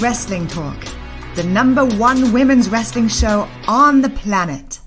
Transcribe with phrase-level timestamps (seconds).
[0.00, 0.86] Wrestling Talk,
[1.34, 4.78] the number one women's wrestling show on the planet.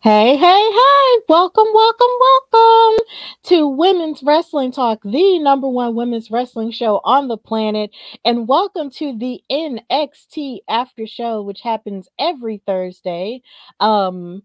[0.00, 3.04] Hey, hey, hey, welcome, welcome, welcome
[3.42, 7.90] to Women's Wrestling Talk, the number one women's wrestling show on the planet.
[8.24, 13.42] And welcome to the NXT After Show, which happens every Thursday.
[13.80, 14.44] Um,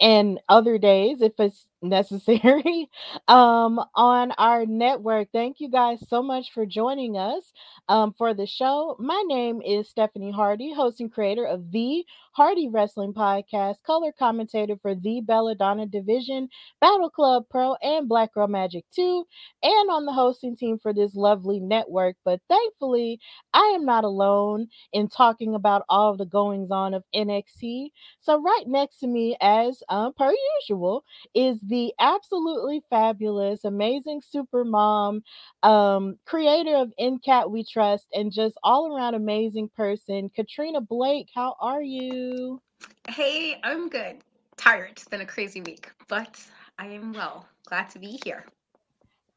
[0.00, 2.88] and other days if it's necessary.
[3.28, 7.52] Um on our network thank you guys so much for joining us
[7.88, 8.96] um for the show.
[8.98, 14.76] My name is stephanie hardy host and creator of the hardy wrestling podcast color commentator
[14.80, 16.48] for the belladonna division
[16.80, 19.24] battle club pro and black girl magic 2
[19.62, 22.16] and on the hosting team for this lovely network.
[22.24, 23.18] But thankfully
[23.54, 28.64] i am not alone in talking about all the goings on of nxt so right
[28.66, 31.04] next to me as um, per usual
[31.34, 35.22] is the absolutely fabulous, amazing super mom,
[35.62, 41.28] um, creator of InKat We Trust, and just all around amazing person, Katrina Blake.
[41.34, 42.60] How are you?
[43.08, 44.18] Hey, I'm good.
[44.56, 44.90] Tired.
[44.92, 46.44] It's been a crazy week, but
[46.78, 47.48] I am well.
[47.66, 48.44] Glad to be here.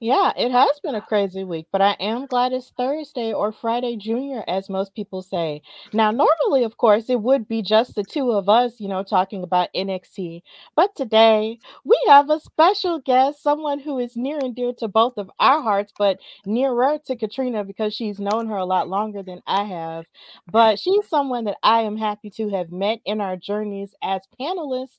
[0.02, 3.98] Yeah, it has been a crazy week, but I am glad it's Thursday or Friday
[3.98, 5.62] Junior, as most people say.
[5.92, 9.44] Now, normally, of course, it would be just the two of us, you know, talking
[9.44, 10.42] about NXT.
[10.74, 15.18] But today, we have a special guest, someone who is near and dear to both
[15.18, 19.42] of our hearts, but nearer to Katrina because she's known her a lot longer than
[19.48, 20.06] I have.
[20.50, 24.98] But she's someone that I am happy to have met in our journeys as panelists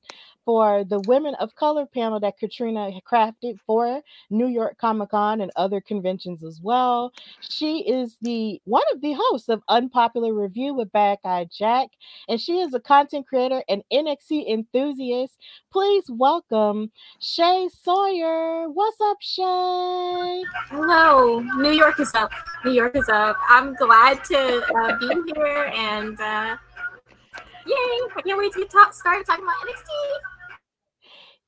[0.50, 5.53] for the Women of Color panel that Katrina crafted for New York Comic Con and
[5.55, 7.12] other conventions as well.
[7.38, 11.91] She is the one of the hosts of Unpopular Review with Bad Guy Jack,
[12.28, 15.38] and she is a content creator and NXT enthusiast.
[15.71, 16.91] Please welcome
[17.21, 18.69] Shay Sawyer.
[18.71, 20.43] What's up, Shay?
[20.67, 22.32] Hello, New York is up.
[22.65, 23.37] New York is up.
[23.49, 26.21] I'm glad to uh, be here and.
[26.21, 26.56] Uh,
[27.67, 27.77] Yay!
[28.17, 30.40] I can't wait to talk, started talking about NXT.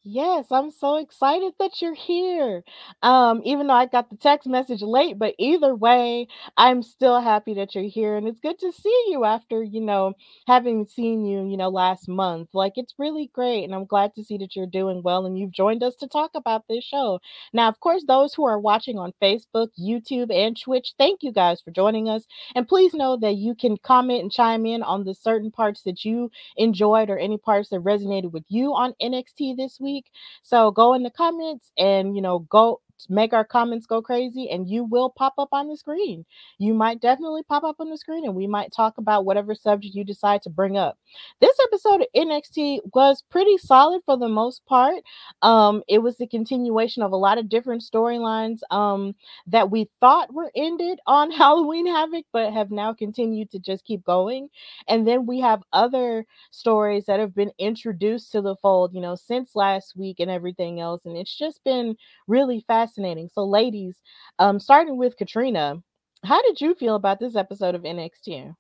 [0.04, 2.64] Yes, I'm so excited that you're here.
[3.02, 6.26] Um, even though I got the text message late, but either way,
[6.56, 8.16] I'm still happy that you're here.
[8.16, 10.14] And it's good to see you after, you know,
[10.48, 12.48] having seen you, you know, last month.
[12.52, 13.62] Like, it's really great.
[13.62, 16.32] And I'm glad to see that you're doing well and you've joined us to talk
[16.34, 17.20] about this show.
[17.52, 21.60] Now, of course, those who are watching on Facebook, YouTube, and Twitch, thank you guys
[21.60, 22.26] for joining us.
[22.56, 26.04] And please know that you can comment and chime in on the certain parts that
[26.04, 30.10] you enjoyed or any parts that resonated with you on NXT this week week.
[30.42, 34.68] So go in the comments and, you know, go make our comments go crazy and
[34.68, 36.24] you will pop up on the screen.
[36.58, 39.94] You might definitely pop up on the screen and we might talk about whatever subject
[39.94, 40.98] you decide to bring up.
[41.40, 45.02] This episode of NXT was pretty solid for the most part.
[45.42, 49.14] Um, it was the continuation of a lot of different storylines um,
[49.46, 54.04] that we thought were ended on Halloween Havoc, but have now continued to just keep
[54.04, 54.48] going.
[54.88, 59.14] And then we have other stories that have been introduced to the fold, you know,
[59.14, 61.04] since last week and everything else.
[61.04, 61.96] And it's just been
[62.26, 63.28] really fascinating fascinating.
[63.32, 63.96] So, ladies,
[64.38, 65.82] um, starting with Katrina,
[66.24, 68.54] how did you feel about this episode of NXT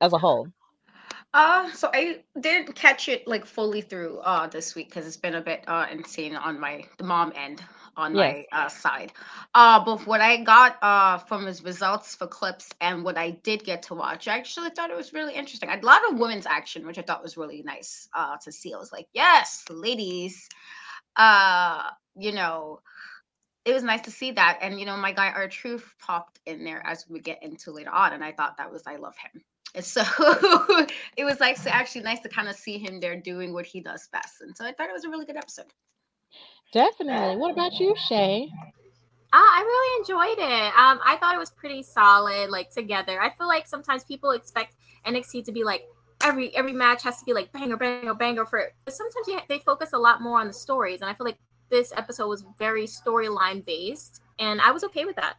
[0.00, 0.48] as a whole?
[1.32, 5.34] Uh, so I didn't catch it like fully through uh this week because it's been
[5.34, 7.62] a bit uh insane on my the mom end
[7.96, 8.36] on Yes.
[8.36, 9.12] my uh side.
[9.54, 13.64] Uh, but what I got uh from his results for clips and what I did
[13.64, 15.70] get to watch, I actually thought it was really interesting.
[15.70, 18.72] A lot of women's action, which I thought was really nice uh to see.
[18.74, 20.48] I was like, yes, ladies.
[21.16, 22.80] Uh, you know,
[23.64, 24.58] it was nice to see that.
[24.60, 28.12] And you know, my guy R-Truth popped in there as we get into later on,
[28.12, 29.42] and I thought that was I love him.
[29.74, 30.02] And so
[31.16, 33.80] it was like so actually nice to kind of see him there doing what he
[33.80, 34.40] does best.
[34.40, 35.66] And so I thought it was a really good episode.
[36.72, 37.36] Definitely.
[37.36, 38.48] What about you, Shay?
[39.32, 40.78] Uh, I really enjoyed it.
[40.78, 43.20] Um, I thought it was pretty solid, like together.
[43.20, 44.76] I feel like sometimes people expect
[45.06, 45.88] NXT to be like
[46.22, 48.70] every every match has to be like banger, banger, banger for.
[48.84, 51.38] But sometimes you, they focus a lot more on the stories, and I feel like
[51.70, 55.36] this episode was very storyline based, and I was okay with that.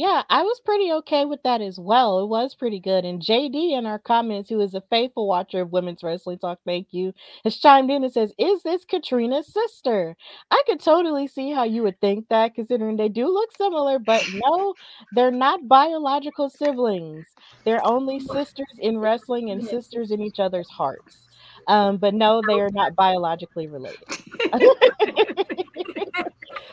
[0.00, 2.20] Yeah, I was pretty okay with that as well.
[2.20, 3.04] It was pretty good.
[3.04, 6.86] And JD in our comments, who is a faithful watcher of women's wrestling talk, thank
[6.92, 7.12] you,
[7.44, 10.16] has chimed in and says, Is this Katrina's sister?
[10.50, 14.24] I could totally see how you would think that, considering they do look similar, but
[14.46, 14.72] no,
[15.12, 17.26] they're not biological siblings.
[17.66, 21.28] They're only sisters in wrestling and sisters in each other's hearts.
[21.66, 23.98] Um, but no, they are not biologically related.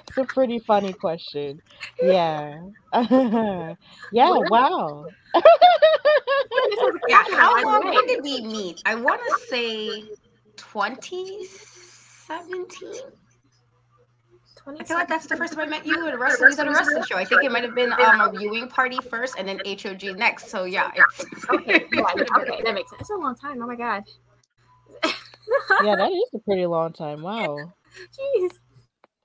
[0.08, 1.62] it's a pretty funny question.
[2.02, 2.62] Yeah.
[4.12, 5.06] yeah, wow.
[7.08, 8.82] Yeah, how long when did we meet?
[8.86, 10.04] I want to say
[10.58, 12.92] 2017.
[14.68, 16.72] I feel like that's the first time I met you at a wrestling, at a
[16.72, 17.16] wrestling show.
[17.16, 20.50] I think it might have been um, a viewing party first and then HOG next.
[20.50, 22.04] So yeah, it's okay, yeah,
[22.38, 23.02] okay, that makes sense.
[23.02, 23.62] It's a long time.
[23.62, 24.04] Oh my god.
[25.84, 27.22] Yeah, that is a pretty long time.
[27.22, 27.58] Wow.
[27.98, 28.52] Jeez.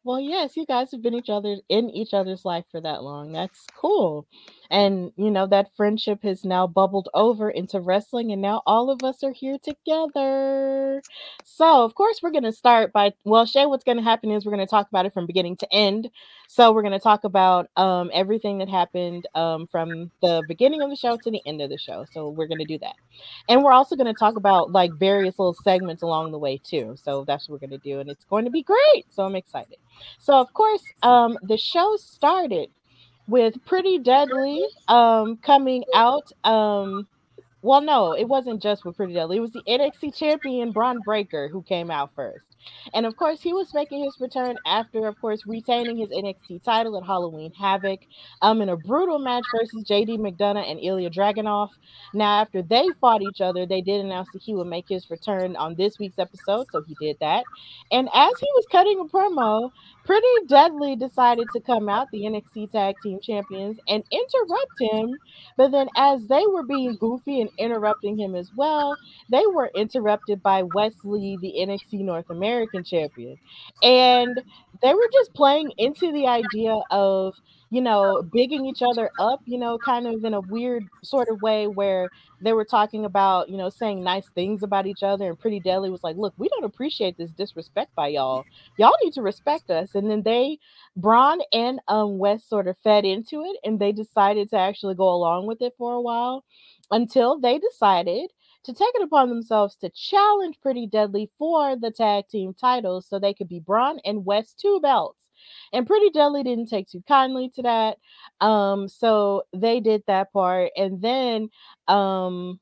[0.04, 3.32] Well, yes, you guys have been each other in each other's life for that long.
[3.32, 4.26] That's cool.
[4.72, 9.04] And you know, that friendship has now bubbled over into wrestling, and now all of
[9.04, 11.02] us are here together.
[11.44, 14.46] So, of course, we're going to start by well, Shay, what's going to happen is
[14.46, 16.08] we're going to talk about it from beginning to end.
[16.48, 20.88] So, we're going to talk about um, everything that happened um, from the beginning of
[20.88, 22.06] the show to the end of the show.
[22.10, 22.94] So, we're going to do that.
[23.50, 26.96] And we're also going to talk about like various little segments along the way, too.
[26.96, 29.04] So, that's what we're going to do, and it's going to be great.
[29.10, 29.76] So, I'm excited.
[30.18, 32.70] So, of course, um, the show started
[33.28, 36.30] with Pretty Deadly um, coming out.
[36.44, 37.06] Um,
[37.62, 39.36] well, no, it wasn't just with Pretty Deadly.
[39.36, 42.56] It was the NXT champion Bron Breakker who came out first.
[42.94, 46.96] And of course, he was making his return after, of course, retaining his NXT title
[46.96, 48.00] at Halloween Havoc
[48.40, 51.70] um, in a brutal match versus JD McDonagh and Ilja Dragunov.
[52.14, 55.56] Now, after they fought each other, they did announce that he would make his return
[55.56, 56.66] on this week's episode.
[56.72, 57.44] So he did that.
[57.90, 59.70] And as he was cutting a promo,
[60.04, 65.16] Pretty Deadly decided to come out, the NXT Tag Team Champions, and interrupt him.
[65.56, 68.96] But then, as they were being goofy and interrupting him as well,
[69.30, 73.38] they were interrupted by Wes Lee, the NXT North American champion.
[73.82, 74.42] And
[74.82, 77.34] they were just playing into the idea of,
[77.72, 81.40] you know, bigging each other up, you know, kind of in a weird sort of
[81.40, 82.10] way where
[82.42, 85.26] they were talking about, you know, saying nice things about each other.
[85.30, 88.44] And Pretty Deadly was like, look, we don't appreciate this disrespect by y'all.
[88.76, 89.94] Y'all need to respect us.
[89.94, 90.58] And then they,
[90.96, 95.08] Bron and um, Wes sort of fed into it and they decided to actually go
[95.08, 96.44] along with it for a while
[96.90, 98.30] until they decided
[98.64, 103.18] to take it upon themselves to challenge Pretty Deadly for the tag team titles so
[103.18, 105.21] they could be Bron and Wes two belts.
[105.72, 107.98] And Pretty Deadly didn't take too kindly to that.
[108.40, 110.70] Um, so they did that part.
[110.76, 111.48] And then
[111.88, 112.60] um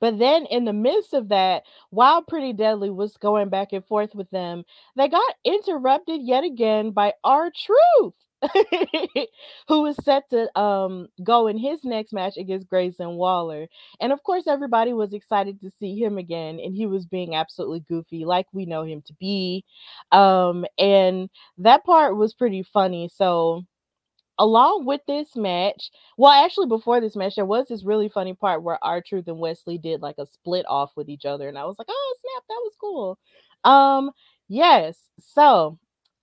[0.00, 4.14] but then in the midst of that, while Pretty Deadly was going back and forth
[4.14, 4.64] with them,
[4.96, 8.14] they got interrupted yet again by R-Truth.
[9.68, 13.66] who is set to um go in his next match against Grayson Waller.
[14.00, 17.80] And of course, everybody was excited to see him again, and he was being absolutely
[17.80, 19.64] goofy, like we know him to be.
[20.12, 23.08] Um, and that part was pretty funny.
[23.12, 23.64] So
[24.38, 28.62] along with this match, well, actually, before this match, there was this really funny part
[28.62, 31.64] where R-Truth and Wes Lee did like a split off with each other, and I
[31.64, 33.18] was like, oh snap, that was cool.
[33.64, 34.10] Um,
[34.48, 35.78] yes, so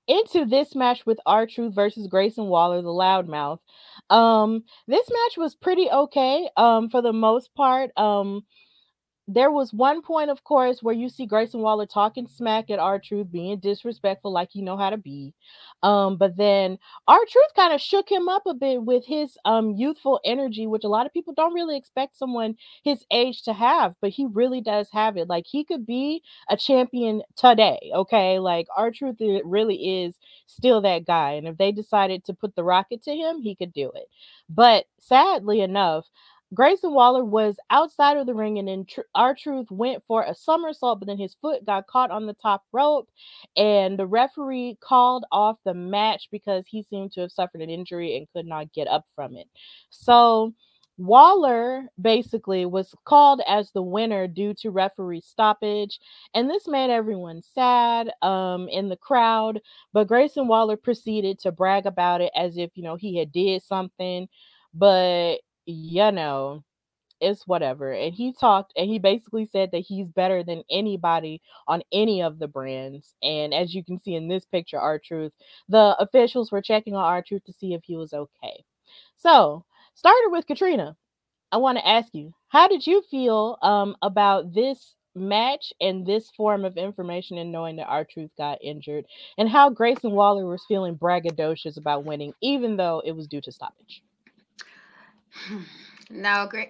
[0.07, 3.59] into this match with R Truth versus Grayson Waller, the loudmouth.
[4.09, 6.49] Um, this match was pretty okay.
[6.57, 7.91] Um, for the most part.
[7.97, 8.43] Um,
[9.27, 12.99] there was one point, of course, where you see Grayson Waller talking smack at R
[12.99, 15.33] Truth, being disrespectful, like you know how to be.
[15.83, 16.77] Um, but then
[17.07, 20.83] R Truth kind of shook him up a bit with his um youthful energy, which
[20.83, 24.61] a lot of people don't really expect someone his age to have, but he really
[24.61, 25.27] does have it.
[25.29, 28.39] Like he could be a champion today, okay?
[28.39, 30.17] Like R Truth really is
[30.47, 33.73] still that guy, and if they decided to put the rocket to him, he could
[33.73, 34.07] do it.
[34.49, 36.05] But sadly enough,
[36.53, 38.85] Grayson Waller was outside of the ring, and then
[39.15, 43.09] R-Truth went for a somersault, but then his foot got caught on the top rope,
[43.57, 48.15] and the referee called off the match because he seemed to have suffered an injury
[48.15, 49.47] and could not get up from it.
[49.89, 50.53] So
[50.97, 55.99] Waller basically was called as the winner due to referee stoppage,
[56.33, 59.59] and this made everyone sad um, in the crowd.
[59.93, 63.63] But Grayson Waller proceeded to brag about it as if you know he had did
[63.63, 64.29] something,
[64.73, 66.63] but you know
[67.21, 67.91] it's whatever.
[67.93, 72.39] And he talked and he basically said that he's better than anybody on any of
[72.39, 73.13] the brands.
[73.23, 75.31] And as you can see in this picture, R-Truth,
[75.69, 78.63] the officials were checking on R-Truth to see if he was okay.
[79.17, 80.95] So started with Katrina.
[81.51, 86.29] I want to ask you, how did you feel um, about this match and this
[86.31, 89.05] form of information and knowing that R-Truth got injured,
[89.37, 93.51] and how Grayson Waller was feeling braggadocious about winning, even though it was due to
[93.51, 94.03] stoppage?
[96.09, 96.69] No, great.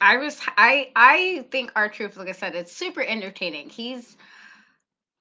[0.00, 3.68] I was I I think R-Truth, like I said, it's super entertaining.
[3.68, 4.16] He's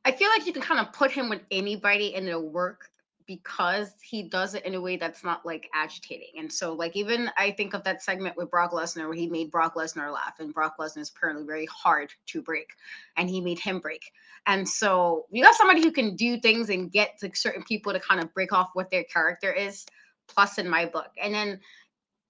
[0.05, 2.89] I feel like you can kind of put him with anybody and it'll work
[3.27, 6.29] because he does it in a way that's not like agitating.
[6.38, 9.50] And so, like, even I think of that segment with Brock Lesnar where he made
[9.50, 12.69] Brock Lesnar laugh, and Brock Lesnar is apparently very hard to break,
[13.17, 14.12] and he made him break.
[14.45, 18.00] And so, you have somebody who can do things and get like certain people to
[18.00, 19.86] kind of break off what their character is,
[20.27, 21.10] plus in my book.
[21.22, 21.60] And then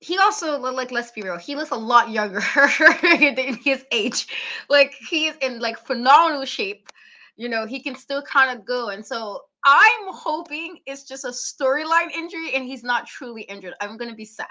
[0.05, 2.41] he also like let's be real he looks a lot younger
[3.01, 4.27] than his age
[4.69, 6.89] like he's in like phenomenal shape
[7.37, 11.29] you know he can still kind of go and so I'm hoping it's just a
[11.29, 13.73] storyline injury and he's not truly injured.
[13.81, 14.45] I'm gonna be sad.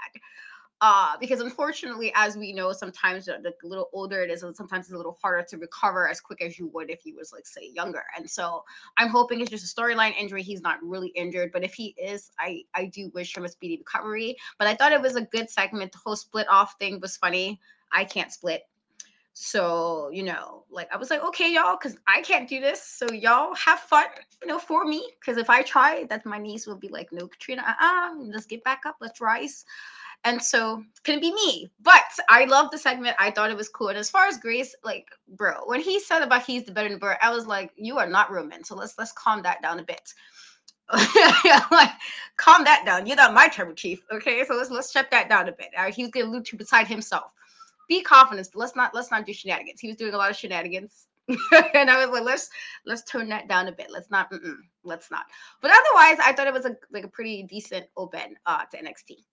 [0.81, 4.85] Uh, because unfortunately, as we know, sometimes the, the little older it is, and sometimes
[4.85, 7.47] it's a little harder to recover as quick as you would if he was, like,
[7.47, 8.03] say, younger.
[8.17, 8.63] And so
[8.97, 10.43] I'm hoping it's just a storyline injury.
[10.43, 13.77] He's not really injured, but if he is, I I do wish him a speedy
[13.77, 14.35] recovery.
[14.59, 15.93] But I thought it was a good segment.
[15.93, 17.59] The whole split off thing was funny.
[17.91, 18.63] I can't split.
[19.37, 22.81] So, you know, like I was like, okay, y'all, because I can't do this.
[22.81, 24.05] So y'all have fun,
[24.41, 25.09] you know, for me.
[25.19, 28.63] Because if I try, that my niece will be like, no, Katrina, uh-uh, let's get
[28.63, 29.65] back up, let's rise.
[30.25, 31.69] And so can be me?
[31.81, 33.15] But I love the segment.
[33.19, 33.89] I thought it was cool.
[33.89, 36.97] And as far as Grace, like, bro, when he said about he's the better than
[36.97, 38.63] bird, I was like, you are not Roman.
[38.63, 40.13] So let's let's calm that down a bit.
[41.71, 41.91] like,
[42.37, 43.05] calm that down.
[43.05, 44.03] You're not my tribal chief.
[44.11, 44.43] Okay.
[44.45, 45.69] So let's let's shut that down a bit.
[45.77, 47.31] Uh, he's gonna look to beside himself
[47.87, 48.49] be confident.
[48.55, 49.79] Let's not let's not do shenanigans.
[49.79, 51.07] He was doing a lot of shenanigans.
[51.27, 52.49] and I was like, let's
[52.85, 53.87] let's tone that down a bit.
[53.89, 54.31] Let's not,
[54.83, 55.25] let's not.
[55.61, 59.23] But otherwise, I thought it was a like a pretty decent open uh to NXT.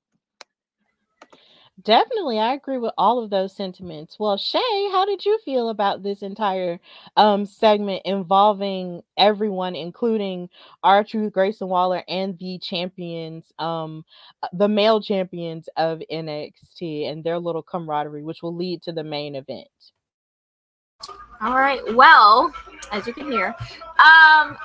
[1.81, 4.19] Definitely, I agree with all of those sentiments.
[4.19, 6.79] Well, Shay, how did you feel about this entire
[7.17, 10.51] um, segment involving everyone, including
[10.85, 14.05] R-Truth, Grayson Waller, and the champions, um,
[14.43, 19.05] uh, the male champions of NXT, and their little camaraderie, which will lead to the
[19.05, 19.67] main event?
[21.41, 21.81] All right.
[21.95, 22.53] Well,
[22.93, 23.57] as you can hear,
[23.99, 24.59] um,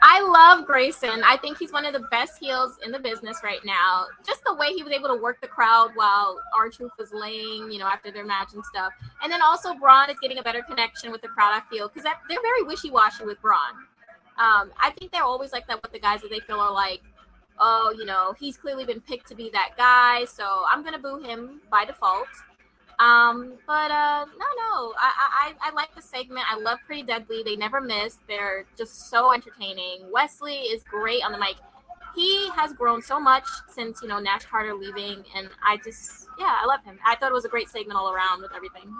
[0.00, 1.22] I love Grayson.
[1.24, 4.06] I think he's one of the best heels in the business right now.
[4.24, 7.78] Just the way he was able to work the crowd while R-Truth was laying, you
[7.78, 8.92] know, after their match and stuff.
[9.22, 12.04] And then also Bron is getting a better connection with the crowd, I feel, because
[12.04, 13.72] they're very wishy-washy with Bron.
[14.38, 17.00] Um, I think they're always like that with the guys that they feel are like,
[17.58, 21.18] oh, you know, he's clearly been picked to be that guy, so I'm gonna boo
[21.18, 22.28] him by default.
[22.98, 26.44] Um, but uh, no, no, I, I I like the segment.
[26.50, 27.42] I love Pretty Deadly.
[27.44, 28.18] They never miss.
[28.26, 30.10] They're just so entertaining.
[30.10, 31.56] Wes Lee is great on the mic.
[32.16, 36.56] He has grown so much since you know Nash Carter leaving, and I just yeah,
[36.60, 36.98] I love him.
[37.06, 38.92] I thought it was a great segment all around with everything.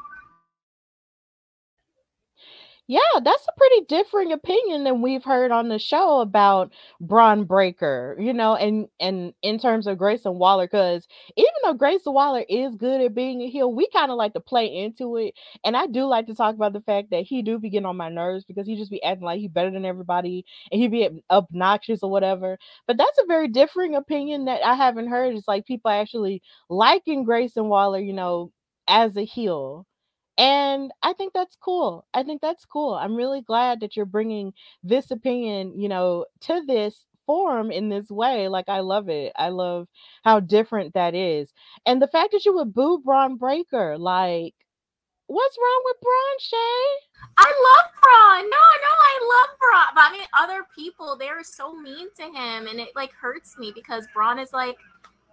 [2.91, 8.17] Yeah, that's a pretty differing opinion than we've heard on the show about Bron Breakker,
[8.19, 12.77] you know, and and in terms of Grayson Waller, because even though Grayson Waller is
[12.77, 15.35] good at being a heel, we kind of like to play into it.
[15.65, 17.99] And I do like to talk about the fact that he do be getting on
[17.99, 21.11] my nerves because he just be acting like he better than everybody and he be
[21.31, 22.59] obnoxious or whatever.
[22.87, 25.35] But that's a very differing opinion that I haven't heard.
[25.37, 26.41] It's like people actually
[26.71, 28.51] liking Grayson Waller, you know,
[28.89, 29.85] as a heel
[30.39, 32.07] and I think that's cool.
[32.15, 32.95] I think that's cool.
[32.95, 34.55] I'm really glad that you're bringing
[34.85, 38.47] this opinion, you know, to this forum in this way.
[38.47, 39.33] Like, I love it.
[39.35, 39.89] I love
[40.25, 41.53] how different that is.
[41.85, 44.55] And the fact that you would boo Bron Breakker like,
[45.27, 46.85] what's wrong with Bron, Shay?
[47.37, 48.49] I love Bron.
[48.49, 49.87] No, no, I love Bron.
[49.95, 53.73] But I mean, other people, they're so mean to him, and it like hurts me
[53.75, 54.77] because Bron is like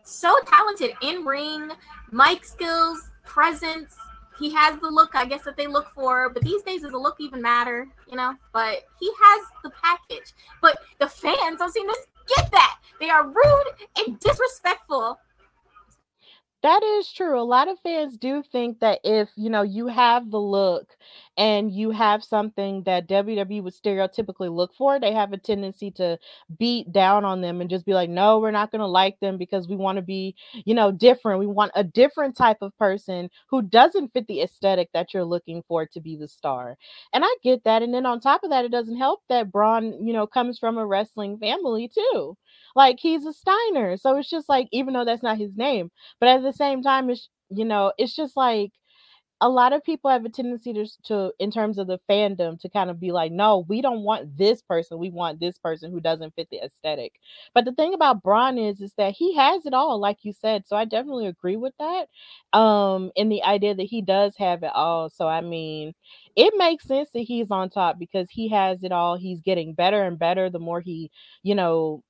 [0.04, 1.70] so talented in ring,
[2.12, 3.96] mic skills, presence
[4.40, 6.30] he has the look, I guess, that they look for.
[6.30, 7.88] But these days, does the look even matter?
[8.10, 8.36] You know.
[8.54, 10.34] But he has the package.
[10.62, 11.98] But the fans don't seem to
[12.36, 12.80] get that.
[13.00, 13.66] They are rude
[13.98, 15.20] and disrespectful.
[16.62, 17.40] That is true.
[17.40, 20.98] A lot of fans do think that if, you know, you have the look
[21.38, 26.18] and you have something that WWE would stereotypically look for, they have a tendency to
[26.58, 29.38] beat down on them and just be like, no, we're not going to like them
[29.38, 31.40] because we want to be, you know, different.
[31.40, 35.64] We want a different type of person who doesn't fit the aesthetic that you're looking
[35.68, 36.78] for to be the star.
[37.14, 37.82] And I get that.
[37.84, 40.78] And then on top of that, it doesn't help that Bron, you know, comes from
[40.78, 42.38] a wrestling family too.
[42.76, 43.98] Like he's a Steiner.
[43.98, 47.10] So it's just like, even though that's not his name, but at the same time,
[47.10, 48.72] it's, you know, it's just like,
[49.46, 52.68] a lot of people have a tendency to, to in terms of the fandom to
[52.70, 54.98] kind of be like no we don't want this person.
[54.98, 57.14] We want this person who doesn't fit the aesthetic.
[57.54, 60.66] But the thing about Bron is is that he has it all like you said
[60.68, 62.08] so i definitely agree with that
[62.58, 65.94] um in the idea that he does have it all so i mean
[66.36, 70.04] it makes sense that he's on top because he has it all he's getting better
[70.04, 71.12] and better the more he
[71.44, 72.04] you know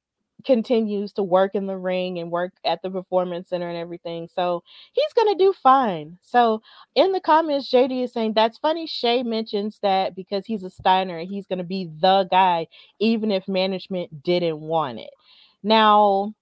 [0.43, 4.27] continues to work in the ring and work at the performance center and everything.
[4.33, 4.63] So
[4.93, 6.17] he's going to do fine.
[6.21, 6.61] So
[6.95, 8.87] in the comments, JD is saying that's funny.
[8.87, 12.67] Shay mentions that because he's a Steiner, he's going to be the guy,
[12.99, 15.11] even if management didn't want it.
[15.63, 16.33] Now,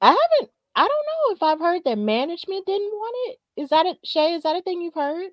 [0.00, 3.62] I haven't, I don't know if I've heard that management didn't want it.
[3.62, 4.34] Is that it, Shay?
[4.34, 5.30] Is that a thing you've heard?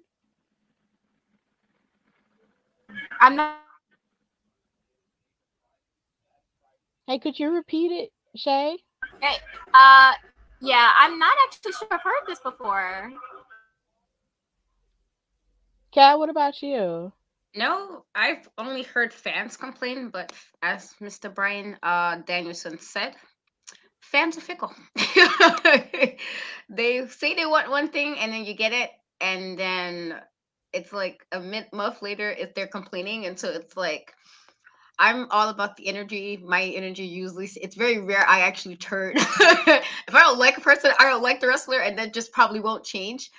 [3.21, 3.64] I'm not.
[7.07, 8.77] Hey, could you repeat it, Shay?
[9.21, 9.35] Hey,
[9.75, 10.13] uh,
[10.59, 13.11] yeah, I'm not actually sure I've heard this before.
[15.91, 17.13] Kat, what about you?
[17.53, 20.33] No, I've only heard fans complain, but
[20.63, 21.33] as Mr.
[21.33, 23.15] Bryan uh, Danielson said,
[24.01, 24.73] fans are fickle.
[26.69, 28.89] they say they want one thing and then you get it,
[29.21, 30.15] and then
[30.73, 31.39] it's like a
[31.71, 34.11] month later if they're complaining, and so it's like
[34.97, 36.37] I'm all about the energy.
[36.43, 39.13] My energy usually it's very rare I actually turn.
[39.17, 42.59] if I don't like a person, I don't like the wrestler, and that just probably
[42.59, 43.31] won't change.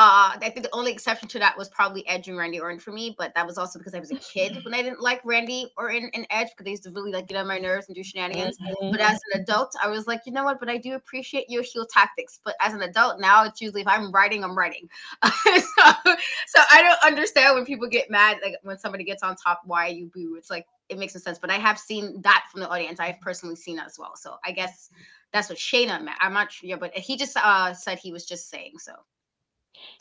[0.00, 2.92] Uh, I think the only exception to that was probably Edge and Randy Orton for
[2.92, 5.72] me, but that was also because I was a kid when I didn't like Randy
[5.76, 8.04] Orton and Edge because they used to really like get on my nerves and do
[8.04, 8.58] shenanigans.
[8.58, 8.92] Mm-hmm.
[8.92, 10.60] But as an adult, I was like, you know what?
[10.60, 12.38] But I do appreciate your heel tactics.
[12.44, 14.88] But as an adult now, it's usually if I'm writing, I'm writing.
[15.24, 15.32] so,
[15.66, 19.88] so I don't understand when people get mad, like when somebody gets on top, why
[19.88, 20.36] you boo.
[20.38, 21.40] It's like it makes no sense.
[21.40, 23.00] But I have seen that from the audience.
[23.00, 24.14] I've personally seen that as well.
[24.14, 24.90] So I guess
[25.32, 26.18] that's what Shayna meant.
[26.20, 28.92] I'm not sure, but he just uh said he was just saying so.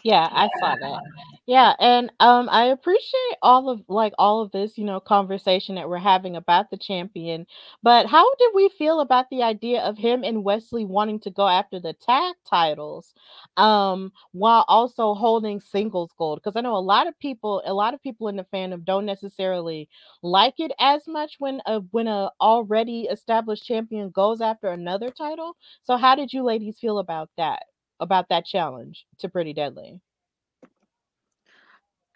[0.04, 1.02] Yeah, I saw that.
[1.46, 5.90] Yeah, and um I appreciate all of like all of this, you know, conversation that
[5.90, 7.46] we're having about the champion.
[7.84, 11.32] But how did we feel about the idea of him and Wes Lee wanting to
[11.32, 13.14] go after the tag titles
[13.56, 16.40] um while also holding singles gold?
[16.44, 19.06] Because I know a lot of people, a lot of people in the fandom don't
[19.06, 19.90] necessarily
[20.22, 25.56] like it as much when a when a already established champion goes after another title.
[25.84, 27.64] So how did you ladies feel about that?
[28.00, 30.02] About that challenge to Pretty Deadly?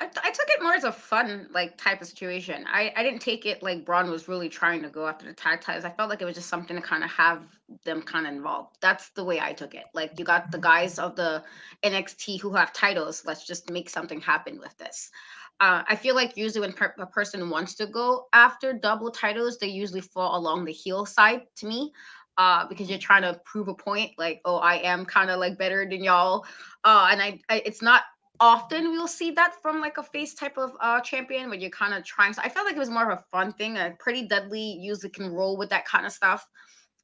[0.01, 2.65] I, I took it more as a fun like type of situation.
[2.67, 5.61] I, I didn't take it like Bron was really trying to go after the tag
[5.61, 5.85] titles.
[5.85, 7.43] I felt like it was just something to kind of have
[7.85, 8.77] them kind of involved.
[8.81, 9.85] That's the way I took it.
[9.93, 11.43] Like you got the guys of the
[11.83, 13.23] NXT who have titles.
[13.27, 15.11] Let's just make something happen with this.
[15.59, 19.59] Uh, I feel like usually when per- a person wants to go after double titles,
[19.59, 21.93] they usually fall along the heel side to me
[22.37, 25.57] uh, because you're trying to prove a point, like, oh, I am kind of like
[25.57, 26.45] better than y'all.
[26.83, 28.03] Uh, and I, I, it's not
[28.39, 31.93] often we'll see that from like a face type of uh champion when you're kind
[31.93, 32.33] of trying.
[32.33, 33.77] So I felt like it was more of a fun thing.
[33.77, 36.45] A pretty deadly usually can roll with that kind of stuff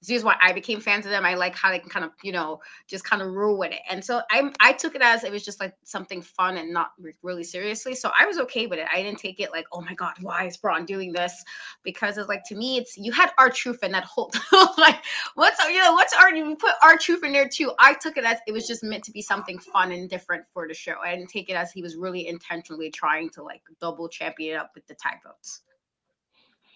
[0.02, 1.26] this is why I became fans of them.
[1.26, 3.80] I like how they can kind of, you know, just kind of rule with it.
[3.90, 6.92] And so I I took it as it was just like something fun and not
[7.00, 7.96] re- really seriously.
[7.96, 8.88] So I was okay with it.
[8.94, 11.44] I didn't take it like, oh my God, why is Bron doing this?
[11.84, 14.32] Because it's like to me, it's you had R-Truth in that whole
[14.78, 17.72] like what's you know, what's our you put R-Truth in there too.
[17.80, 20.68] I took it as it was just meant to be something fun and different for
[20.68, 20.96] the show.
[21.04, 24.72] I didn't take it as he was really intentionally trying to like double champion up
[24.76, 25.62] with the tag votes.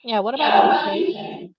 [0.03, 1.51] Yeah, what about?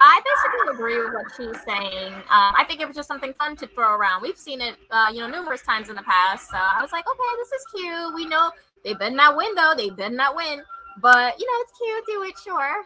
[0.00, 2.14] I basically agree with what she's saying.
[2.14, 4.22] Um, I think it was just something fun to throw around.
[4.22, 6.48] We've seen it, uh, you know, numerous times in the past.
[6.48, 8.14] So I was like, okay, this is cute.
[8.14, 8.50] We know
[8.82, 9.74] they better not win though.
[9.76, 10.62] They better not win.
[11.00, 12.04] But you know, it's cute.
[12.06, 12.84] Do it, sure.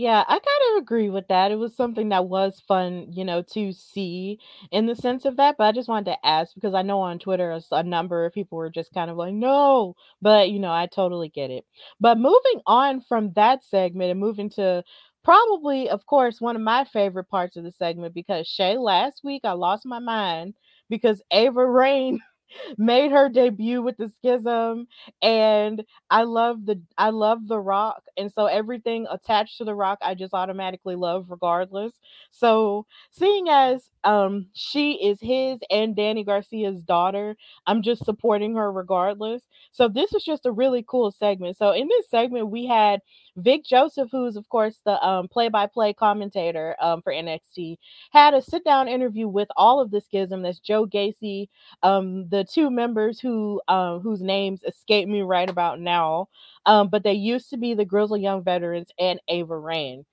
[0.00, 0.42] Yeah, I kind
[0.76, 1.52] of agree with that.
[1.52, 4.38] It was something that was fun, you know, to see
[4.70, 5.56] in the sense of that.
[5.58, 8.32] But I just wanted to ask because I know on Twitter a, a number of
[8.32, 11.66] people were just kind of like, no, but you know, I totally get it.
[12.00, 14.82] But moving on from that segment and moving to
[15.24, 19.42] probably, of course, one of my favorite parts of the segment because Shay, last week
[19.44, 20.54] I lost my mind
[20.88, 22.20] because Ava Raine
[22.78, 24.86] made her debut with the schism
[25.22, 29.98] and i love the i love the rock and so everything attached to the rock
[30.02, 31.92] i just automatically love regardless.
[32.30, 38.72] So seeing as um she is his and Dany Garcia's daughter i'm just supporting her
[38.72, 39.42] regardless.
[39.72, 41.56] So this was just a really cool segment.
[41.56, 43.00] So in this segment we had
[43.36, 47.76] vic joseph who's of course the um play-by-play commentator um for nxt
[48.10, 51.48] had a sit down interview with all of the schism that's joe gacy
[51.82, 53.60] um the two members who
[54.02, 56.28] whose names escape me right about now.
[56.66, 60.04] But they used to be the Grizzled Young Veterans and ava raine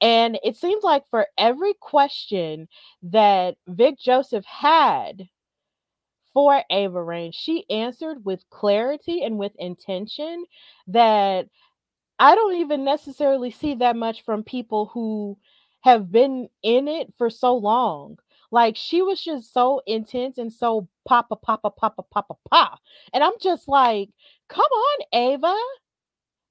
[0.00, 2.68] and it seems like for every question
[3.02, 5.28] that vic joseph had
[6.32, 10.44] for ava raine she answered with clarity and with intention
[10.86, 11.46] that
[12.18, 15.38] I don't even necessarily see that much from people who
[15.80, 18.18] have been in it for so long.
[18.50, 22.78] Like she was just so intense and so papa papa papa papa pa.
[23.12, 24.10] And I'm just like,
[24.48, 25.54] come on, Ava.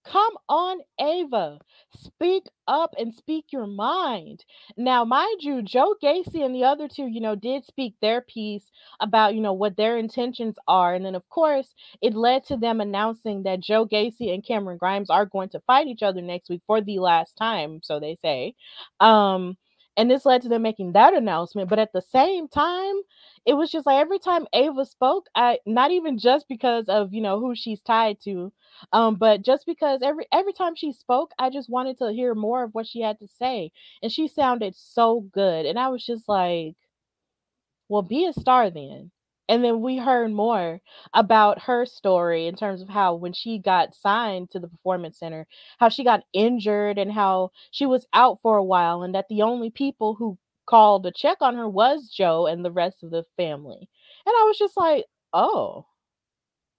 [0.05, 1.59] Come on, Ava.
[1.95, 4.43] Speak up and speak your mind.
[4.75, 8.69] Now, mind you, Joe Gacy and the other two, you know, did speak their piece
[8.99, 10.93] about, you know, what their intentions are.
[10.93, 15.09] And then, of course, it led to them announcing that Joe Gacy and Cameron Grimes
[15.09, 18.55] are going to fight each other next week for the last time, so they say.
[18.99, 19.57] Um,
[19.97, 21.69] and this led to them making that announcement.
[21.69, 22.95] But at the same time,
[23.45, 27.21] it was just like every time Ava spoke, I not even just because of you
[27.21, 28.51] know who she's tied to,
[28.93, 32.63] um, but just because every every time she spoke, I just wanted to hear more
[32.63, 36.27] of what she had to say, and she sounded so good, and I was just
[36.29, 36.75] like,
[37.87, 39.11] well, be a star then.
[39.49, 40.81] And then we heard more
[41.13, 45.47] about her story in terms of how when she got signed to the performance center,
[45.79, 49.41] how she got injured and how she was out for a while, and that the
[49.41, 53.25] only people who called to check on her was Joe and the rest of the
[53.37, 53.89] family.
[54.25, 55.85] And I was just like, oh,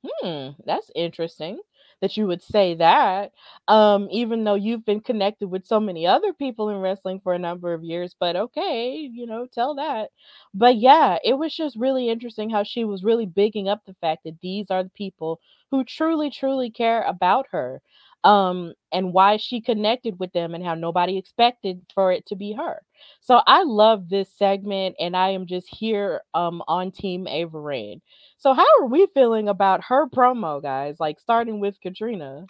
[0.04, 1.60] hmm, that's interesting
[2.04, 3.32] that you would say that.
[3.68, 7.38] Um, even though you've been connected with so many other people in wrestling for a
[7.38, 10.10] number of years, but okay, you know, tell that.
[10.52, 14.24] But yeah, it was just really interesting how she was really bigging up the fact
[14.24, 15.40] that these are the people
[15.70, 17.80] who truly, truly care about her
[18.24, 22.52] um, and why she connected with them and how nobody expected for it to be
[22.52, 22.82] her.
[23.20, 28.00] So I love this segment and I am just here um, on Team Ava Raine.
[28.36, 31.00] So how are we feeling about her promo, guys?
[31.00, 32.46] Like starting with Katrina.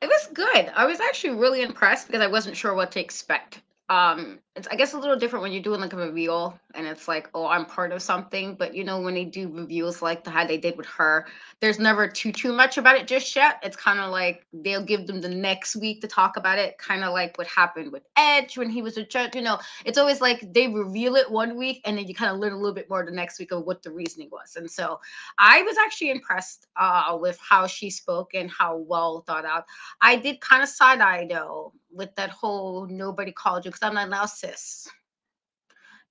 [0.00, 0.72] It was good.
[0.74, 4.76] I was actually really impressed because I wasn't sure what to expect um it's i
[4.76, 7.64] guess a little different when you're doing like a reveal and it's like oh i'm
[7.64, 10.76] part of something but you know when they do reveals like the how they did
[10.76, 11.26] with her
[11.60, 15.06] there's never too too much about it just yet it's kind of like they'll give
[15.06, 18.56] them the next week to talk about it kind of like what happened with edge
[18.56, 21.80] when he was a judge you know it's always like they reveal it one week
[21.84, 23.82] and then you kind of learn a little bit more the next week of what
[23.82, 25.00] the reasoning was and so
[25.38, 29.64] i was actually impressed uh with how she spoke and how well thought out
[30.00, 33.94] i did kind of side eye though with that whole nobody called you because I'm
[33.94, 34.26] not now.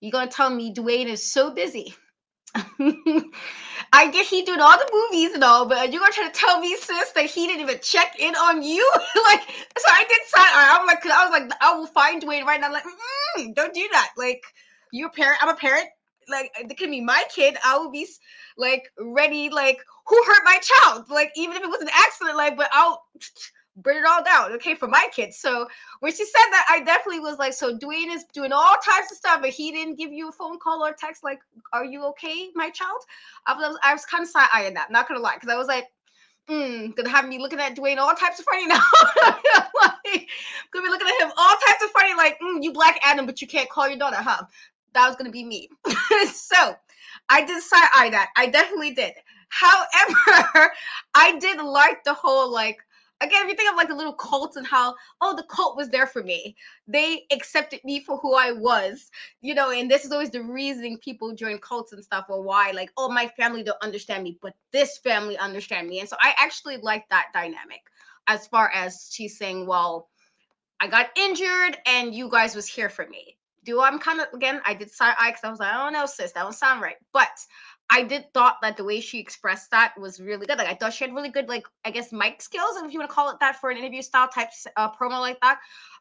[0.02, 1.94] You're gonna tell me Dwayne is so busy.
[3.92, 6.60] I get he doing all the movies and all, but you're gonna try to tell
[6.60, 8.90] me, sis, that he didn't even check in on you?
[9.26, 10.48] like, so I did sign.
[10.54, 12.68] I'm like, I was like, I will find Dwayne right now.
[12.68, 12.84] I'm like,
[13.38, 14.10] mm, don't do that.
[14.18, 14.42] Like,
[14.92, 15.40] you're a parent.
[15.42, 15.88] I'm a parent.
[16.30, 17.58] Like, it could be my kid.
[17.66, 18.08] I will be
[18.58, 19.50] like ready.
[19.50, 21.06] Like, who hurt my child?
[21.10, 23.04] Like, even if it was an accident, like, but I'll
[23.82, 25.38] bring it all down, okay, for my kids.
[25.38, 25.68] So
[26.00, 29.18] when she said that, I definitely was like, so Dwayne is doing all types of
[29.18, 31.40] stuff, but he didn't give you a phone call or text like,
[31.74, 33.02] "Are you okay, my child?"
[33.46, 35.68] I was, I was kind of side eyeing that, not gonna lie, because I was
[35.68, 35.88] like,
[36.50, 38.84] mm, gonna have me looking at Dwayne all types of funny now.
[39.26, 40.28] like,
[40.72, 43.42] gonna be looking at him all types of funny, like, mm, you Black Adam, but
[43.42, 44.44] you can't call your daughter, huh?
[44.94, 45.70] That was gonna be me.
[46.34, 46.76] so
[47.30, 48.30] I did side eye that.
[48.36, 49.14] I definitely did.
[49.50, 50.72] However,
[51.16, 52.78] I did like the whole like
[53.22, 55.90] again, if you think of like the little cults and how, oh, the cult was
[55.90, 56.56] there for me.
[56.88, 59.10] They accepted me for who I was,
[59.42, 62.72] you know, and this is always the reasoning people join cults and stuff or why,
[62.72, 66.00] like, oh, my family don't understand me, but this family understand me.
[66.00, 67.82] And so I actually like that dynamic
[68.28, 70.08] as far as she's saying, well,
[70.80, 73.36] I got injured and you guys was here for me.
[73.66, 76.06] Do I'm kind of again, I did side eye because I was like, oh no,
[76.06, 76.96] sis, that don't sound right.
[77.12, 77.28] But
[77.90, 80.58] I did thought that the way she expressed that was really good.
[80.58, 83.10] Like I thought she had really good, like I guess mic skills, if you want
[83.10, 85.60] to call it that, for an interview style type uh, promo like that.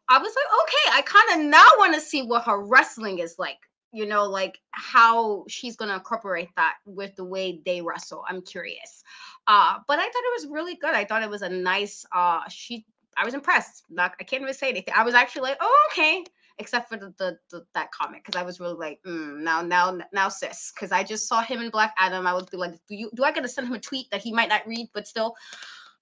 [0.09, 3.37] I was like, okay, I kind of now want to see what her wrestling is
[3.39, 3.59] like.
[3.93, 8.23] You know, like how she's gonna incorporate that with the way they wrestle.
[8.29, 9.03] I'm curious.
[9.47, 10.95] Uh, but I thought it was really good.
[10.95, 12.05] I thought it was a nice.
[12.13, 12.85] Uh, she.
[13.17, 13.85] I was impressed.
[13.91, 14.95] Like I can't even say anything.
[14.95, 16.25] I was actually like, oh, okay
[16.59, 19.99] except for the, the, the that comment because I was really like, mm, now now
[20.13, 22.27] now sis, because I just saw him in Black Adam.
[22.27, 24.33] I would be like, do you do I gotta send him a tweet that he
[24.33, 25.35] might not read, but still,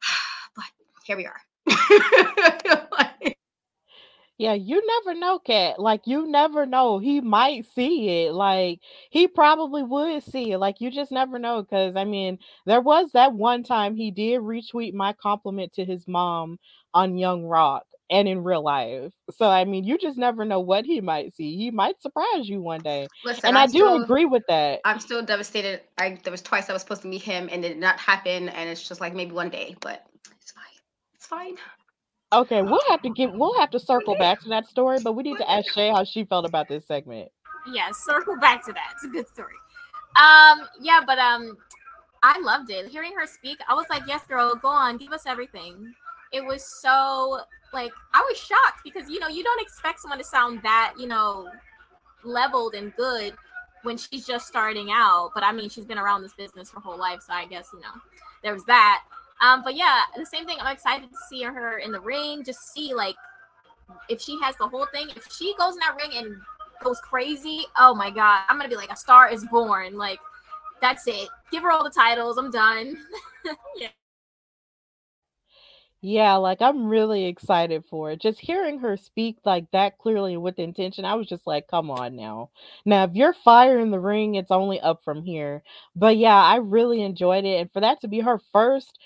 [0.57, 0.65] but
[1.05, 1.41] here we are.
[4.39, 5.79] Yeah, you never know, Kat.
[5.79, 6.99] Like you never know.
[6.99, 8.35] He might see it.
[8.35, 10.59] Like he probably would see it.
[10.59, 11.65] Like you just never know.
[11.65, 16.07] Cause I mean, there was that one time he did retweet my compliment to his
[16.07, 16.59] mom
[16.93, 19.13] on Young Rock and in real life.
[19.31, 21.57] So I mean, you just never know what he might see.
[21.57, 23.07] He might surprise you one day.
[23.25, 24.81] Listen, and i I'm do still- agree with that.
[24.85, 25.81] I'm still devastated.
[25.99, 28.49] I there was twice I was supposed to meet him and it did not happen,
[28.51, 30.07] and it's just like maybe one day, but
[30.41, 30.65] it's fine.
[31.15, 31.57] It's fine.
[32.33, 35.23] Okay, we'll have to get we'll have to circle back to that story, but we
[35.23, 37.31] need to ask Shay how she felt about this segment.
[37.73, 38.93] yeah, circle back to that.
[38.95, 39.55] It's a good story.
[40.17, 41.57] Um, yeah, but um,
[42.23, 42.89] I loved it.
[42.89, 45.93] Hearing her speak, I was like, "Yes, girl, go on, give us everything."
[46.33, 47.41] It was so
[47.77, 51.07] like I was shocked because you know you don't expect someone to sound that you
[51.07, 51.49] know
[52.25, 53.35] leveled and good
[53.83, 55.31] when she's just starting out.
[55.35, 57.81] But I mean, she's been around this business her whole life, so I guess you
[57.81, 58.01] know
[58.43, 59.03] there's that.
[59.43, 60.57] Um, but yeah, the same thing.
[60.59, 62.43] I'm excited to see her in the ring.
[62.45, 63.17] Just see like
[64.09, 65.09] if she has the whole thing.
[65.15, 66.37] If she goes in that ring and
[66.83, 69.99] goes crazy, oh my god, I'm gonna be like a star is born.
[69.99, 70.19] Like
[70.81, 71.29] that's it.
[71.53, 72.39] Give her all the titles.
[72.39, 72.97] I'm done.
[73.77, 73.89] yeah.
[76.03, 78.21] Yeah, like I'm really excited for it.
[78.21, 82.15] Just hearing her speak like that clearly with intention, I was just like, come on
[82.17, 82.51] now.
[82.85, 85.63] Now, if you're fire in the ring, it's only up from here.
[85.97, 87.61] But yeah, I really enjoyed it.
[87.61, 88.99] And for that to be her first,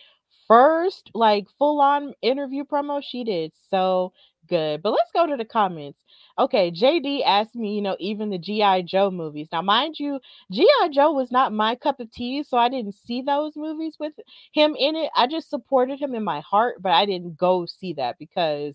[0.48, 4.12] first like full on interview promo, she did so
[4.50, 4.82] good.
[4.82, 6.00] But let's go to the comments.
[6.38, 8.82] Okay, JD asked me, you know, even the G.I.
[8.82, 9.48] Joe movies.
[9.52, 10.88] Now, mind you, G.I.
[10.92, 14.12] Joe was not my cup of tea, so I didn't see those movies with
[14.52, 15.10] him in it.
[15.16, 18.74] I just supported him in my heart, but I didn't go see that because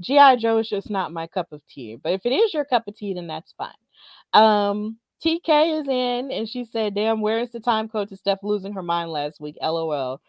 [0.00, 0.36] G.I.
[0.36, 1.96] Joe is just not my cup of tea.
[2.02, 3.70] But if it is your cup of tea, then that's fine.
[4.34, 8.40] Um, TK is in and she said, Damn, where is the time code to Steph
[8.42, 9.56] losing her mind last week?
[9.62, 10.20] LOL.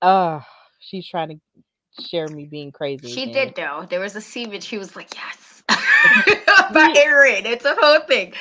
[0.00, 0.40] Uh
[0.78, 1.62] she's trying to
[2.00, 3.08] share me being crazy.
[3.08, 3.46] She again.
[3.46, 3.86] did though.
[3.88, 5.62] There was a scene which she was like, yes.
[6.72, 7.46] By Aaron.
[7.46, 8.34] It's a whole thing.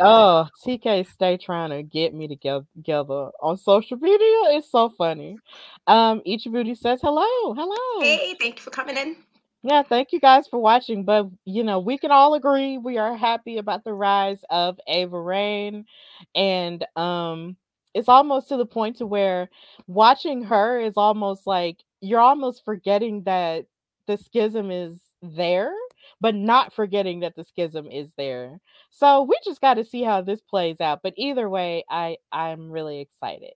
[0.00, 4.56] Oh, TK stay trying to get me together together on social media.
[4.56, 5.38] It's so funny.
[5.86, 8.00] Um, each beauty says hello, hello.
[8.00, 9.16] Hey, thank you for coming in.
[9.62, 11.04] Yeah, thank you guys for watching.
[11.04, 15.20] But you know, we can all agree we are happy about the rise of Ava
[15.20, 15.86] Raine,
[16.34, 17.56] and um,
[17.92, 19.48] it's almost to the point to where
[19.88, 23.66] watching her is almost like you're almost forgetting that
[24.06, 25.72] the schism is there,
[26.20, 28.60] but not forgetting that the schism is there.
[28.90, 31.00] So we just got to see how this plays out.
[31.02, 33.52] But either way, I I'm really excited.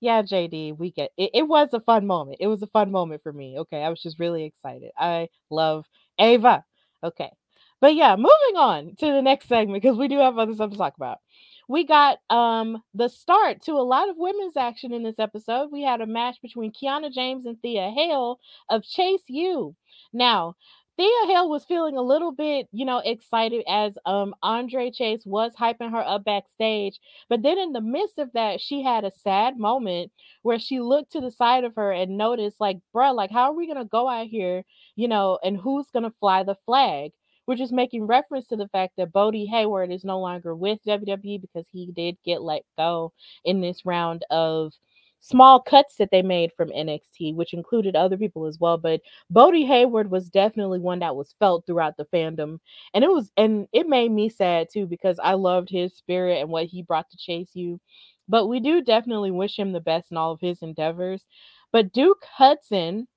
[0.00, 1.30] Yeah, JD, we get it.
[1.34, 2.38] It was a fun moment.
[2.40, 3.58] It was a fun moment for me.
[3.60, 4.90] Okay, I was just really excited.
[4.98, 5.86] I love
[6.18, 6.64] Ava.
[7.04, 7.30] Okay,
[7.80, 10.78] but yeah, moving on to the next segment because we do have other stuff to
[10.78, 11.18] talk about.
[11.72, 15.70] We got um the start to a lot of women's action in this episode.
[15.72, 19.74] We had a match between Kiana James and Thea Hale of Chase U.
[20.12, 20.54] Now,
[20.98, 25.54] Thea Hale was feeling a little bit, you know, excited as um Andre Chase was
[25.54, 27.00] hyping her up backstage.
[27.30, 31.12] But then in the midst of that, she had a sad moment where she looked
[31.12, 34.06] to the side of her and noticed, like, bruh, like, how are we gonna go
[34.10, 37.12] out here, you know, and who's gonna fly the flag?
[37.46, 41.40] Which is making reference to the fact that Bodie Hayward is no longer with WWE
[41.40, 43.12] because he did get let go
[43.44, 44.72] in this round of
[45.22, 48.76] small cuts that they made from NXT, which included other people as well.
[48.76, 49.00] But
[49.30, 52.58] Bodie Hayward was definitely one that was felt throughout the fandom.
[52.92, 56.50] And it was and it made me sad too because I loved his spirit and
[56.50, 57.80] what he brought to Chase U.
[58.28, 61.24] But we do definitely wish him the best in all of his endeavors.
[61.72, 63.08] But Duke Hudson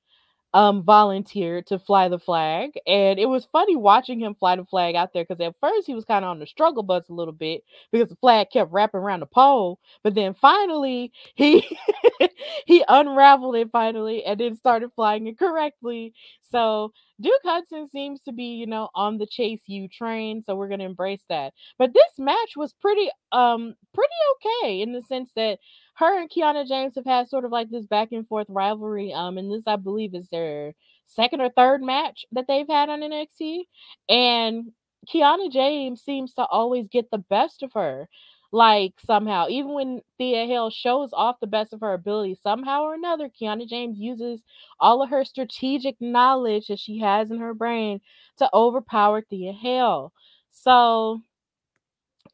[0.55, 4.95] um volunteered to fly the flag and it was funny watching him fly the flag
[4.95, 7.33] out there because at first he was kind of on the struggle bus a little
[7.33, 11.77] bit because the flag kept wrapping around the pole but then finally he
[12.65, 16.13] he unraveled it finally and then started flying it correctly
[16.55, 16.91] so
[17.21, 20.79] duke hudson seems to be you know on the Chase U train so we're going
[20.79, 24.13] to embrace that but this match was pretty um pretty
[24.61, 25.59] okay in the sense that
[25.95, 29.13] her and Kiana James have had sort of like this back and forth rivalry.
[29.13, 30.73] Um, and this I believe is their
[31.05, 33.61] second or third match that they've had on NXT.
[34.09, 34.71] And
[35.07, 38.09] Kiana James seems to always get the best of her.
[38.55, 42.93] Like somehow, even when Thea Hale shows off the best of her ability, somehow or
[42.93, 44.43] another, Kiana James uses
[44.79, 47.99] all of her strategic knowledge that she has in her brain
[48.37, 50.13] to overpower Thea Hale.
[50.51, 51.21] So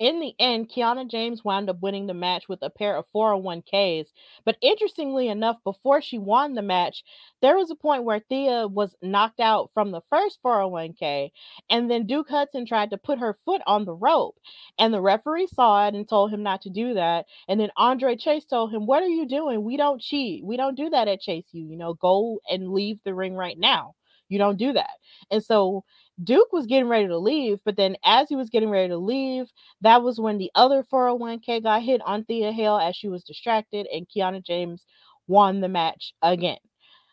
[0.01, 4.07] in the end, Kiana James wound up winning the match with a pair of 401ks.
[4.43, 7.03] But interestingly enough, before she won the match,
[7.43, 11.29] there was a point where Thea was knocked out from the first 401k,
[11.69, 14.39] and then Duke Hudson tried to put her foot on the rope.
[14.79, 17.27] And the referee saw it and told him not to do that.
[17.47, 19.63] And then Andre Chase told him, What are you doing?
[19.63, 20.43] We don't cheat.
[20.43, 21.63] We don't do that at Chase U.
[21.63, 23.93] You know, go and leave the ring right now.
[24.31, 24.91] You don't do that.
[25.29, 25.83] And so
[26.23, 29.51] Duke was getting ready to leave, but then as he was getting ready to leave,
[29.81, 33.87] that was when the other 401k got hit on Thea Hale as she was distracted,
[33.93, 34.85] and Kiana James
[35.27, 36.59] won the match again.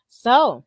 [0.08, 0.64] So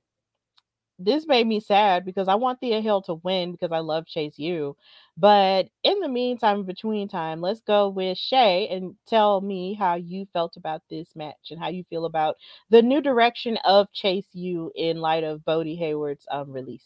[1.04, 4.38] this made me sad because I want Thea Hale to win because I love Chase
[4.38, 4.76] U.
[5.18, 9.96] But in the meantime, in between time, let's go with Shay and tell me how
[9.96, 12.38] you felt about this match and how you feel about
[12.70, 16.86] the new direction of Chase U in light of Bodhi Hayward's um, release.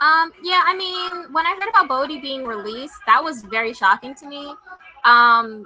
[0.00, 4.14] Um, yeah, I mean, when I heard about Bodhi being released, that was very shocking
[4.16, 4.46] to me.
[5.04, 5.64] Um,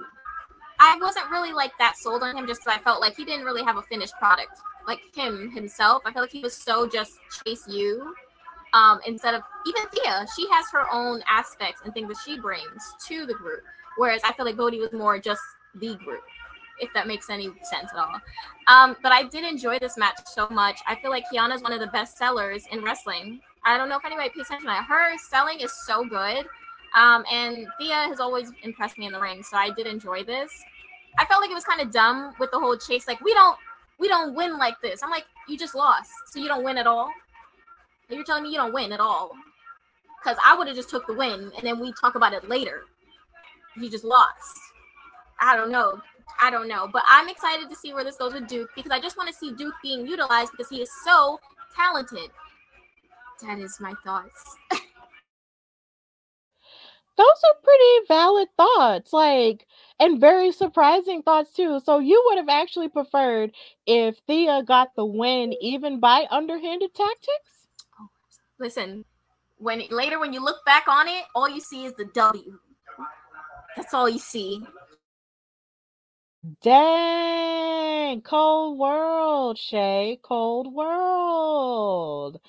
[0.79, 3.43] I wasn't really like that sold on him just because I felt like he didn't
[3.45, 4.59] really have a finished product.
[4.89, 8.15] Like him himself, I feel like he was so just Chase U.
[8.73, 12.95] Um, instead of even Thea, she has her own aspects and things that she brings
[13.07, 13.61] to the group.
[13.97, 15.43] Whereas I feel like Bodhi was more just
[15.75, 16.23] the group,
[16.79, 18.19] if that makes any sense at all.
[18.65, 20.79] Um, but I did enjoy this match so much.
[20.87, 23.41] I feel like Kiana is one of the best sellers in wrestling.
[23.63, 24.69] I don't know if anybody pays attention.
[24.69, 24.85] to that.
[24.85, 26.47] Her selling is so good.
[26.95, 30.63] Um, and Thea has always impressed me in the ring, so I did enjoy this.
[31.19, 33.07] I felt like it was kind of dumb with the whole chase.
[33.07, 33.55] Like we don't
[33.99, 35.01] we don't win like this.
[35.03, 37.09] I'm like, you just lost, so you don't win at all.
[38.09, 39.31] You're telling me you don't win at all.
[40.21, 42.81] Because I would have just took the win and then we talk about it later.
[43.77, 44.59] You just lost.
[45.39, 46.01] I don't know.
[46.41, 46.89] I don't know.
[46.91, 49.35] But I'm excited to see where this goes with Duke because I just want to
[49.35, 51.39] see Duke being utilized because he is so
[51.75, 52.31] talented.
[53.41, 54.57] That is my thoughts.
[57.19, 59.67] Those are pretty valid thoughts, like,
[59.99, 61.81] and very surprising thoughts too.
[61.83, 63.51] So you would have actually preferred
[63.85, 67.67] if Thea got the win even by underhanded tactics?
[67.99, 68.07] Oh,
[68.57, 69.03] listen,
[69.57, 72.57] when later when you look back on it, all you see is the W.
[73.75, 74.63] That's all you see.
[76.63, 82.39] Dang, cold world, Shay, cold world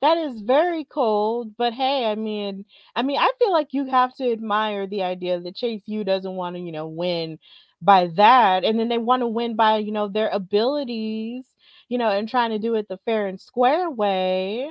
[0.00, 1.56] that is very cold.
[1.56, 2.64] But hey, I mean,
[2.96, 6.34] I mean, I feel like you have to admire the idea that Chase U doesn't
[6.36, 7.38] want to, you know, win
[7.82, 11.46] by that, and then they want to win by, you know, their abilities,
[11.88, 14.70] you know, and trying to do it the fair and square way.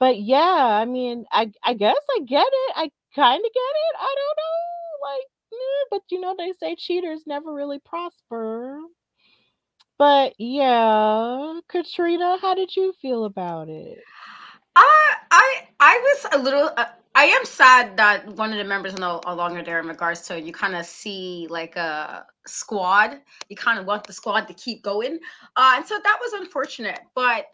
[0.00, 0.38] But yeah,
[0.82, 2.72] I mean, I I guess I get it.
[2.76, 3.96] I kind of get it.
[4.00, 8.80] I don't know, like, eh, but you know, they say cheaters never really prosper.
[9.98, 14.06] But yeah, Katrina, how did you feel about it?
[14.76, 16.70] I I I was a little.
[16.76, 19.86] Uh, I am sad that one of the members are no, no longer there in
[19.86, 23.20] regards to you kind of see like a squad.
[23.48, 25.18] You kind of want the squad to keep going,
[25.56, 27.00] uh, and so that was unfortunate.
[27.14, 27.46] But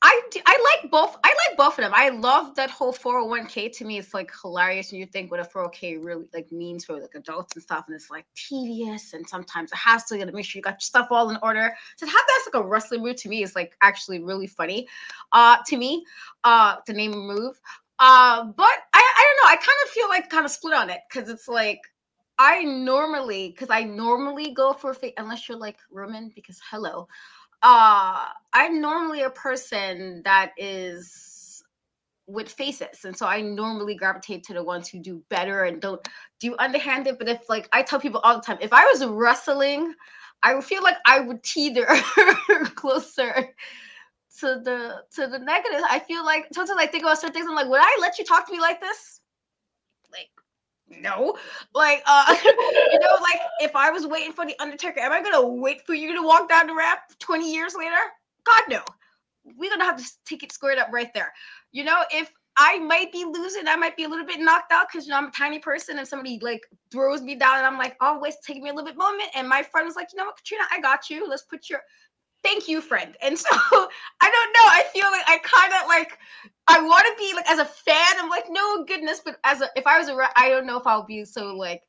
[0.00, 1.16] I I like both.
[1.24, 1.92] I like both of them.
[1.94, 3.72] I love that whole 401k.
[3.78, 7.00] To me, it's like hilarious when you think what a 401k really like means for
[7.00, 9.70] like adults and stuff, and it's like tedious and sometimes.
[9.72, 11.74] You got to make sure you got your stuff all in order.
[11.96, 14.86] So to have that's like a wrestling move to me is like actually really funny.
[15.32, 16.04] Uh, to me,
[16.44, 17.60] uh, to name move.
[17.98, 19.52] Uh, but I I don't know.
[19.52, 21.80] I kind of feel like kind of split on it because it's like
[22.38, 27.08] I normally because I normally go for unless you're like Roman because hello
[27.62, 31.62] uh i'm normally a person that is
[32.26, 36.06] with faces and so i normally gravitate to the ones who do better and don't
[36.40, 39.94] do underhanded but if like i tell people all the time if i was wrestling
[40.42, 41.86] i would feel like i would teeter
[42.74, 43.48] closer
[44.38, 45.80] to the to the negative.
[45.90, 48.24] I feel like sometimes i think about certain things i'm like would i let you
[48.24, 49.20] talk to me like this
[50.90, 51.36] no
[51.74, 55.46] like uh you know like if i was waiting for the undertaker am i gonna
[55.46, 57.96] wait for you to walk down the ramp 20 years later?
[58.44, 58.82] God no.
[59.56, 61.32] We're gonna have to take it squared up right there.
[61.72, 64.86] You know if i might be losing i might be a little bit knocked out
[64.90, 67.78] because you know i'm a tiny person and somebody like throws me down and i'm
[67.78, 70.16] like oh wait take me a little bit moment and my friend was like you
[70.16, 71.28] know what katrina i got you.
[71.28, 71.80] Let's put your
[72.42, 73.16] thank you friend.
[73.22, 76.18] And so i don't know i feel like i kind of like
[76.66, 79.68] i want to be like as a fan i'm like no goodness but as a
[79.76, 81.82] if i was a i don't know if i'll be so like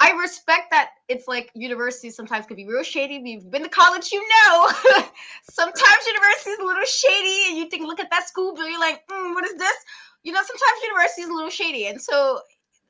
[0.00, 3.20] i respect that it's like universities sometimes could be real shady.
[3.22, 4.68] We've been to college you know.
[5.50, 8.78] Sometimes university is a little shady and you think look at that school but you're
[8.78, 9.76] like mm, what is this?
[10.22, 12.40] You know sometimes university is a little shady and so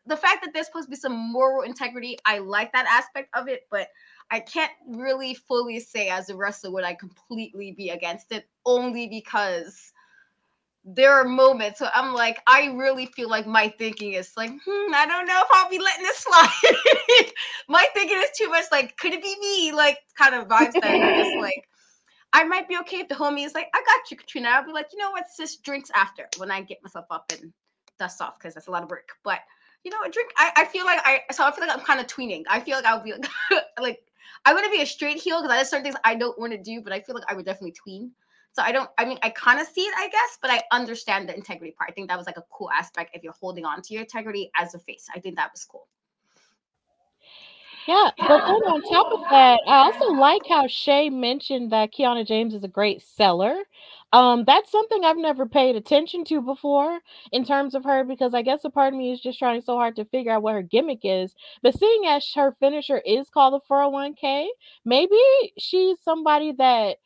[0.07, 3.47] the fact that there's supposed to be some moral integrity i like that aspect of
[3.47, 3.89] it but
[4.31, 9.09] I can't really fully say as a wrestler would I completely be against it only
[9.09, 9.93] because
[10.85, 14.95] there are moments where I'm like, I really feel like my thinking is like, hmm,
[14.95, 17.33] I don't know if I'll be letting this slide.
[17.69, 19.73] my thinking is too much like, could it be me?
[19.73, 21.69] Like kind of vibes that are just like,
[22.33, 24.49] I might be okay if the homie is like, I got you, Katrina.
[24.49, 27.53] I'll be like, you know what, sis, drinks after when I get myself up and
[27.99, 29.09] dust off because that's a lot of work.
[29.25, 29.41] But
[29.85, 30.31] you know, a drink.
[30.37, 32.45] I, I feel like I so I feel like I'm kind of tweening.
[32.49, 33.13] I feel like I'll be
[33.51, 33.99] like, like
[34.45, 36.53] I want to be a straight heel because I there's certain things I don't want
[36.53, 38.13] to do, but I feel like I would definitely tween.
[38.53, 38.91] So I don't.
[38.99, 41.91] I mean, I kind of see it, I guess, but I understand the integrity part.
[41.91, 44.51] I think that was like a cool aspect if you're holding on to your integrity
[44.59, 45.07] as a face.
[45.15, 45.87] I think that was cool.
[47.87, 52.27] Yeah, but then on top of that, I also like how Shay mentioned that Kiana
[52.27, 53.57] James is a great seller.
[54.13, 57.01] Um, that's something I've never paid attention to before
[57.31, 59.77] in terms of her because I guess a part of me is just trying so
[59.77, 61.35] hard to figure out what her gimmick is.
[61.63, 64.47] But seeing as her finisher is called the 401k,
[64.85, 65.19] maybe
[65.59, 66.97] she's somebody that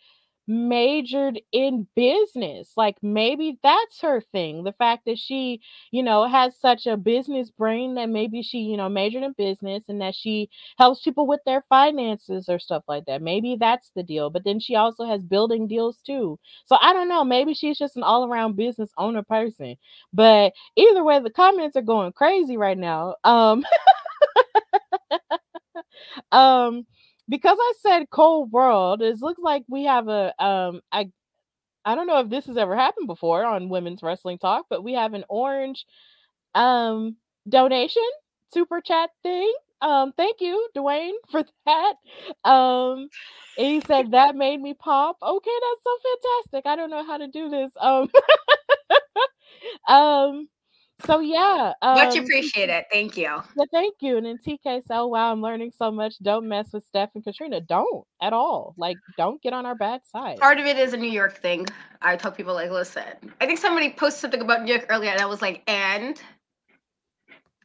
[0.52, 2.72] majored in business.
[2.76, 4.64] Like maybe that's her thing.
[4.64, 8.76] The fact that she, you know, has such a business brain that maybe she, you
[8.76, 13.06] know, majored in business and that she helps people with their finances or stuff like
[13.06, 13.22] that.
[13.22, 14.30] Maybe that's the deal.
[14.30, 16.38] But then she also has building deals too.
[16.66, 17.24] So I don't know.
[17.24, 19.76] Maybe she's just an all around business owner person.
[20.12, 23.14] But either way, the comments are going crazy right now.
[23.24, 23.64] Um,
[26.32, 26.86] um
[27.28, 31.10] because I said cold world, it looks like we have a um I
[31.84, 34.94] I don't know if this has ever happened before on women's wrestling talk, but we
[34.94, 35.86] have an orange
[36.54, 37.16] um
[37.48, 38.02] donation
[38.52, 39.52] super chat thing.
[39.82, 41.94] Um thank you, Dwayne, for that.
[42.50, 43.08] Um
[43.56, 45.16] he said that made me pop.
[45.22, 45.98] Okay, that's so
[46.52, 46.66] fantastic.
[46.70, 47.72] I don't know how to do this.
[47.80, 48.10] Um
[49.88, 50.48] um
[51.06, 52.86] so yeah, Much um, appreciate it.
[52.90, 53.24] Thank you.
[53.24, 54.16] yeah, thank you.
[54.16, 56.14] And then TK said, "Oh wow, I'm learning so much.
[56.22, 57.60] Don't mess with Steph and Katrina.
[57.60, 58.74] Don't at all.
[58.76, 61.66] Like, don't get on our bad side." Part of it is a New York thing.
[62.00, 63.04] I tell people like, listen.
[63.40, 66.20] I think somebody posted something about New York earlier, and I was like, and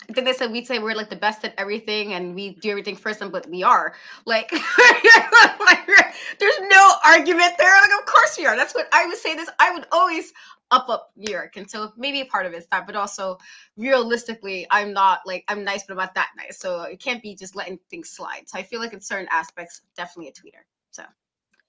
[0.10, 2.70] I think they said we'd say we're like the best at everything and we do
[2.70, 3.94] everything first, and but we are
[4.26, 4.50] like,
[6.40, 7.82] there's no argument there.
[7.82, 8.56] Like, of course we are.
[8.56, 9.36] That's what I would say.
[9.36, 10.32] This I would always
[10.72, 13.38] up up New York, and so maybe a part of it's that, but also
[13.76, 16.58] realistically, I'm not like I'm nice, but I'm not that nice.
[16.58, 18.44] So it can't be just letting things slide.
[18.48, 20.64] So I feel like in certain aspects, definitely a tweeter.
[20.92, 21.04] So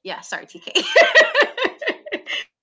[0.04, 0.84] yeah, sorry, TK.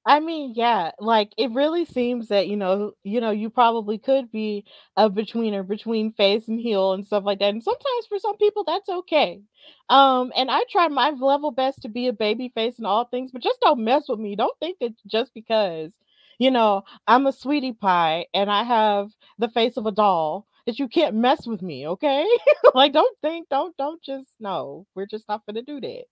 [0.08, 4.32] I mean, yeah, like it really seems that you know, you know, you probably could
[4.32, 4.64] be
[4.96, 7.50] a betweener between face and heel and stuff like that.
[7.54, 9.42] And sometimes for some people that's okay.
[9.90, 13.32] Um, and I try my level best to be a baby face in all things,
[13.32, 14.36] but just don't mess with me.
[14.36, 15.92] Don't think that just because,
[16.38, 20.78] you know, I'm a sweetie pie and I have the face of a doll that
[20.80, 22.28] you can't mess with me, okay?
[22.76, 26.04] like don't think, don't don't just no, we're just not gonna do that.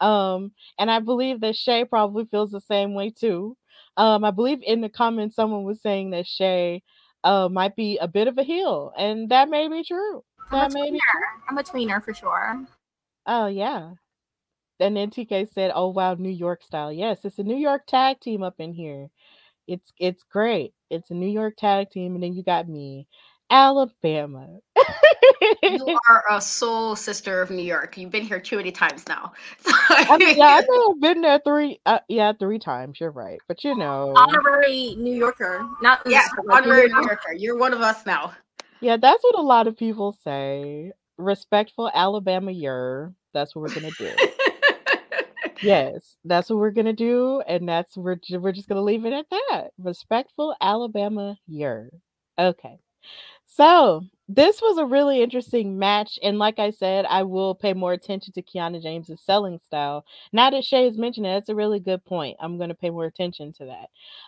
[0.00, 3.56] Um, and I believe that Shay probably feels the same way too.
[3.96, 6.82] Um, I believe in the comments someone was saying that Shay
[7.24, 10.22] uh might be a bit of a heel, and that may be true.
[10.50, 11.50] I'm That a may be tweener.
[11.50, 12.64] I'm a tweener for sure.
[13.26, 13.92] Oh yeah.
[14.80, 16.92] And then TK said, "Oh wow, New York style.
[16.92, 19.08] Yes, it's a New York tag team up in here.
[19.66, 20.72] It's it's great.
[20.90, 23.08] It's a New York tag team, and then you got me,
[23.50, 24.58] Alabama.
[25.62, 27.96] you are a soul sister of New York.
[27.96, 29.32] You've been here too many times now.
[29.66, 31.80] I mean, yeah, I may have been there three.
[31.86, 33.00] Uh, yeah, three times.
[33.00, 37.06] You're right, but you know, Honorary New Yorker, not yeah, just honorary you know, New
[37.06, 37.32] Yorker.
[37.34, 38.32] You're one of us now.
[38.80, 40.92] yeah, that's what a lot of people say.
[41.16, 43.14] Respectful Alabama, you're.
[43.34, 44.10] That's what we're gonna do.
[45.62, 49.26] Yes, that's what we're gonna do, and that's we're we're just gonna leave it at
[49.30, 49.70] that.
[49.78, 51.90] Respectful Alabama year.
[52.38, 52.78] Okay.
[53.50, 57.92] So this was a really interesting match, and like I said, I will pay more
[57.94, 60.04] attention to Kiana James's selling style.
[60.32, 62.36] Now that Shay has mentioned it, that's a really good point.
[62.40, 63.64] I'm gonna pay more attention to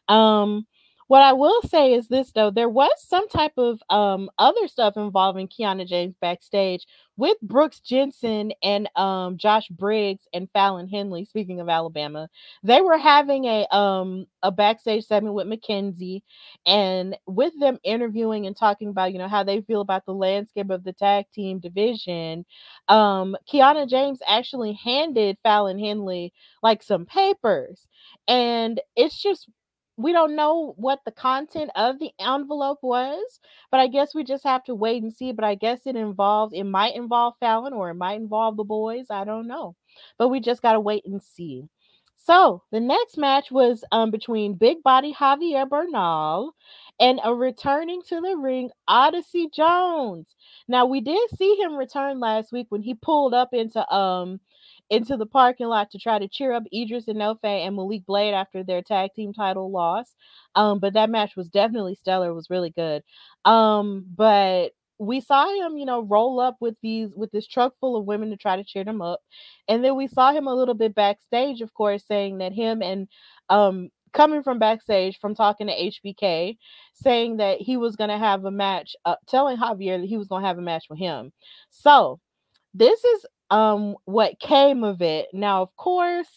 [0.08, 0.12] that.
[0.12, 0.66] Um,
[1.10, 4.96] what I will say is this though, there was some type of um other stuff
[4.96, 6.86] involving Kiana James backstage
[7.16, 11.24] with Brooks Jensen and um Josh Briggs and Fallon Henley.
[11.24, 12.28] Speaking of Alabama,
[12.62, 16.22] they were having a um a backstage segment with Mackenzie
[16.64, 20.70] and with them interviewing and talking about you know how they feel about the landscape
[20.70, 22.44] of the tag team division.
[22.86, 26.32] Um, Kiana James actually handed Fallon Henley
[26.62, 27.88] like some papers,
[28.28, 29.48] and it's just
[30.02, 33.40] we don't know what the content of the envelope was,
[33.70, 35.32] but I guess we just have to wait and see.
[35.32, 39.06] But I guess it involved, it might involve Fallon or it might involve the boys.
[39.10, 39.76] I don't know.
[40.18, 41.68] But we just got to wait and see.
[42.16, 46.54] So the next match was um, between Big Body Javier Bernal
[47.00, 50.28] and a returning to the ring Odyssey Jones.
[50.68, 54.38] Now we did see him return last week when he pulled up into um
[54.90, 58.62] into the parking lot to try to cheer up Idris Enofe and Malik Blade after
[58.62, 60.14] their tag team title loss.
[60.56, 63.02] Um, but that match was definitely stellar, was really good.
[63.44, 67.96] Um, but we saw him, you know, roll up with these with this truck full
[67.96, 69.20] of women to try to cheer them up.
[69.68, 73.08] And then we saw him a little bit backstage, of course, saying that him and
[73.48, 76.58] um coming from backstage from talking to HBK,
[76.94, 80.26] saying that he was going to have a match, uh, telling Javier that he was
[80.26, 81.32] going to have a match with him.
[81.70, 82.18] So
[82.74, 85.28] this is um what came of it.
[85.32, 86.28] Now, of course,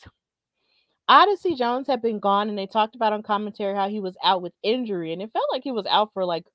[1.08, 4.42] Odyssey Jones had been gone, and they talked about on commentary how he was out
[4.42, 6.46] with injury, and it felt like he was out for like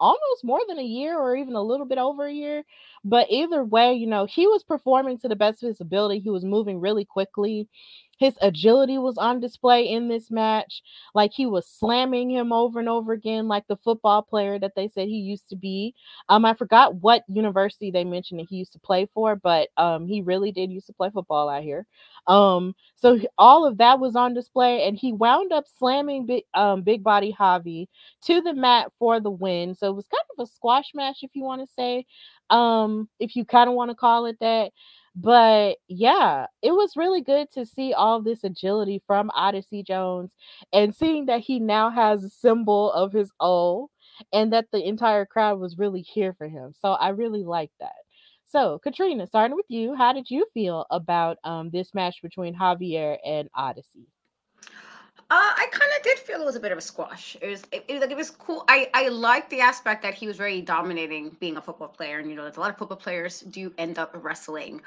[0.00, 2.64] almost more than a year or even a little bit over a year.
[3.04, 6.20] But either way, you know, he was performing to the best of his ability.
[6.20, 7.68] He was moving really quickly.
[8.18, 10.82] His agility was on display in this match.
[11.14, 14.88] Like he was slamming him over and over again, like the football player that they
[14.88, 15.94] said he used to be.
[16.28, 20.06] Um, I forgot what university they mentioned that he used to play for, but um,
[20.06, 21.86] he really did used to play football out here.
[22.26, 26.82] Um, so all of that was on display, and he wound up slamming big, um,
[26.82, 27.86] big body Javi
[28.24, 29.74] to the mat for the win.
[29.74, 32.04] So it was kind of a squash match, if you want to say,
[32.50, 34.72] um, if you kind of want to call it that.
[35.20, 40.34] But yeah, it was really good to see all this agility from Odyssey Jones
[40.72, 43.88] and seeing that he now has a symbol of his own
[44.32, 46.72] and that the entire crowd was really here for him.
[46.78, 47.94] So I really like that.
[48.46, 53.18] So, Katrina, starting with you, how did you feel about um, this match between Javier
[53.24, 54.06] and Odyssey?
[55.30, 57.36] Uh, I kind of did feel it was a bit of a squash.
[57.42, 58.64] It was, it, it, like it was cool.
[58.66, 62.30] I I liked the aspect that he was very dominating, being a football player, and
[62.30, 64.80] you know, there's a lot of football players do end up wrestling,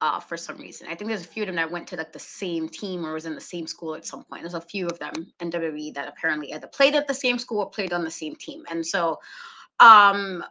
[0.00, 0.86] uh, for some reason.
[0.88, 3.14] I think there's a few of them that went to like the same team or
[3.14, 4.42] was in the same school at some point.
[4.42, 7.58] There's a few of them in WWE that apparently either played at the same school
[7.58, 9.18] or played on the same team, and so,
[9.80, 10.44] um,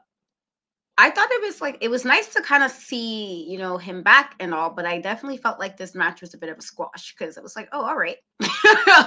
[1.00, 4.02] I thought it was like it was nice to kind of see, you know, him
[4.02, 6.62] back and all, but I definitely felt like this match was a bit of a
[6.62, 8.18] squash because it was like, oh, all right,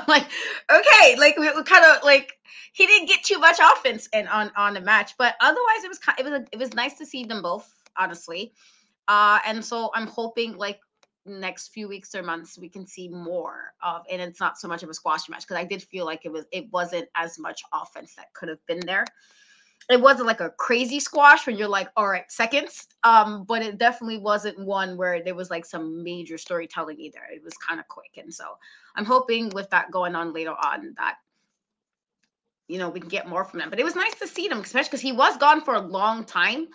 [0.07, 0.27] like
[0.71, 2.33] okay, like we, we kind of like
[2.73, 5.99] he didn't get too much offense and on on the match, but otherwise it was
[5.99, 7.69] kind, it was it was nice to see them both,
[7.99, 8.53] honestly,
[9.09, 10.79] uh, and so I'm hoping like
[11.27, 14.85] next few weeks or months we can see more of, and it's not so much
[14.85, 17.63] of a squash match because I did feel like it was it wasn't as much
[17.73, 19.05] offense that could have been there
[19.89, 22.87] it wasn't like a crazy squash when you're like, all right, seconds.
[23.03, 27.21] Um, but it definitely wasn't one where there was like some major storytelling either.
[27.33, 28.17] It was kind of quick.
[28.17, 28.45] And so
[28.95, 31.17] I'm hoping with that going on later on that
[32.69, 33.69] you know we can get more from them.
[33.69, 36.25] But it was nice to see them, especially because he was gone for a long
[36.25, 36.69] time.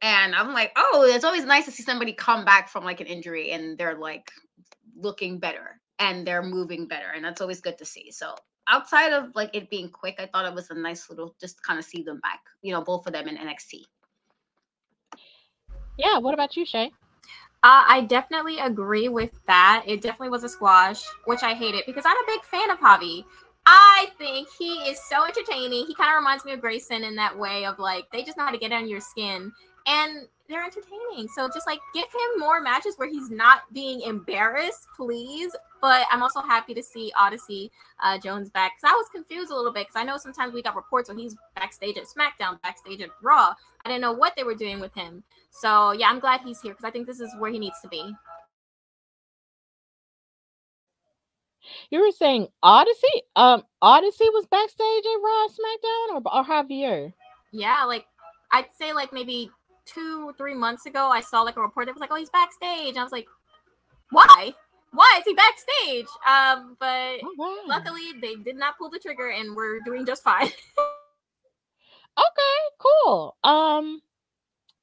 [0.00, 3.06] And I'm like, oh, it's always nice to see somebody come back from like an
[3.06, 4.30] injury and they're like
[4.96, 7.10] looking better and they're moving better.
[7.14, 8.10] And that's always good to see.
[8.10, 8.34] So
[8.68, 11.78] outside of like it being quick, I thought it was a nice little just kind
[11.78, 13.84] of see them back, you know, both of them in NXT.
[15.96, 16.90] Yeah, what about you, Shay?
[17.62, 19.84] Uh, I definitely agree with that.
[19.86, 23.24] It definitely was a squash, which I hated because I'm a big fan of Javi.
[23.66, 25.86] I think he is so entertaining.
[25.86, 28.44] He kind of reminds me of Grayson in that way of like they just know
[28.44, 29.50] how to get on your skin
[29.86, 31.28] and they're entertaining.
[31.34, 35.54] So just like give him more matches where he's not being embarrassed, please.
[35.80, 37.70] But I'm also happy to see Odyssey
[38.02, 40.62] uh, Jones back because I was confused a little bit because I know sometimes we
[40.62, 43.54] got reports when he's backstage at SmackDown, backstage at Raw.
[43.84, 45.22] I didn't know what they were doing with him.
[45.50, 47.88] So yeah, I'm glad he's here because I think this is where he needs to
[47.88, 48.14] be.
[51.90, 53.22] You were saying Odyssey?
[53.36, 57.12] Um, Odyssey was backstage at Raw, SmackDown, or, or Javier?
[57.52, 58.04] Yeah, like
[58.52, 59.50] I'd say like maybe
[59.84, 62.96] two, three months ago, I saw like a report that was like, "Oh, he's backstage."
[62.96, 63.26] I was like,
[64.10, 64.54] "Why?"
[64.94, 66.06] why is he backstage?
[66.26, 67.58] Um, but oh, wow.
[67.66, 70.46] luckily they did not pull the trigger and we're doing just fine.
[72.16, 73.36] okay, cool.
[73.42, 74.00] Um,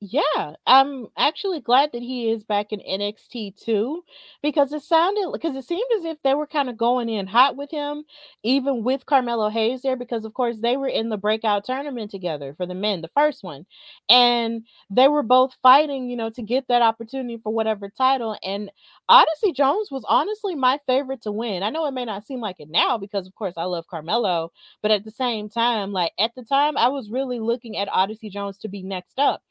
[0.04, 4.04] yeah, I'm actually glad that he is back in NXT too,
[4.42, 7.56] because it sounded because it seemed as if they were kind of going in hot
[7.56, 8.04] with him,
[8.42, 12.56] even with Carmelo Hayes there, because of course they were in the breakout tournament together
[12.58, 13.68] for the men, the first one,
[14.10, 18.36] and they were both fighting, you know, to get that opportunity for whatever title.
[18.44, 18.72] And
[19.08, 21.62] Odyssey Jones was honestly my favorite to win.
[21.62, 24.52] I know it may not seem like it now because, of course, I love Carmelo,
[24.82, 28.32] but at the same time, like at the time, I was really looking at Odyssey
[28.32, 29.44] Jones to be next up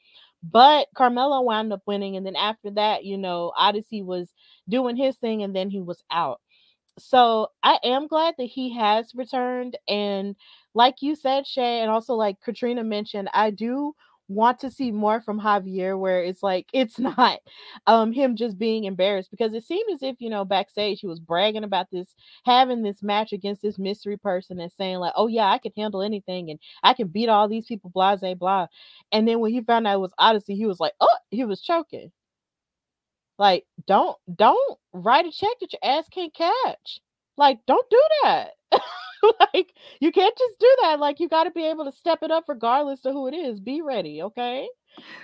[0.42, 2.16] but Carmelo wound up winning.
[2.16, 4.32] And then after that, you know, Odyssey was
[4.68, 6.40] doing his thing and then he was out.
[6.98, 9.78] So I am glad that he has returned.
[9.88, 10.36] And
[10.74, 13.94] like you said, Shay, and also like Katrina mentioned, I do
[14.30, 17.40] want to see more from Javier where it's like it's not
[17.86, 21.20] um him just being embarrassed because it seemed as if you know backstage he was
[21.20, 22.14] bragging about this
[22.44, 26.02] having this match against this mystery person and saying like oh yeah I can handle
[26.02, 28.66] anything and I can beat all these people blah blah blah
[29.12, 31.60] and then when he found out it was Odyssey he was like oh he was
[31.62, 32.12] choking
[33.38, 37.00] Like, don't don't write a check that your ass can't catch.
[37.36, 38.50] Like, don't do that.
[39.54, 41.00] like, you can't just do that.
[41.00, 43.60] Like, you got to be able to step it up regardless of who it is.
[43.60, 44.68] Be ready, okay?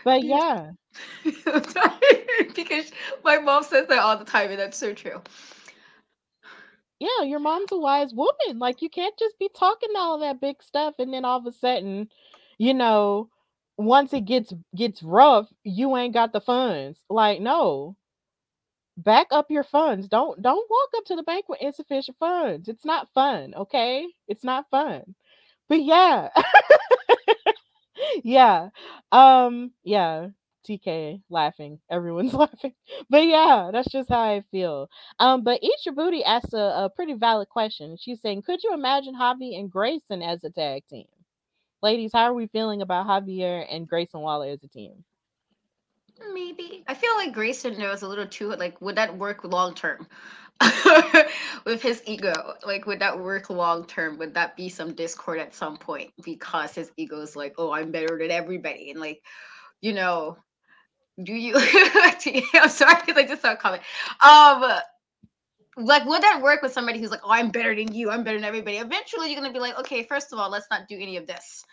[0.05, 0.70] But yeah,
[2.55, 2.92] because
[3.24, 5.20] my mom says that all the time, and that's so true.
[6.99, 8.59] yeah, your mom's a wise woman.
[8.59, 11.53] Like, you can't just be talking all that big stuff and then all of a
[11.53, 12.09] sudden,
[12.59, 13.28] you know,
[13.78, 16.99] once it gets gets rough, you ain't got the funds.
[17.11, 17.97] Like, no.
[18.99, 20.09] Back up your funds.
[20.09, 22.68] Don't don't walk up to the bank with insufficient funds.
[22.68, 24.07] It's not fun, okay?
[24.28, 25.14] It's not fun.
[25.68, 26.30] But yeah.
[28.24, 28.70] yeah.
[29.12, 30.28] Um, yeah.
[30.66, 31.78] TK laughing.
[31.90, 32.74] Everyone's laughing.
[33.09, 34.88] But yeah, that's just how I feel.
[35.18, 37.97] Um, but Eat Your Booty asked a, a pretty valid question.
[38.01, 41.07] She's saying, Could you imagine Javi and Grayson as a tag team?
[41.82, 45.05] Ladies, how are we feeling about Javier and Grayson Waller as a team?
[46.33, 48.49] Maybe I feel like Grayson knows a little too.
[48.55, 50.07] Like, would that work long term?
[51.67, 54.17] With his ego, like, would that work long term?
[54.19, 57.91] Would that be some discord at some point because his ego is like, oh, I'm
[57.91, 59.23] better than everybody, and like,
[59.83, 60.39] you know,
[61.23, 61.55] do you?
[62.55, 63.83] I'm sorry, because I just saw a comment.
[64.25, 64.81] Um,
[65.77, 68.39] like, would that work with somebody who's like, oh, I'm better than you, I'm better
[68.39, 68.79] than everybody?
[68.79, 71.67] Eventually, you're gonna be like, okay, first of all, let's not do any of this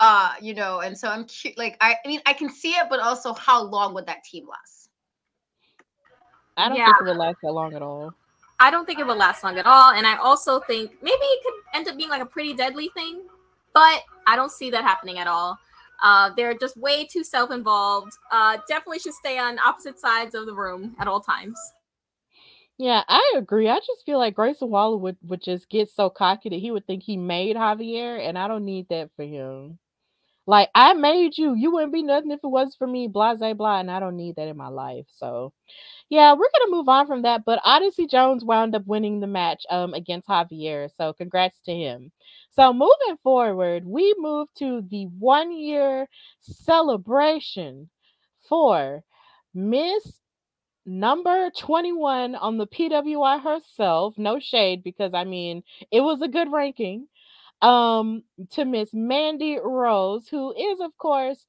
[0.00, 2.86] uh you know and so i'm cu- like I, I mean i can see it
[2.90, 4.80] but also how long would that team last
[6.56, 6.86] I don't Yeah.
[6.86, 8.12] think it would last that long at all.
[8.58, 9.92] I don't think it would last long at all.
[9.92, 13.22] And I also think maybe it could end up being like a pretty deadly thing,
[13.72, 15.58] but I don't see that happening at all.
[16.02, 18.12] Uh, they're just way too self-involved.
[18.30, 21.58] Uh, definitely should stay on opposite sides of the room at all times.
[22.76, 23.68] Yeah, I agree.
[23.68, 26.86] I just feel like Grayson Waller would, would just get so cocky that he would
[26.86, 29.78] think he made Javier, and I don't need that for him.
[30.50, 31.54] Like, I made you.
[31.54, 34.16] You wouldn't be nothing if it wasn't for me, blah, blah, blah, and I don't
[34.16, 35.06] need that in my life.
[35.12, 35.52] So,
[36.08, 37.44] yeah, we're to move on from that.
[37.44, 40.90] But Odyssey Jones wound up winning the match um, against Javier.
[40.96, 42.10] So, congrats to him.
[42.50, 46.08] So, moving forward, we move to the one year
[46.40, 47.88] celebration
[48.48, 49.04] for
[49.54, 50.18] Miss
[50.84, 54.14] number 21 on the PWI herself.
[54.18, 57.06] No shade because I mean, it was a good ranking.
[57.62, 61.44] Um to Miss Mandy Rose, who is of course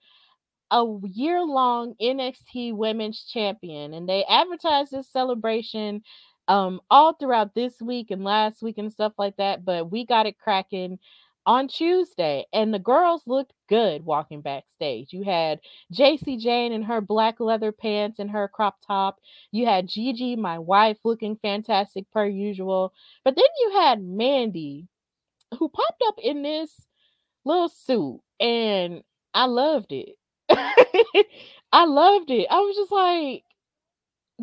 [0.71, 6.01] a year-long NXT Women's Champion and they advertised this celebration
[6.47, 10.25] um all throughout this week and last week and stuff like that, but we got
[10.25, 10.99] it cracking
[11.45, 15.11] on Tuesday and the girls looked good walking backstage.
[15.13, 15.59] You had
[15.91, 19.19] Jacy Jayne in her black leather pants and her crop top.
[19.51, 22.93] You had Gigi, my wife, looking fantastic per usual.
[23.23, 24.87] But then you had Mandy,
[25.57, 26.85] who popped up in this
[27.45, 30.17] little suit, and I loved it.
[31.73, 32.47] I loved it.
[32.51, 33.43] I was just like,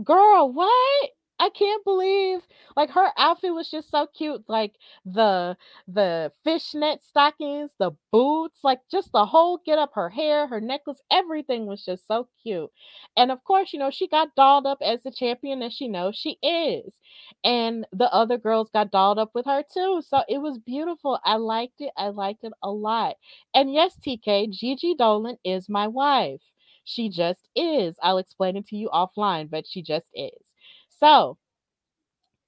[0.02, 1.10] girl, what?
[1.40, 2.40] I can't believe
[2.76, 4.44] like her outfit was just so cute.
[4.48, 4.74] Like
[5.04, 10.60] the the fishnet stockings, the boots, like just the whole get up, her hair, her
[10.60, 12.70] necklace, everything was just so cute.
[13.16, 16.16] And of course, you know, she got dolled up as the champion that she knows
[16.16, 16.94] she is.
[17.44, 20.02] And the other girls got dolled up with her too.
[20.06, 21.18] So it was beautiful.
[21.24, 21.92] I liked it.
[21.96, 23.16] I liked it a lot.
[23.54, 26.40] And yes, TK, Gigi Dolan is my wife.
[26.84, 27.96] She just is.
[28.02, 30.32] I'll explain it to you offline, but she just is.
[30.98, 31.38] So,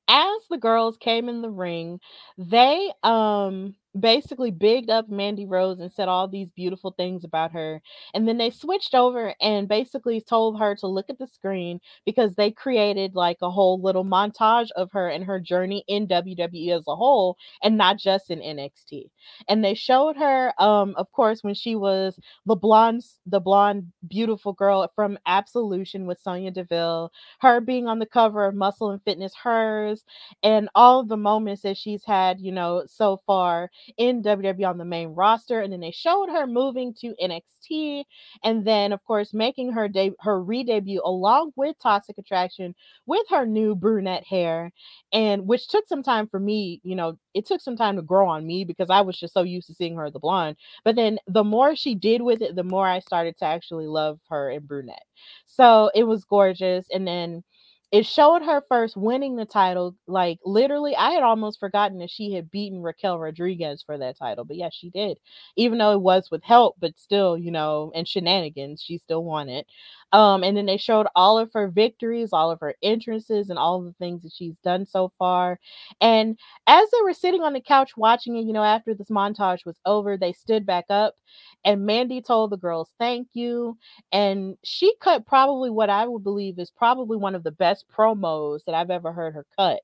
[0.08, 2.00] as the girls came in the ring,
[2.36, 7.82] they um basically bigged up Mandy Rose and said all these beautiful things about her.
[8.14, 12.34] And then they switched over and basically told her to look at the screen because
[12.34, 16.84] they created like a whole little montage of her and her journey in WWE as
[16.86, 19.10] a whole and not just in NXT.
[19.48, 24.52] And they showed her um of course when she was the blonde the blonde beautiful
[24.52, 29.34] girl from Absolution with Sonya Deville, her being on the cover of Muscle and Fitness
[29.34, 30.04] hers
[30.42, 34.84] and all the moments that she's had, you know, so far in WWE on the
[34.84, 35.60] main roster.
[35.60, 38.04] And then they showed her moving to NXT,
[38.44, 42.74] and then of course making her de- her re-debut along with Toxic Attraction
[43.06, 44.72] with her new brunette hair,
[45.12, 46.80] and which took some time for me.
[46.82, 49.42] You know, it took some time to grow on me because I was just so
[49.42, 50.56] used to seeing her the blonde.
[50.84, 54.18] But then the more she did with it, the more I started to actually love
[54.28, 55.04] her in brunette.
[55.46, 57.42] So it was gorgeous, and then
[57.92, 59.96] it showed her first winning the title.
[60.06, 64.44] Like literally, I had almost forgotten that she had beaten Raquel Rodriguez for that title.
[64.44, 65.18] But yes, she did.
[65.56, 69.48] Even though it was with help, but still, you know, and shenanigans, she still won
[69.48, 69.66] it.
[70.12, 73.80] Um, and then they showed all of her victories, all of her entrances, and all
[73.82, 75.58] the things that she's done so far.
[76.00, 79.64] And as they were sitting on the couch watching it, you know, after this montage
[79.64, 81.14] was over, they stood back up
[81.64, 83.76] and Mandy told the girls thank you.
[84.12, 88.64] And she cut probably what I would believe is probably one of the best promos
[88.64, 89.80] that I've ever heard her cut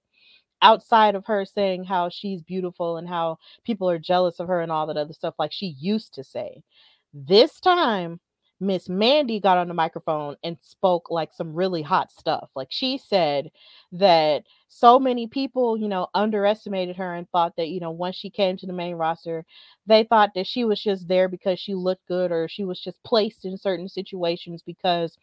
[0.62, 4.72] outside of her saying how she's beautiful and how people are jealous of her and
[4.72, 6.62] all that other stuff like she used to say.
[7.12, 8.20] This time,
[8.58, 12.48] Miss Mandy got on the microphone and spoke like some really hot stuff.
[12.56, 13.50] Like she said
[13.92, 18.30] that so many people, you know, underestimated her and thought that, you know, once she
[18.30, 19.44] came to the main roster,
[19.86, 23.02] they thought that she was just there because she looked good or she was just
[23.02, 25.18] placed in certain situations because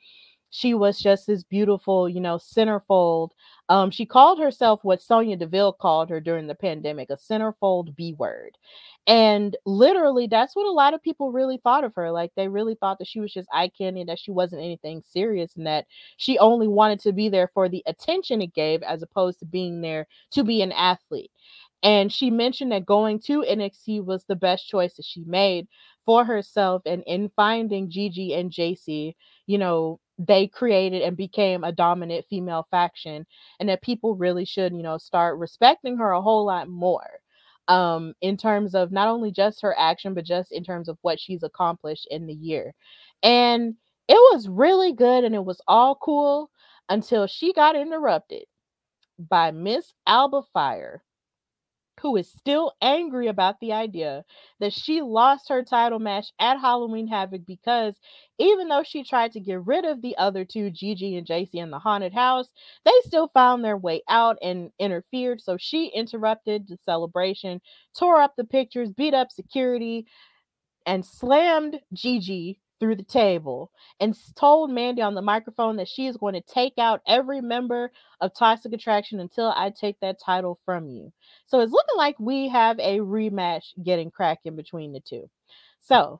[0.55, 3.29] she was just this beautiful, you know, centerfold.
[3.69, 8.13] Um, she called herself what Sonya Deville called her during the pandemic, a centerfold B
[8.13, 8.55] word.
[9.07, 12.11] And literally, that's what a lot of people really thought of her.
[12.11, 15.55] Like they really thought that she was just eye candy, that she wasn't anything serious,
[15.55, 15.87] and that
[16.17, 19.81] she only wanted to be there for the attention it gave, as opposed to being
[19.81, 21.31] there to be an athlete.
[21.81, 25.67] And she mentioned that going to NXT was the best choice that she made
[26.05, 26.83] for herself.
[26.85, 29.15] And in finding Gigi and Jacy,
[29.47, 33.25] you know, they created and became a dominant female faction
[33.59, 37.19] and that people really should you know start respecting her a whole lot more
[37.67, 41.19] um in terms of not only just her action but just in terms of what
[41.19, 42.73] she's accomplished in the year.
[43.23, 43.75] And
[44.07, 46.49] it was really good and it was all cool
[46.89, 48.43] until she got interrupted
[49.17, 51.03] by miss alba fyre
[52.01, 54.25] who is still angry about the idea
[54.59, 57.95] that she lost her title match at Halloween Havoc because
[58.39, 61.71] even though she tried to get rid of the other two, Gigi and Jacy, in
[61.71, 62.51] the haunted house,
[62.83, 65.39] they still found their way out and interfered.
[65.41, 67.61] So she interrupted the celebration,
[67.97, 70.07] tore up the pictures, beat up security,
[70.85, 73.71] and slammed Gigi through the table
[74.01, 77.93] and told Mandy on the microphone that she is going to take out every member
[78.19, 81.13] of Toxic Attraction until I take that title from you.
[81.45, 85.29] So it's looking like we have a rematch getting cracking between the two.
[85.79, 86.19] So,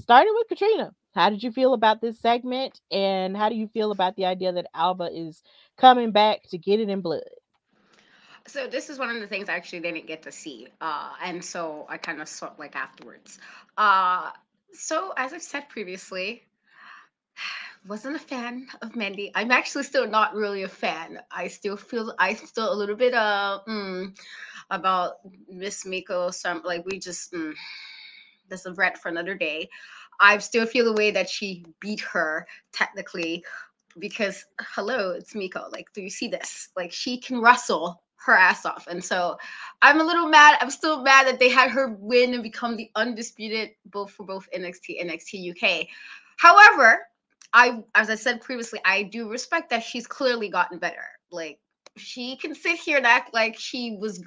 [0.00, 2.80] starting with Katrina, how did you feel about this segment?
[2.92, 5.42] And how do you feel about the idea that Alba is
[5.76, 7.24] coming back to get it in blood?
[8.46, 11.42] So this is one of the things I actually didn't get to see, uh, and
[11.42, 13.38] so I kind of saw like afterwards.
[13.78, 14.30] Uh,
[14.74, 16.42] so, as I've said previously,
[17.86, 19.30] wasn't a fan of Mandy.
[19.34, 21.20] I'm actually still not really a fan.
[21.30, 24.16] I still feel I still a little bit uh mm,
[24.70, 25.14] about
[25.48, 26.32] Miss Meiko.
[26.32, 27.54] Some like we just mm,
[28.48, 29.68] that's a rant for another day.
[30.20, 33.44] I still feel the way that she beat her technically
[33.98, 35.70] because hello, it's Meiko.
[35.72, 36.70] Like, do you see this?
[36.76, 38.86] Like she can wrestle her ass off.
[38.86, 39.36] And so
[39.82, 40.58] I'm a little mad.
[40.60, 44.48] I'm still mad that they had her win and become the undisputed both for both
[44.56, 45.86] NXT and NXT UK.
[46.36, 47.06] However,
[47.52, 51.04] I as I said previously, I do respect that she's clearly gotten better.
[51.30, 51.58] Like
[51.96, 54.22] she can sit here and act like she was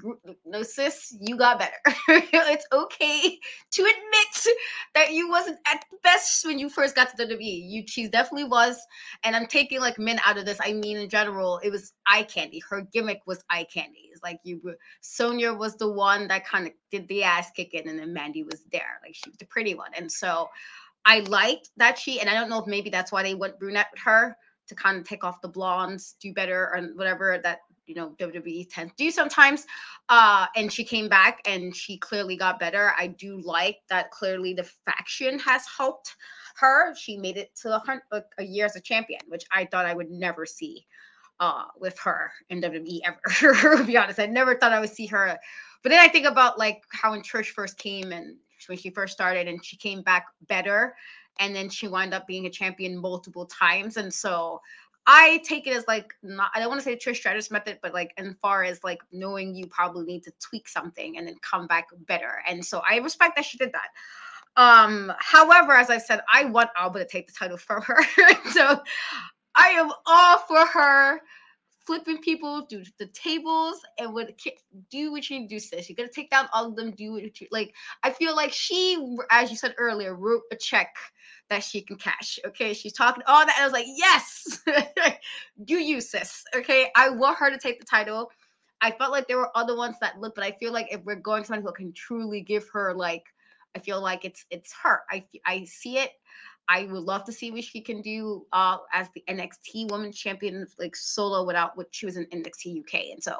[0.45, 1.76] no sis you got better
[2.07, 3.38] it's okay
[3.72, 4.55] to admit
[4.95, 7.70] that you wasn't at best when you first got to the WWE.
[7.70, 8.78] You she definitely was,
[9.24, 10.57] and I'm taking like men out of this.
[10.61, 12.61] I mean, in general, it was eye candy.
[12.70, 14.09] Her gimmick was eye candy.
[14.11, 17.88] It's like you, were, Sonya was the one that kind of did the ass kicking,
[17.88, 20.49] and then Mandy was there, like she was the pretty one, and so.
[21.09, 23.88] I liked that she, and I don't know if maybe that's why they went brunette
[23.93, 24.36] with her
[24.68, 28.68] to kind of take off the blondes, do better, or whatever that you know WWE
[28.70, 29.65] tends to do sometimes.
[30.09, 32.93] Uh, and she came back and she clearly got better.
[32.97, 34.11] I do like that.
[34.11, 36.15] Clearly, the faction has helped
[36.57, 36.93] her.
[36.95, 40.11] She made it to a, a year as a champion, which I thought I would
[40.11, 40.86] never see
[41.39, 43.78] uh, with her in WWE ever.
[43.78, 45.38] to be honest, I never thought I would see her.
[45.84, 48.36] But then I think about like how when Trish first came and
[48.68, 50.95] when she first started, and she came back better
[51.39, 53.97] and then she wound up being a champion multiple times.
[53.97, 54.61] And so
[55.05, 57.93] I take it as like not I don't want to say Trish Stratus method, but
[57.93, 61.65] like as far as like knowing you probably need to tweak something and then come
[61.65, 62.41] back better.
[62.47, 63.89] And so I respect that she did that.
[64.61, 68.03] Um, however, as I said, I want Alba to take the title from her.
[68.51, 68.81] so
[69.55, 71.21] I am all for her
[71.88, 74.29] flipping people, do the tables, and what
[74.91, 75.89] do what you do, sis.
[75.89, 77.73] You gotta take down all of them, do what you like.
[78.03, 80.93] I feel like she, as you said earlier, wrote a check
[81.50, 82.39] that she can cash.
[82.45, 83.58] Okay, she's talking all that.
[83.60, 84.60] I was like, yes,
[85.66, 86.43] do you, sis.
[86.56, 88.32] Okay, I want her to take the title.
[88.82, 91.16] I felt like there were other ones that looked, but I feel like if we're
[91.16, 93.24] going to someone who can truly give her like,
[93.76, 95.02] I feel like it's it's her.
[95.10, 96.12] I I see it.
[96.70, 100.68] I would love to see what she can do uh, as the NXT Women's Champion,
[100.78, 103.38] like solo without what she was in NXT UK, and so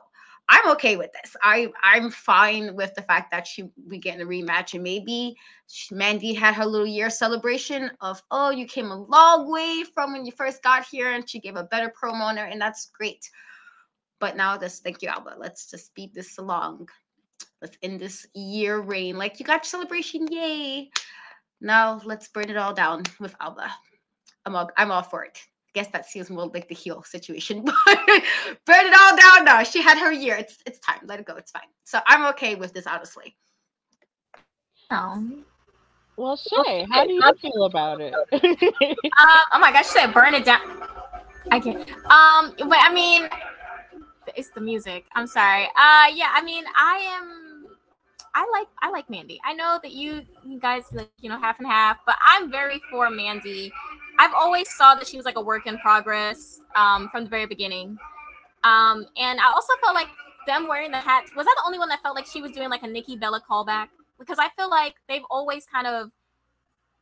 [0.49, 1.35] I'm okay with this.
[1.43, 5.35] I I'm fine with the fact that she we get in a rematch and maybe
[5.91, 10.25] Mandy had her little year celebration of oh you came a long way from when
[10.25, 13.29] you first got here and she gave a better promo on her and that's great.
[14.19, 15.35] But now this thank you Alba.
[15.37, 16.87] Let's just speed this along.
[17.61, 19.17] Let's end this year reign.
[19.17, 20.89] Like you got your celebration, yay!
[21.59, 23.69] Now let's burn it all down with Alba.
[24.45, 25.39] I'm all I'm all for it
[25.78, 27.63] guess that seems more like the heel situation.
[27.86, 27.99] But
[28.65, 29.63] burn it all down now.
[29.63, 30.36] She had her year.
[30.43, 31.01] It's it's time.
[31.05, 31.36] Let it go.
[31.36, 31.69] It's fine.
[31.84, 33.38] So I'm okay with this, honestly.
[34.89, 35.23] Oh.
[36.17, 38.13] Well, Shay, how do you feel about it?
[38.13, 38.28] uh,
[39.53, 40.65] oh my gosh, she said burn it down.
[41.51, 41.88] I can't.
[42.17, 43.30] Um, but I mean,
[44.36, 45.05] it's the music.
[45.13, 45.65] I'm sorry.
[45.65, 46.32] Uh, yeah.
[46.34, 47.67] I mean, I am.
[48.34, 49.39] I like I like Mandy.
[49.45, 52.82] I know that you you guys like you know half and half, but I'm very
[52.89, 53.71] for Mandy.
[54.20, 57.45] I've always saw that she was like a work in progress um, from the very
[57.45, 57.97] beginning.
[58.63, 60.07] Um, and I also felt like
[60.47, 62.70] them wearing the hats was that the only one that felt like she was doing
[62.70, 63.88] like a Nikki Bella callback?
[64.18, 66.11] Because I feel like they've always kind of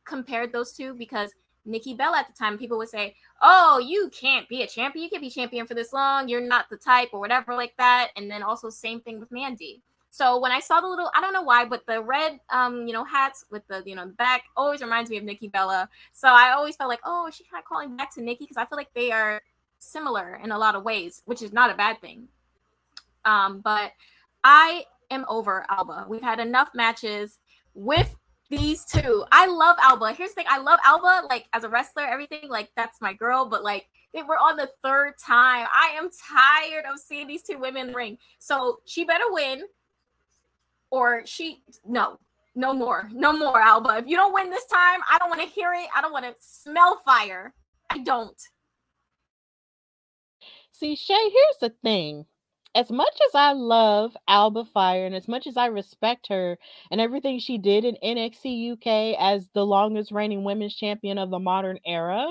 [0.04, 1.32] compared those two because
[1.64, 5.02] Nikki Bella at the time, people would say, Oh, you can't be a champion.
[5.02, 6.28] You can't be champion for this long.
[6.28, 8.10] You're not the type or whatever like that.
[8.16, 9.82] And then also same thing with Mandy.
[10.16, 12.94] So when I saw the little, I don't know why, but the red, um, you
[12.94, 15.90] know, hats with the, you know, the back always reminds me of Nikki Bella.
[16.14, 18.64] So I always felt like, oh, she kind of calling back to Nikki because I
[18.64, 19.42] feel like they are
[19.78, 22.28] similar in a lot of ways, which is not a bad thing.
[23.26, 23.92] Um, but
[24.42, 26.06] I am over Alba.
[26.08, 27.38] We've had enough matches
[27.74, 28.16] with
[28.48, 29.22] these two.
[29.32, 30.14] I love Alba.
[30.14, 32.48] Here's the thing: I love Alba, like as a wrestler, everything.
[32.48, 33.44] Like that's my girl.
[33.44, 35.66] But like they were on the third time.
[35.70, 38.16] I am tired of seeing these two women ring.
[38.38, 39.64] So she better win
[40.90, 42.18] or she no
[42.54, 43.98] no more no more alba.
[43.98, 45.88] If you don't win this time i don't want to hear it.
[45.94, 47.54] I don't want to smell fire.
[47.90, 48.40] I don't.
[50.72, 52.26] See shay here's the thing.
[52.74, 56.58] As much as i love alba fyre and as much as i respect her
[56.90, 61.38] and everything she did in nxt uk as the longest reigning women's champion of the
[61.38, 62.26] modern era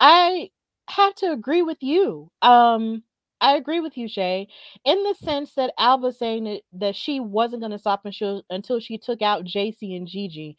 [0.00, 0.50] i
[0.88, 2.30] have to agree with you.
[2.42, 3.02] Um
[3.42, 4.46] I agree with you, Shay,
[4.84, 8.78] in the sense that Alba saying that, that she wasn't going to stop until, until
[8.78, 10.56] she took out Jacy and Gigi.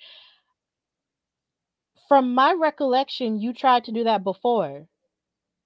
[2.10, 4.88] From my recollection, you tried to do that before.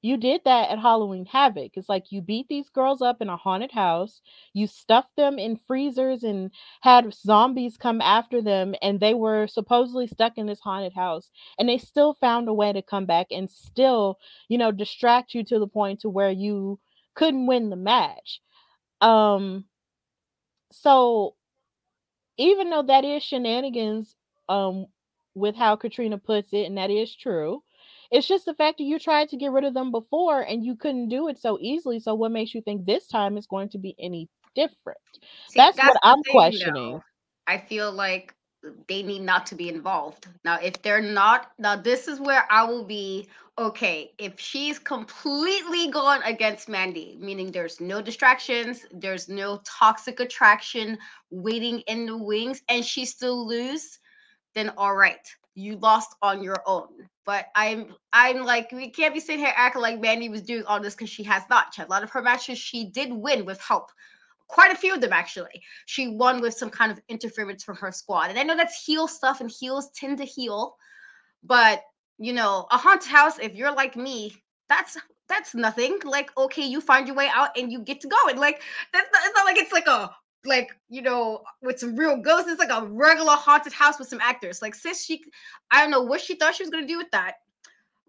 [0.04, 1.72] You did that at Halloween Havoc.
[1.76, 4.22] It's like you beat these girls up in a haunted house,
[4.54, 6.52] you stuffed them in freezers and
[6.82, 11.32] had zombies come after them, and they were supposedly stuck in this haunted house.
[11.58, 15.44] And they still found a way to come back and still, you know, distract you
[15.46, 16.80] to the point to where you
[17.18, 18.40] couldn't win the match.
[19.02, 19.66] Um
[20.72, 21.36] so
[22.38, 24.16] even though that is shenanigans
[24.48, 24.86] um
[25.34, 27.62] with how Katrina puts it and that is true,
[28.12, 30.76] it's just the fact that you tried to get rid of them before and you
[30.76, 32.00] couldn't do it so easily.
[32.00, 34.98] So what makes you think this time is going to be any different?
[35.50, 36.74] See, that's, that's, what I'm thing, questioning.
[36.74, 37.04] Though.
[37.48, 38.34] I feel like
[38.88, 40.28] they need not to be involved.
[40.44, 44.12] Now, if they're not, now this is where I will be okay.
[44.18, 50.98] If she's completely gone against Mandy, meaning there's no distractions, there's no toxic attraction
[51.32, 54.00] waiting in the wings, and she still lose,
[54.54, 56.90] then all right, you lost on your own.
[57.26, 60.80] But I'm, I'm like, we can't be sitting here acting like Mandy was doing all
[60.80, 61.74] this because she has not.
[61.74, 63.92] She had a lot of her matches she did win with help
[64.48, 65.62] quite a few of them actually.
[65.86, 68.30] She won with some kind of interference from her squad.
[68.30, 70.76] And I know that's heel stuff and heels tend to heal,
[71.44, 71.84] but
[72.18, 74.36] you know, a haunted house, if you're like me,
[74.70, 74.98] that's
[75.30, 76.00] that's nothing.
[76.04, 78.18] Like, okay, you find your way out and you get to go.
[78.30, 78.62] And like
[78.94, 80.10] that's not, it's not like it's like a
[80.46, 82.50] like you know with some real ghosts.
[82.50, 84.62] It's like a regular haunted house with some actors.
[84.62, 85.24] Like sis, she
[85.72, 87.36] I don't know what she thought she was gonna do with that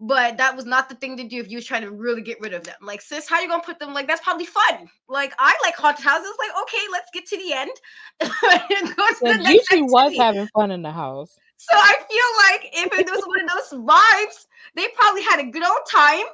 [0.01, 2.41] but that was not the thing to do if you was trying to really get
[2.41, 2.77] rid of them.
[2.81, 3.93] Like, sis, how you gonna put them?
[3.93, 4.89] Like, that's probably fun.
[5.09, 6.33] Like, I like haunted houses.
[6.39, 7.71] Like, okay, let's get to the end.
[8.21, 11.37] the Gigi was having fun in the house.
[11.57, 14.47] So I feel like if it was one of those vibes,
[14.77, 16.25] they probably had a good old time.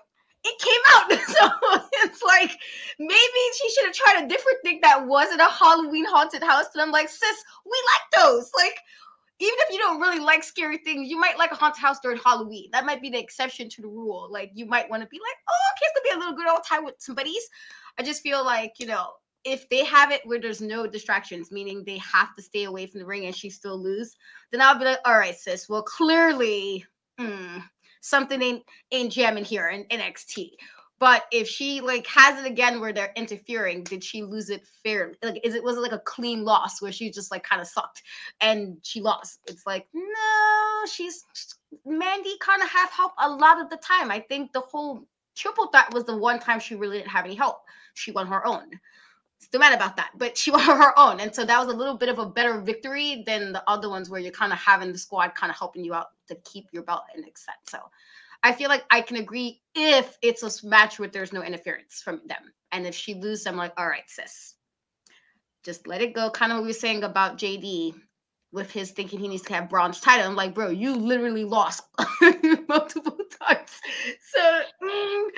[0.45, 1.11] It came out.
[1.35, 2.51] So it's like
[2.99, 6.67] maybe she should have tried a different thing that wasn't a Halloween haunted house.
[6.75, 8.51] And I'm like, sis, we like those.
[8.55, 8.79] Like,
[9.41, 12.19] even if you don't really like scary things, you might like a haunted house during
[12.19, 12.69] Halloween.
[12.73, 14.29] That might be the exception to the rule.
[14.31, 16.51] Like you might want to be like, oh, okay, it's gonna be a little good
[16.51, 17.49] old time with some buddies.
[17.99, 19.11] I just feel like, you know,
[19.45, 23.01] if they have it where there's no distractions, meaning they have to stay away from
[23.01, 24.15] the ring and she still lose,
[24.53, 25.69] then I'll be like, all right, sis.
[25.69, 26.87] Well, clearly,
[27.19, 27.59] hmm,
[28.01, 28.63] something ain't
[28.93, 30.51] ain't jamming here in NXT.
[31.05, 35.17] But if she like has it again where they're interfering, did she lose it fairly?
[35.23, 37.69] Like, is it was it like a clean loss where she just like kind of
[37.69, 38.03] sucked
[38.41, 39.39] and she lost?
[39.47, 41.27] It's like no, she's
[41.85, 44.11] Mandy kind of have help a lot of the time.
[44.11, 47.35] I think the whole triple threat was the one time she really didn't have any
[47.35, 47.59] help.
[47.93, 48.71] She won her own.
[49.41, 51.99] Still mad about that, but she won her own, and so that was a little
[51.99, 54.97] bit of a better victory than the other ones where you're kind of having the
[54.97, 57.59] squad kind of helping you out to keep your belt in extent.
[57.69, 57.81] So
[58.45, 62.23] I feel like I can agree if it's a match where there's no interference from
[62.27, 62.53] them.
[62.73, 64.55] And if she loses, I'm like, all right, sis,
[65.65, 66.31] just let it go.
[66.31, 67.95] Kind of what we were saying about JD
[68.53, 70.27] with his thinking he needs to have Bron's title.
[70.27, 71.85] I'm like, bro, you literally lost
[72.69, 73.71] multiple times.
[74.35, 75.29] So, mm,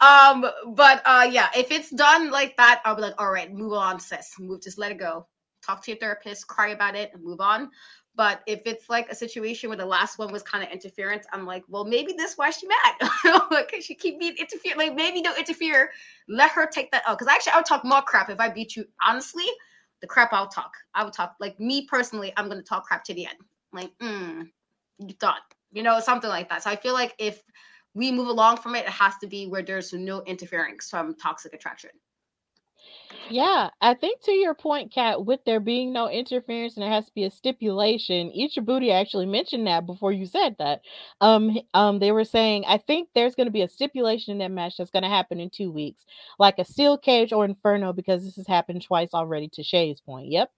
[0.00, 3.72] um, but uh, yeah, if it's done like that, I'll be like, all right, move
[3.72, 4.34] on, sis.
[4.38, 5.26] Move, just let it go.
[5.66, 7.70] Talk to your therapist, cry about it, and move on.
[8.20, 11.46] But if it's like a situation where the last one was kind of interference, I'm
[11.46, 13.10] like, well, maybe this why she mad.
[13.50, 14.74] like, she keep being interfere.
[14.76, 15.90] Like, maybe don't interfere.
[16.28, 17.18] Let her take that out.
[17.18, 18.84] Because actually, I would talk more crap if I beat you.
[19.02, 19.46] Honestly,
[20.02, 20.74] the crap I'll talk.
[20.94, 21.36] I would talk.
[21.40, 23.38] Like me personally, I'm gonna talk crap to the end.
[23.72, 24.50] Like, mm,
[24.98, 25.40] you thought,
[25.72, 26.64] you know, something like that.
[26.64, 27.42] So I feel like if
[27.94, 31.54] we move along from it, it has to be where there's no interference from toxic
[31.54, 31.88] attraction.
[33.12, 37.06] Yeah, I think to your point, Kat, with there being no interference and there has
[37.06, 40.82] to be a stipulation, Ichibuti actually mentioned that before you said that.
[41.20, 44.52] Um, um, they were saying, I think there's going to be a stipulation in that
[44.52, 46.04] match that's going to happen in two weeks,
[46.38, 49.48] like a steel cage or inferno, because this has happened twice already.
[49.54, 50.50] To Shay's point, yep.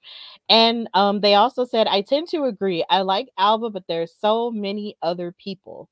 [0.48, 2.84] And um, they also said, I tend to agree.
[2.90, 5.88] I like Alba, but there's so many other people.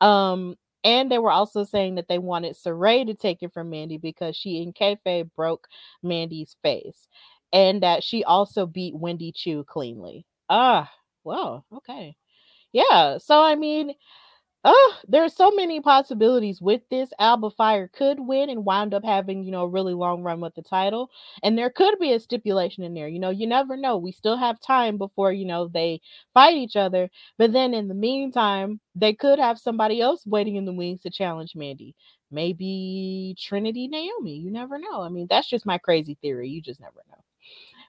[0.00, 3.98] Um, and they were also saying that they wanted Sarray to take it from Mandy
[3.98, 5.66] because she in kayfabe broke
[6.02, 7.08] Mandy's face,
[7.52, 10.26] and that she also beat Wendy Choo cleanly.
[10.50, 10.90] Ah,
[11.24, 12.16] well, okay,
[12.72, 13.18] yeah.
[13.18, 13.94] So I mean,
[14.66, 17.10] Oh, there are so many possibilities with this.
[17.18, 20.54] Alba Fyre could win and wind up having, you know, a really long run with
[20.54, 21.10] the title.
[21.42, 23.06] And there could be a stipulation in there.
[23.08, 23.98] You know, you never know.
[23.98, 26.00] We still have time before, you know, they
[26.32, 27.10] fight each other.
[27.36, 31.10] But then in the meantime, they could have somebody else waiting in the wings to
[31.10, 31.94] challenge Mandy.
[32.30, 34.36] Maybe Trinity Naomi.
[34.36, 35.02] You never know.
[35.02, 36.48] I mean, that's just my crazy theory.
[36.48, 37.22] You just never know.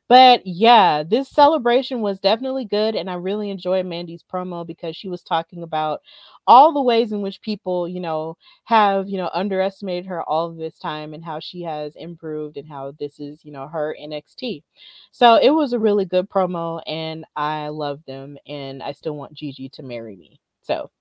[0.07, 2.95] But yeah, this celebration was definitely good.
[2.95, 6.01] And I really enjoyed Mandy's promo because she was talking about
[6.45, 10.57] all the ways in which people, you know, have, you know, underestimated her all of
[10.57, 14.63] this time and how she has improved and how this is, you know, her NXT.
[15.11, 19.33] So it was a really good promo and I love them and I still want
[19.33, 20.39] Gigi to marry me.
[20.61, 20.91] So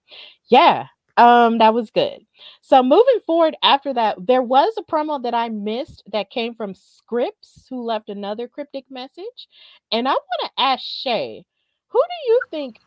[0.48, 0.86] yeah,
[1.16, 2.24] um, that was good.
[2.60, 6.74] So moving forward after that, there was a promo that I missed that came from
[6.74, 9.48] Scrypts, who left another cryptic message.
[9.92, 11.44] And I want to ask Shay,
[11.88, 12.80] who do you think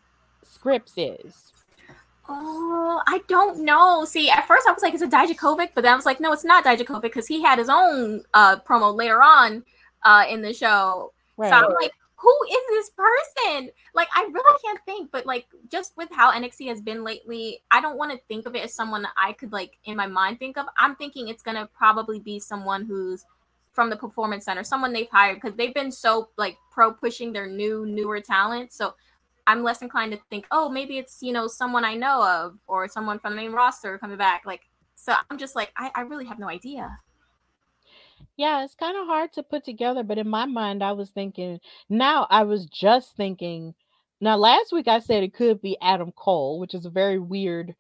[0.45, 1.51] Scrypts is?
[2.29, 4.03] Oh, I don't know.
[4.03, 6.33] See, at first I was like, "Is it Dijakovic?" But then I was like, "No,
[6.33, 9.63] it's not Dijakovic because he had his own uh, promo later on
[10.03, 11.49] uh, in the show." Right.
[11.49, 15.11] So I'm like, "Who is this person?" Like, I really can't think.
[15.11, 18.55] But like, just with how NXT has been lately, I don't want to think of
[18.55, 20.65] it as someone that I could like in my mind think of.
[20.77, 23.25] I'm thinking it's gonna probably be someone who's
[23.71, 27.47] from the performance center, someone they've hired because they've been so like pro pushing their
[27.47, 28.73] new newer talent.
[28.73, 28.95] So
[29.45, 32.87] I'm less inclined to think, oh, maybe it's you know someone I know of or
[32.87, 34.43] someone from the main roster coming back.
[34.45, 34.61] Like,
[34.95, 36.97] so I'm just like, I, I really have no idea.
[38.37, 41.59] Yeah, it's kind of hard to put together, but in my mind, I was thinking.
[41.89, 43.73] Now I was just thinking.
[44.21, 47.75] Now last week I said it could be Adam Cole, which is a very weird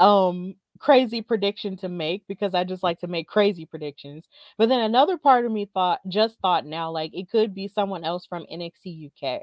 [0.00, 4.26] um crazy prediction to make because I just like to make crazy predictions.
[4.58, 8.04] But then another part of me thought just thought now like it could be someone
[8.04, 9.42] else from NXT UK.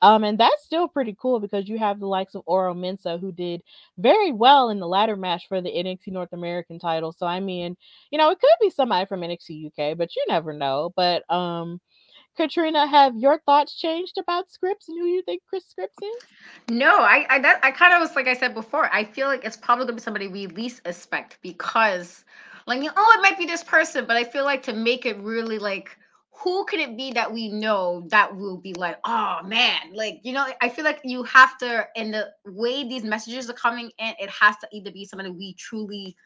[0.00, 3.32] Um, and that's still pretty cool because you have the likes of Oro Mensah who
[3.32, 3.62] did
[3.98, 7.12] very well in the ladder match for the NXT North American title.
[7.12, 7.76] So I mean,
[8.10, 10.92] you know, it could be somebody from NXT UK, but you never know.
[10.96, 11.80] But um
[12.36, 16.22] Katrina, have your thoughts changed about Scrypts and who you think Chris Scrypts is?
[16.70, 18.88] No, I I, that, I kind of was like I said before.
[18.92, 22.24] I feel like it's probably gonna be somebody we least expect because,
[22.66, 25.58] like, oh, it might be this person, but I feel like to make it really
[25.58, 25.96] like
[26.42, 30.32] who can it be that we know that will be like, oh man, like you
[30.32, 34.14] know, I feel like you have to, in the way these messages are coming in,
[34.18, 36.16] it has to either be somebody we truly,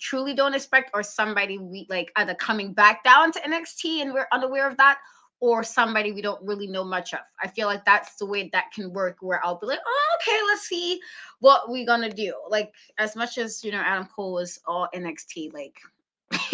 [0.00, 4.28] truly don't expect, or somebody we like either coming back down to NXT and we're
[4.32, 4.98] unaware of that,
[5.40, 7.20] or somebody we don't really know much of.
[7.42, 10.38] I feel like that's the way that can work where I'll be like, oh, okay,
[10.46, 11.00] let's see
[11.40, 12.34] what we're gonna do.
[12.48, 15.78] Like as much as you know, Adam Cole was all NXT, like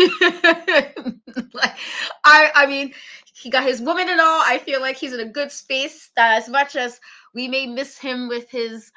[1.55, 1.77] like
[2.25, 2.93] I I mean
[3.35, 4.43] he got his woman and all.
[4.45, 7.01] I feel like he's in a good space that as much as
[7.35, 8.93] we may miss him with his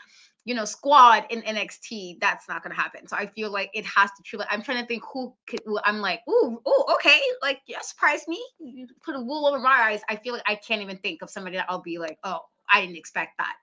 [0.46, 3.08] you know, squad in NXT, that's not gonna happen.
[3.08, 4.46] So I feel like it has to truly.
[4.50, 5.62] I'm trying to think who could.
[5.84, 8.44] I'm like, ooh, ooh, okay, like you surprised me.
[8.60, 10.02] You put a wool over my eyes.
[10.08, 12.82] I feel like I can't even think of somebody that I'll be like, oh, I
[12.82, 13.56] didn't expect that.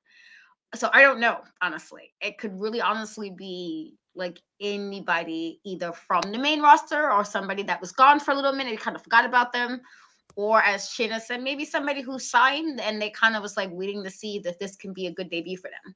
[0.75, 2.13] So I don't know, honestly.
[2.21, 7.81] It could really honestly be like anybody, either from the main roster or somebody that
[7.81, 9.81] was gone for a little minute, kind of forgot about them,
[10.37, 14.03] or as Shayna said, maybe somebody who signed and they kind of was like waiting
[14.05, 15.95] to see that this can be a good debut for them.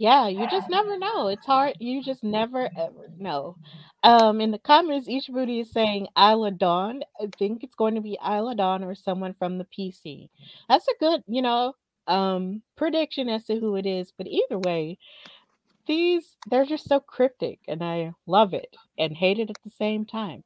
[0.00, 1.28] Yeah, you just never know.
[1.28, 1.76] It's hard.
[1.80, 3.56] You just never ever know.
[4.02, 7.02] Um, in the comments, each booty is saying Isla Dawn.
[7.20, 10.30] I think it's going to be Isla Dawn or someone from the PC.
[10.68, 11.74] That's a good, you know,
[12.08, 14.12] um, prediction as to who it is.
[14.18, 14.98] But either way,
[15.90, 20.06] these they're just so cryptic, and I love it and hate it at the same
[20.06, 20.44] time.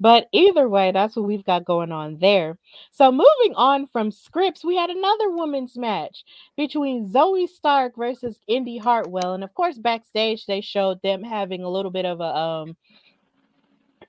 [0.00, 2.58] But either way, that's what we've got going on there.
[2.92, 6.24] So moving on from Scrypts, we had another women's match
[6.56, 11.70] between Zoey Stark versus Indi Hartwell, and of course, backstage they showed them having a
[11.70, 12.76] little bit of a um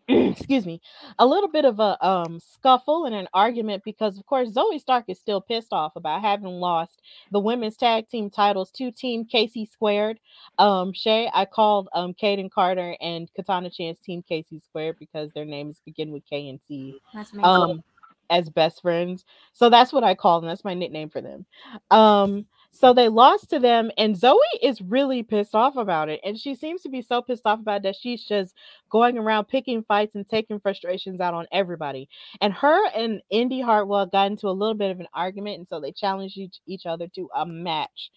[0.10, 0.80] excuse me,
[1.20, 5.04] a little bit of a um scuffle and an argument because of course Zoey Stark
[5.10, 7.02] is still pissed off about having lost
[7.32, 10.20] the women's tag team titles to team Casey Squared.
[10.60, 15.46] Um Shay, I called um Kayden Carter and Katana Chance team Casey Squared because their
[15.46, 17.84] names begin with K and C That's um
[18.30, 19.26] as best friends.
[19.52, 20.48] So that's what I call them.
[20.48, 21.46] That's my nickname for them.
[21.92, 26.38] Um so they lost to them and Zoey is really pissed off about it and
[26.38, 28.54] she seems to be so pissed off about that she's just
[28.90, 32.08] going around picking fights and taking frustrations out on everybody.
[32.42, 35.80] And her and Indi Hartwell got into a little bit of an argument and so
[35.80, 38.12] they challenged each, each other to a match.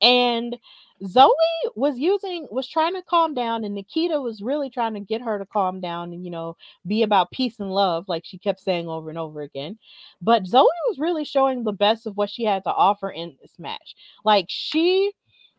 [0.00, 0.56] And
[1.02, 1.30] Zoey
[1.74, 5.38] was using was trying to calm down and Nikita was really trying to get her
[5.38, 8.88] to calm down and you know be about peace and love like she kept saying
[8.88, 9.78] over and over again.
[10.22, 13.52] But Zoey was really showing the best of what she had to offer in this
[13.58, 13.94] match.
[14.24, 15.12] Like she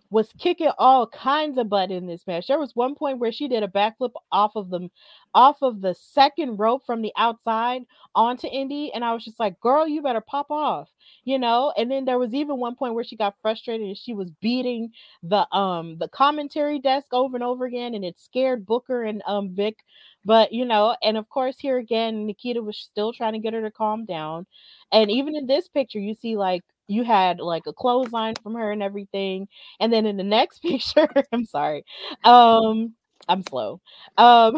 [0.10, 2.48] was kicking all kinds of butt in this match.
[2.48, 4.90] There was one point where she did a backflip off of the
[5.34, 7.84] off of the second rope from the outside
[8.16, 10.90] onto Indi, and I was just like, "Girl, you better pop off,"
[11.26, 11.74] you know.
[11.78, 14.92] And then there was even one point where she got frustrated and she was beating
[15.24, 19.54] the um the commentary desk over and over again, and it scared Booker and um
[19.56, 19.78] Vic.
[20.26, 23.62] But you know, and of course, here again, Nikita was still trying to get her
[23.62, 24.46] to calm down.
[24.92, 28.72] And even in this picture, you see like you had like a clothesline from her
[28.72, 29.48] and everything.
[29.80, 31.84] And then in the next picture, I'm sorry.
[32.24, 32.94] Um
[33.30, 33.82] I'm slow.
[34.18, 34.56] Um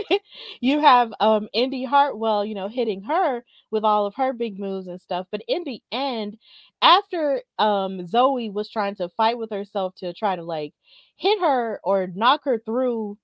[0.60, 4.86] you have um Indi Hartwell, you know, hitting her with all of her big moves
[4.86, 5.26] and stuff.
[5.30, 6.36] But in the end,
[6.82, 10.74] after um Zoey was trying to fight with herself to try to like
[11.16, 13.18] hit her or knock her through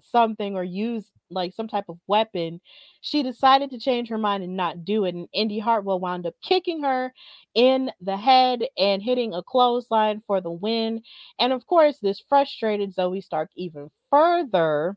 [0.00, 2.60] something or use like some type of weapon,
[3.00, 5.14] she decided to change her mind and not do it.
[5.14, 7.12] And Indi Hartwell wound up kicking her
[7.54, 11.02] in the head and hitting a clothesline for the win.
[11.38, 14.96] And of course, this frustrated Zoey Stark even further.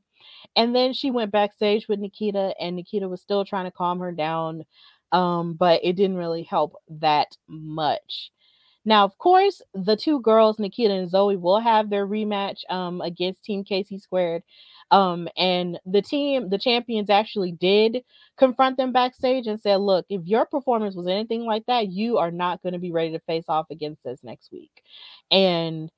[0.56, 4.12] And then she went backstage with Nikita, and Nikita was still trying to calm her
[4.12, 4.66] down.
[5.12, 8.32] Um, but it didn't really help that much.
[8.84, 13.44] Now, of course, the two girls, Nikita and Zoey, will have their rematch um, against
[13.44, 14.44] Team KC Squared.
[14.90, 18.04] Um, and the team, the champions actually did
[18.38, 22.32] confront them backstage and said, Look, if your performance was anything like that, you are
[22.32, 24.84] not going to be ready to face off against us next week.
[25.30, 25.90] And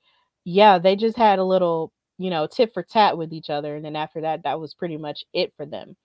[0.44, 3.76] yeah, they just had a little, you know, tit for tat with each other.
[3.76, 5.96] And then after that, that was pretty much it for them.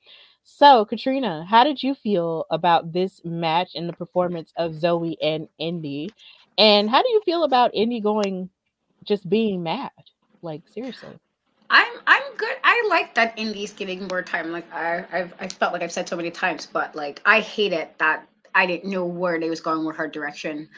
[0.45, 5.47] So, Katrina, how did you feel about this match and the performance of Zoey and
[5.59, 6.09] Indi?
[6.59, 8.51] And how do you feel about Indi going
[9.05, 9.91] just being mad?
[10.43, 11.19] Like, seriously.
[11.71, 12.57] I'm I'm good.
[12.65, 14.51] I like that Indi's getting more time.
[14.51, 17.73] Like I I've I felt like I've said so many times, but like I hate
[17.73, 20.69] it that I didn't know where they was going with her direction,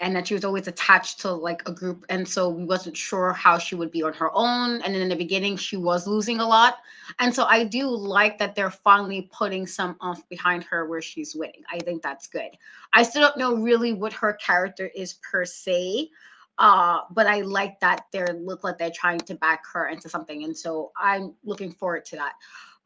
[0.00, 3.32] and that she was always attached to like a group, and so we wasn't sure
[3.32, 4.82] how she would be on her own.
[4.82, 6.78] And then in the beginning, she was losing a lot,
[7.18, 11.34] and so I do like that they're finally putting some off behind her where she's
[11.34, 11.62] winning.
[11.70, 12.50] I think that's good.
[12.92, 16.10] I still don't know really what her character is per se
[16.58, 20.44] uh but i like that they look like they're trying to back her into something
[20.44, 22.32] and so i'm looking forward to that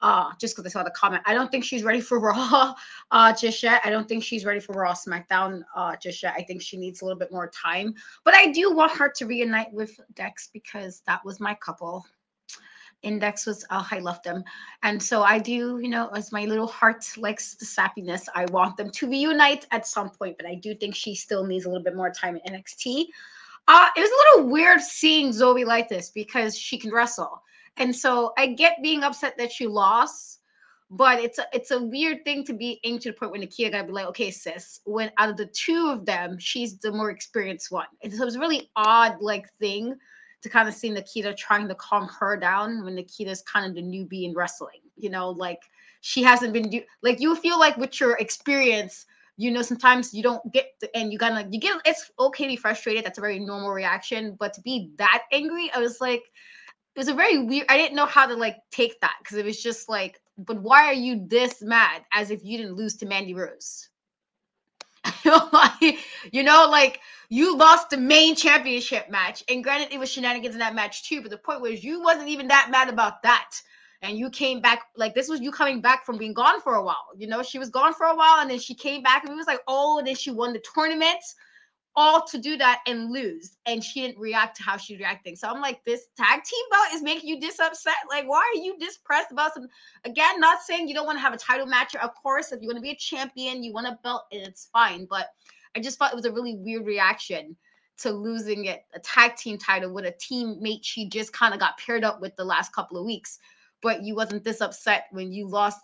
[0.03, 1.23] uh just because i saw the comment.
[1.27, 2.75] I don't think she's ready for raw
[3.11, 3.81] uh just yet.
[3.85, 6.35] I don't think she's ready for raw smackdown uh just yet.
[6.37, 7.95] I think she needs a little bit more time.
[8.25, 12.05] But i do want her to reunite with dex because that was my couple.
[13.03, 14.45] Index was uh, i love them.
[14.83, 18.77] And so i do you know as my little heart likes the sappiness i want
[18.77, 20.37] them to reunite at some point.
[20.37, 23.07] But i do think she still needs a little bit more time in nxt
[23.69, 27.43] uh, it was a little weird seeing Zoey like this because she can wrestle.
[27.81, 30.39] And so I get being upset that she lost,
[30.93, 33.71] But it's a it's a weird thing to be aimed to the point where Nikita
[33.71, 37.11] gotta be like, okay, sis, when out of the two of them, she's the more
[37.11, 37.87] experienced one.
[38.03, 39.95] And so it was a really odd like thing
[40.43, 43.83] to kind of see Nikita trying to calm her down when Nikita's kind of the
[43.83, 44.81] newbie in wrestling.
[44.97, 45.63] You know, like
[46.01, 50.25] she hasn't been do like you feel like with your experience, you know, sometimes you
[50.25, 53.05] don't get the, and you gotta you get it's okay to be frustrated.
[53.05, 56.25] That's a very normal reaction, but to be that angry, I was like,
[56.95, 57.67] it was a very weird.
[57.69, 60.87] I didn't know how to like take that because it was just like, but why
[60.87, 63.89] are you this mad as if you didn't lose to Mandy Rose?
[66.33, 70.59] you know, like you lost the main championship match, and granted, it was shenanigans in
[70.59, 71.23] that match too.
[71.23, 73.51] But the point was, you wasn't even that mad about that,
[74.03, 76.83] and you came back like this was you coming back from being gone for a
[76.83, 77.09] while.
[77.17, 79.37] You know, she was gone for a while, and then she came back, and it
[79.37, 81.23] was like, oh, and then she won the tournament
[81.97, 83.57] all to do that and lose.
[83.67, 85.37] And she didn't react to how she's reacting.
[85.37, 87.95] So I'm like, this tag team belt is making you this upset.
[88.09, 89.67] Like, why are you dispressed about some?
[90.05, 91.95] Again, not saying you don't want to have a title match.
[91.97, 94.69] Of course, if you want to be a champion, you want a belt, and it's
[94.73, 95.07] fine.
[95.09, 95.31] But
[95.77, 97.57] I just thought it was a really weird reaction
[97.99, 101.79] to losing it, a tag team title with a teammate she just kind of got
[101.79, 103.39] paired up with the last couple of weeks.
[103.83, 105.81] But you wasn't this upset when you lost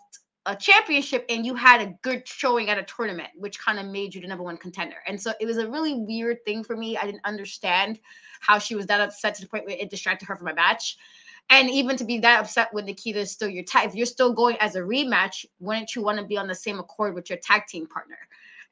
[0.47, 4.15] a championship and you had a good showing at a tournament, which kind of made
[4.15, 4.95] you the number one contender.
[5.05, 6.97] And so it was a really weird thing for me.
[6.97, 7.99] I didn't understand
[8.39, 10.97] how she was that upset to the point where it distracted her from my match.
[11.49, 14.33] And even to be that upset when Nikita is still your tag, if you're still
[14.33, 17.39] going as a rematch, wouldn't you want to be on the same accord with your
[17.39, 18.17] tag team partner?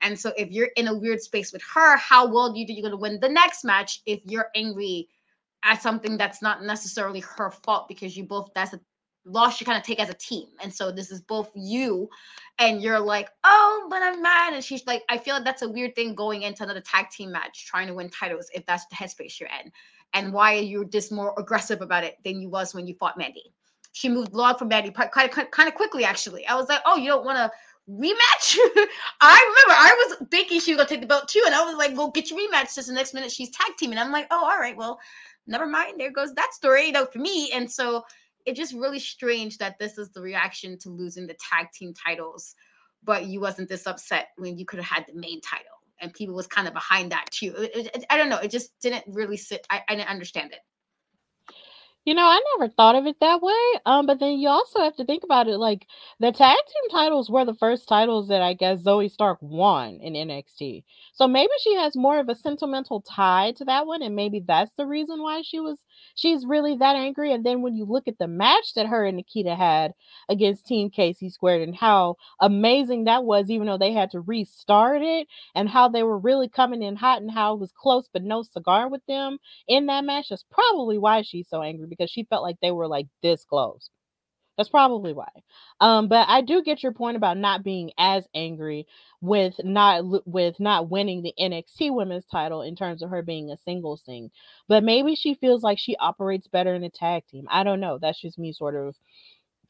[0.01, 2.77] And so if you're in a weird space with her, how well do you think
[2.77, 5.09] you're going to win the next match if you're angry
[5.63, 8.79] at something that's not necessarily her fault because you both that's a
[9.25, 10.47] loss you kind of take as a team.
[10.61, 12.09] And so this is both you
[12.59, 14.53] and you're like, oh, but I'm mad.
[14.53, 17.31] And she's like, I feel like that's a weird thing going into another tag team
[17.31, 19.71] match, trying to win titles if that's the headspace you're in.
[20.13, 23.17] And why are you just more aggressive about it than you was when you fought
[23.17, 23.51] Mandy?
[23.91, 26.45] She moved log from Mandy kind of, kind of quickly, actually.
[26.47, 27.51] I was like, oh, you don't want to
[27.89, 28.57] rematch?
[29.21, 31.75] I remember I was thinking she was gonna take the belt too, and I was
[31.75, 33.97] like, "Well, get your rematch." Just the next minute, she's tag teaming.
[33.97, 34.99] I'm like, "Oh, all right, well,
[35.47, 35.99] never mind.
[35.99, 38.03] There goes that story, you for me." And so
[38.45, 42.55] it's just really strange that this is the reaction to losing the tag team titles,
[43.03, 45.65] but you wasn't this upset when you could have had the main title,
[45.99, 47.53] and people was kind of behind that too.
[47.57, 48.37] It, it, I don't know.
[48.37, 49.65] It just didn't really sit.
[49.69, 50.59] I, I didn't understand it.
[52.05, 53.79] You know, I never thought of it that way.
[53.87, 55.87] Um, but then you also have to think about it like
[56.19, 60.13] the tag team titles were the first titles that I guess Zoey Stark won in
[60.15, 60.83] NXT.
[61.13, 64.73] So maybe she has more of a sentimental tie to that one, and maybe that's
[64.77, 65.79] the reason why she was
[66.13, 67.33] she's really that angry.
[67.33, 69.93] And then when you look at the match that her and Nikita had
[70.29, 75.01] against Team Casey Squared and how amazing that was, even though they had to restart
[75.01, 78.21] it, and how they were really coming in hot and how it was close but
[78.23, 82.25] no cigar with them in that match, that's probably why she's so angry because she
[82.25, 83.89] felt like they were like this close.
[84.57, 85.29] That's probably why.
[85.81, 88.87] Um, but I do get your point about not being as angry
[89.19, 93.57] with not with not winning the NXT Women's title in terms of her being a
[93.57, 94.31] singles thing.
[94.67, 97.47] But maybe she feels like she operates better in a tag team.
[97.49, 97.97] I don't know.
[97.97, 98.95] That's just me sort of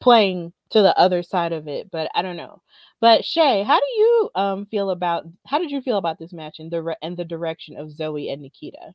[0.00, 2.62] playing to the other side of it, but I don't know.
[3.00, 6.60] But Shay, how do you um feel about how did you feel about this match
[6.60, 8.94] and the and the direction of Zoey and Nikita?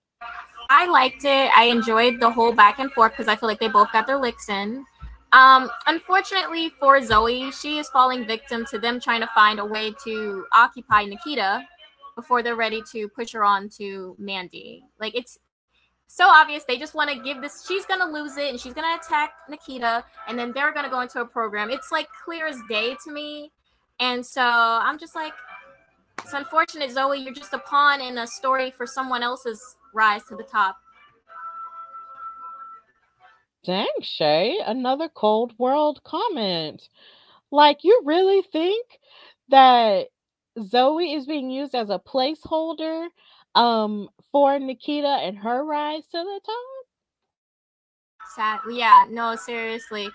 [0.74, 1.52] I liked it.
[1.54, 4.18] I enjoyed the whole back and forth because I feel like they both got their
[4.18, 4.86] licks in.
[5.34, 9.94] Um, unfortunately for Zoey, she is falling victim to them trying to find a way
[10.06, 11.62] to occupy Nikita
[12.16, 14.86] before they're ready to push her on to Mandy.
[14.98, 15.40] Like it's
[16.08, 18.98] so obvious they just want to give this she's gonna lose it and she's gonna
[18.98, 21.70] attack Nikita and then they're gonna go into a program.
[21.70, 23.52] It's like clear as day to me.
[24.00, 25.34] And so I'm just like
[26.32, 27.24] it's unfortunate, Zoey.
[27.24, 30.78] You're just a pawn in a story for someone else's rise to the top.
[33.66, 36.88] Dang, Shay, another cold world comment.
[37.52, 38.86] Like, you really think
[39.50, 40.08] that
[40.58, 43.08] Zoey is being used as a placeholder
[43.54, 46.86] um for Nikita and her rise to the top?
[48.36, 48.60] Sad.
[48.72, 50.10] Yeah, no, seriously.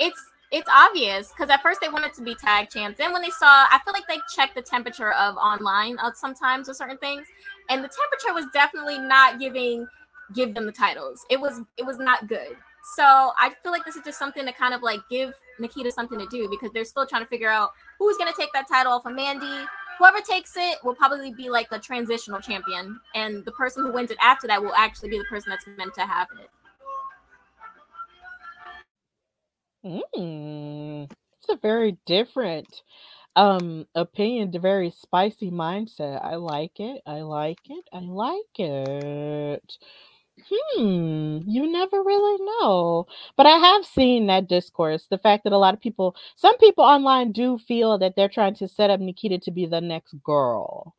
[0.00, 2.98] It's it's obvious because at first they wanted to be tag champs.
[2.98, 6.68] Then when they saw, I feel like they checked the temperature of online uh, sometimes
[6.68, 7.26] with certain things,
[7.68, 9.86] and the temperature was definitely not giving
[10.34, 11.24] give them the titles.
[11.30, 12.56] It was it was not good.
[12.96, 13.04] So
[13.38, 16.26] I feel like this is just something to kind of like give Nikita something to
[16.26, 19.14] do because they're still trying to figure out who's gonna take that title off of
[19.14, 19.66] Mandy.
[19.98, 24.10] Whoever takes it will probably be like a transitional champion, and the person who wins
[24.10, 26.48] it after that will actually be the person that's meant to have it.
[29.84, 32.82] Mm, it's a very different
[33.36, 36.24] um opinion, a very spicy mindset.
[36.24, 37.02] I like it.
[37.06, 37.84] I like it.
[37.92, 39.78] I like it.
[40.48, 43.06] Hmm, you never really know.
[43.36, 45.06] But I have seen that discourse.
[45.08, 48.54] The fact that a lot of people, some people online do feel that they're trying
[48.56, 50.94] to set up Nikita to be the next girl.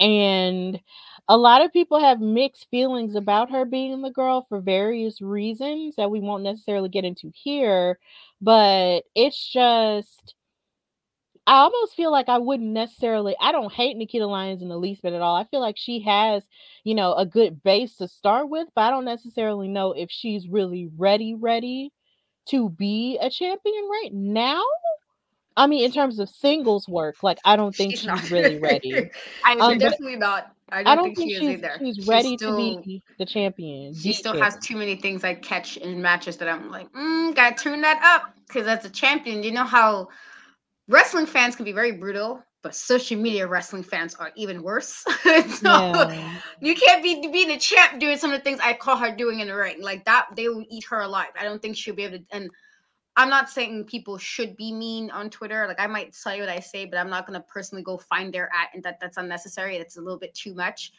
[0.00, 0.80] And
[1.28, 5.96] a lot of people have mixed feelings about her being the girl for various reasons
[5.96, 7.98] that we won't necessarily get into here.
[8.40, 10.34] But it's just
[11.46, 15.02] I almost feel like I wouldn't necessarily I don't hate Nikita Lyons in the least
[15.02, 15.36] bit at all.
[15.36, 16.42] I feel like she has,
[16.84, 20.48] you know, a good base to start with, but I don't necessarily know if she's
[20.48, 21.92] really ready ready
[22.46, 24.62] to be a champion right now.
[25.56, 29.10] I mean, in terms of singles work, like I don't think She's she's, really ready.
[29.44, 30.54] I'm Um, but definitely not.
[30.72, 31.76] I don't, I don't think, think she is she's either.
[31.78, 33.94] she's ready still, to be the champion.
[33.94, 37.34] She the still has too many things I catch in matches that I'm like, mm,
[37.34, 38.34] gotta turn that up.
[38.46, 40.08] Because as a champion, you know how
[40.88, 45.04] wrestling fans can be very brutal, but social media wrestling fans are even worse.
[45.48, 46.40] so Yeah.
[46.60, 49.40] you can't be being a champ doing some of the things I call her doing
[49.40, 49.82] in the ring.
[49.82, 51.28] Like that, they will eat her alive.
[51.38, 52.24] I don't think she'll be able to.
[52.30, 52.50] And
[53.16, 55.66] I'm not saying people should be mean on Twitter.
[55.66, 58.46] Like I might say what I say, but I'm not gonna personally go find their
[58.46, 59.76] at, and that that's unnecessary.
[59.76, 60.92] It's a little bit too much.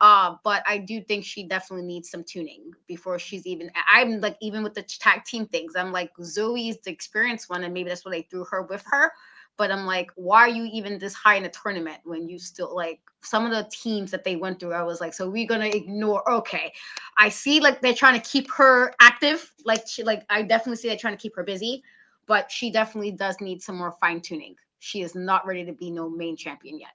[0.00, 3.70] Uh, but I do think she definitely needs some tuning before she's even.
[3.92, 5.74] I'm like even with the tag team things.
[5.76, 9.12] I'm like Zoey's the experienced one, and maybe that's why they threw her with her.
[9.58, 12.74] But I'm like, why are you even this high in a tournament when you still
[12.74, 14.72] like some of the teams that they went through?
[14.72, 16.28] I was like, so we're gonna ignore.
[16.30, 16.72] Okay,
[17.18, 19.52] I see like they're trying to keep her active.
[19.64, 21.82] Like she, like I definitely see they're trying to keep her busy,
[22.26, 24.54] but she definitely does need some more fine tuning.
[24.78, 26.92] She is not ready to be no main champion yet.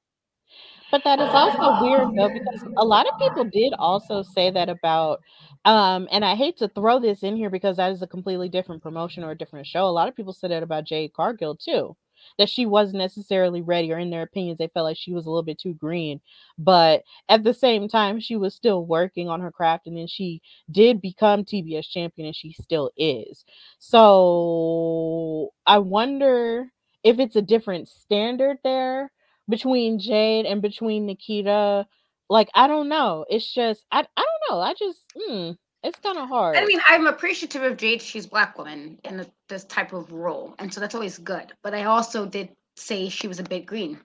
[0.90, 4.70] But that is also weird though, because a lot of people did also say that
[4.70, 5.22] about
[5.66, 8.84] um and I hate to throw this in here because that is a completely different
[8.84, 9.86] promotion or a different show.
[9.86, 11.98] A lot of people said that about Jade Cargill too.
[12.38, 15.30] That she wasn't necessarily ready, or in their opinions, they felt like she was a
[15.30, 16.22] little bit too green.
[16.58, 20.42] But at the same time, she was still working on her craft, and then she
[20.72, 23.44] did become TBS champion, and she still is.
[23.80, 26.68] So I wonder
[27.04, 29.12] if it's a different standard there
[29.50, 31.86] between Jade and between Nikita.
[32.30, 33.26] Like, I don't know.
[33.30, 34.62] It's just I I don't know.
[34.62, 36.56] I just mm, it's kind of hard.
[36.56, 38.02] I mean, I'm appreciative of Jade.
[38.02, 41.54] She's black woman in a, this type of role, and so that's always good.
[41.64, 44.00] But I also did say she was a bit green.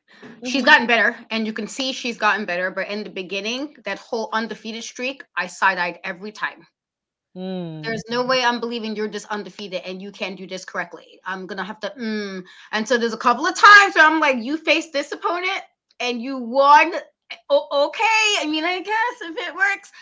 [0.45, 0.67] She's Mhm.
[0.67, 2.71] gotten better, and you can see she's gotten better.
[2.71, 6.67] But in the beginning, that whole undefeated streak, I side eyed every time.
[7.37, 7.85] Mm.
[7.85, 11.21] There's no way I'm believing you're just undefeated and you can't do this correctly.
[11.25, 12.43] I'm gonna have to mm.
[12.73, 15.63] And so there's a couple of times where I'm like, you faced this opponent
[16.01, 16.93] and you won.
[17.51, 19.93] O- okay, I mean, I guess if it works.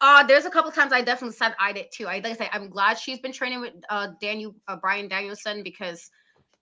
[0.00, 2.06] Uh, there's a couple times I definitely said I did too.
[2.06, 5.62] I like I say, I'm glad she's been training with uh Daniel uh, Bryan Danielson
[5.62, 6.10] because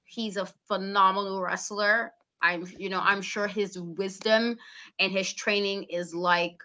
[0.05, 2.13] he's a phenomenal wrestler.
[2.43, 4.57] I'm, you know, I'm sure his wisdom
[5.01, 6.63] and his training is like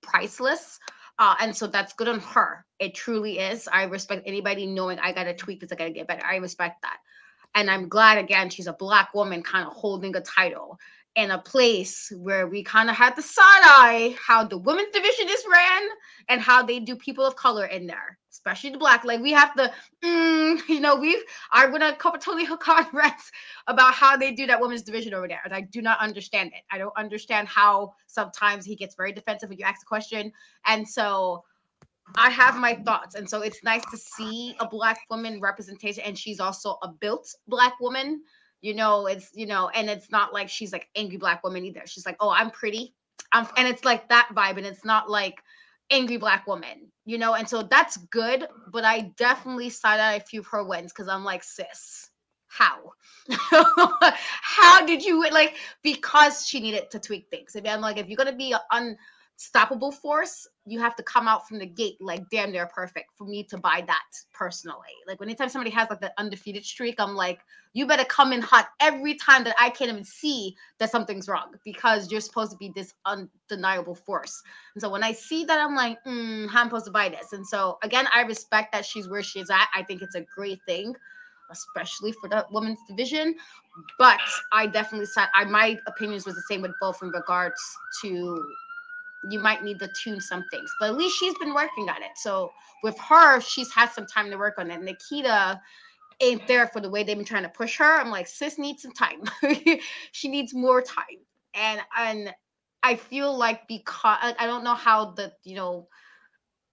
[0.00, 0.78] priceless.
[1.18, 2.64] Uh, and so that's good on her.
[2.78, 3.68] It truly is.
[3.70, 6.24] I respect anybody knowing I gotta tweak this, I gotta get better.
[6.24, 6.98] I respect that.
[7.54, 10.78] And I'm glad again she's a black woman kind of holding a title
[11.16, 15.28] in a place where we kind of had the side eye how the women's division
[15.28, 15.88] is ran
[16.28, 19.04] and how they do people of color in there, especially the black.
[19.04, 19.72] Like we have to,
[20.04, 21.22] mm, you know, we've
[21.52, 23.30] I'm gonna cover Tony Khan rants
[23.66, 26.62] about how they do that women's division over there, and I do not understand it.
[26.70, 30.32] I don't understand how sometimes he gets very defensive when you ask a question,
[30.66, 31.42] and so
[32.16, 36.16] I have my thoughts, and so it's nice to see a black woman representation, and
[36.16, 38.22] she's also a built black woman.
[38.60, 41.82] You know, it's you know, and it's not like she's like angry black woman either.
[41.86, 42.94] She's like, oh, I'm pretty,
[43.32, 45.42] I'm, and it's like that vibe, and it's not like
[45.90, 48.46] angry black woman, you know, and so that's good.
[48.72, 52.10] But I definitely side eye a few of her wins because I'm like, sis,
[52.48, 52.92] how?
[54.42, 57.54] how did you like because she needed to tweak things?
[57.56, 58.96] I mean, I'm like, if you're gonna be an
[59.38, 63.24] unstoppable force, you have to come out from the gate like damn they're perfect for
[63.24, 64.94] me to buy that personally.
[65.06, 67.40] Like anytime somebody has like that undefeated streak, I'm like,
[67.72, 71.54] you better come in hot every time that I can't even see that something's wrong
[71.64, 74.42] because you're supposed to be this undeniable force.
[74.74, 77.08] And so when I see that, I'm like, mm, how am I supposed to buy
[77.08, 77.32] this?
[77.32, 79.68] And so again, I respect that she's where she's at.
[79.74, 80.94] I think it's a great thing,
[81.50, 83.34] especially for the women's division.
[83.98, 84.20] But
[84.52, 87.60] I definitely said I my opinions was the same with both in regards
[88.02, 88.44] to
[89.30, 92.12] you might need to tune some things, but at least she's been working on it.
[92.16, 94.82] So with her, she's had some time to work on it.
[94.82, 95.60] Nikita
[96.20, 97.98] ain't there for the way they've been trying to push her.
[97.98, 99.22] I'm like, sis needs some time.
[100.12, 101.04] she needs more time.
[101.54, 102.34] And and
[102.82, 105.88] I feel like because I don't know how the you know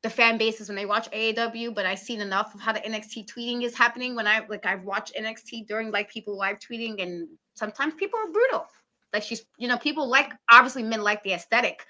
[0.04, 3.26] the fan bases when they watch AEW, but I've seen enough of how the NXT
[3.26, 7.28] tweeting is happening when I like I've watched NXT during like people live tweeting, and
[7.56, 8.68] sometimes people are brutal.
[9.12, 11.86] Like she's, you know, people like obviously men like the aesthetic.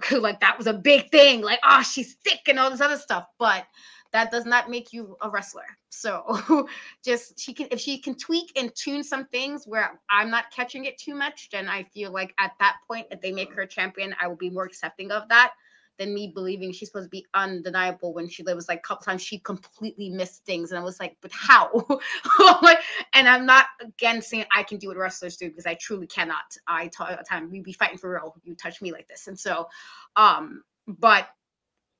[0.12, 1.42] like that was a big thing.
[1.42, 3.26] Like, oh, she's sick and all this other stuff.
[3.38, 3.66] But
[4.12, 5.66] that does not make you a wrestler.
[5.90, 6.66] So
[7.04, 10.84] just she can if she can tweak and tune some things where I'm not catching
[10.84, 14.14] it too much, then I feel like at that point, if they make her champion,
[14.20, 15.52] I will be more accepting of that
[15.98, 19.22] than me believing she's supposed to be undeniable when she was like a couple times
[19.22, 21.70] she completely missed things and I was like, but how?
[23.14, 26.56] and I'm not again saying I can do what wrestlers do because I truly cannot.
[26.66, 28.34] I tell the time we be fighting for real.
[28.36, 29.68] If you touch me like this, and so,
[30.16, 31.28] um, but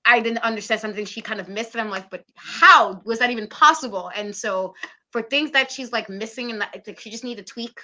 [0.05, 3.31] I didn't understand something she kind of missed, and I'm like, but how was that
[3.31, 4.11] even possible?
[4.15, 4.75] And so
[5.11, 7.81] for things that she's like missing and that like, she just need to tweak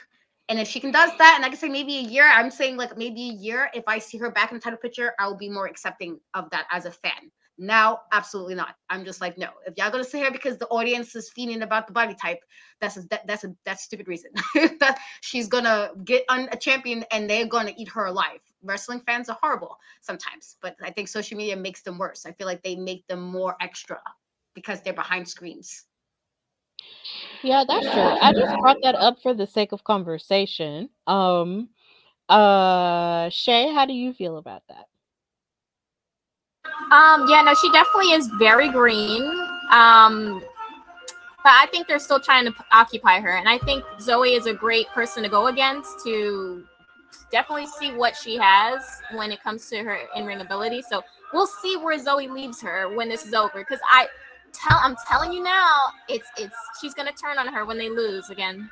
[0.49, 2.77] and if she can does that, and I can say maybe a year, I'm saying
[2.77, 3.71] like maybe a year.
[3.73, 6.51] If I see her back in the title picture, I will be more accepting of
[6.51, 7.31] that as a fan.
[7.57, 8.75] Now, absolutely not.
[8.91, 9.49] I'm just like, no.
[9.66, 12.41] If y'all gonna sit here because the audience is feeling about the body type,
[12.81, 14.33] that's a that, that's a that's a stupid reason.
[14.81, 18.41] that she's gonna get on a champion and they're gonna eat her alive.
[18.62, 22.27] Wrestling fans are horrible sometimes, but I think social media makes them worse.
[22.27, 24.01] I feel like they make them more extra
[24.55, 25.85] because they're behind screens.
[27.43, 28.02] Yeah, that's true.
[28.02, 30.89] I just brought that up for the sake of conversation.
[31.06, 31.69] Um,
[32.28, 34.86] uh, Shay, how do you feel about that?
[36.90, 39.23] Um, yeah, no, she definitely is very green.
[39.70, 40.43] Um,
[41.43, 44.55] but I think they're still trying to occupy her, and I think Zoey is a
[44.55, 46.65] great person to go against to
[47.31, 48.82] definitely see what she has
[49.15, 50.82] when it comes to her in-ring ability.
[50.89, 51.02] So
[51.35, 54.06] we'll see where Zoey leaves her when this is over, because I
[54.55, 55.78] tell I'm telling you now,
[56.09, 58.70] it's it's she's gonna turn on her when they lose again.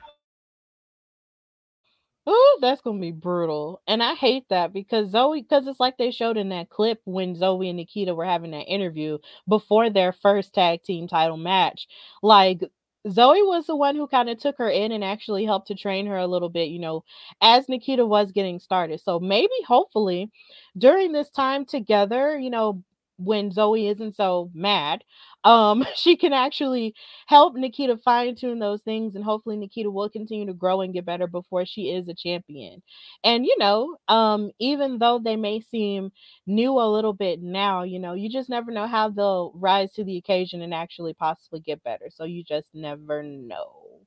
[2.24, 3.82] Oh, that's gonna be brutal.
[3.88, 7.34] And I hate that because Zoey, because it's like they showed in that clip when
[7.34, 9.18] Zoey and Nikita were having that interview
[9.48, 11.88] before their first tag team title match.
[12.22, 12.60] Like
[13.08, 16.06] Zoey was the one who kind of took her in and actually helped to train
[16.06, 17.02] her a little bit, you know,
[17.40, 19.00] as Nikita was getting started.
[19.00, 20.30] So maybe, hopefully,
[20.78, 22.82] during this time together, you know,
[23.24, 25.04] when Zoey isn't so mad,
[25.44, 26.94] um, she can actually
[27.26, 31.04] help Nikita fine tune those things, and hopefully Nikita will continue to grow and get
[31.04, 32.82] better before she is a champion.
[33.24, 36.12] And you know, um, even though they may seem
[36.46, 40.04] new a little bit now, you know, you just never know how they'll rise to
[40.04, 42.06] the occasion and actually possibly get better.
[42.10, 44.00] So you just never know.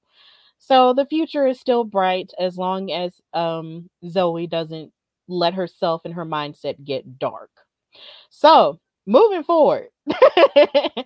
[0.60, 4.92] So the future is still bright as long as um Zoey doesn't
[5.28, 7.52] let herself and her mindset get dark.
[8.30, 9.90] So moving forward.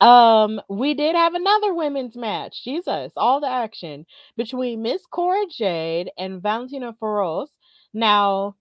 [0.00, 4.06] Um we did have another women's match jesus all the action
[4.36, 7.48] between miss cora jade and valentina feroz
[7.92, 8.54] now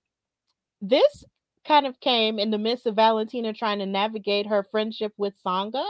[0.82, 1.26] this
[1.68, 5.86] kind of came in the midst of Valentina trying to navigate her friendship with Sanga.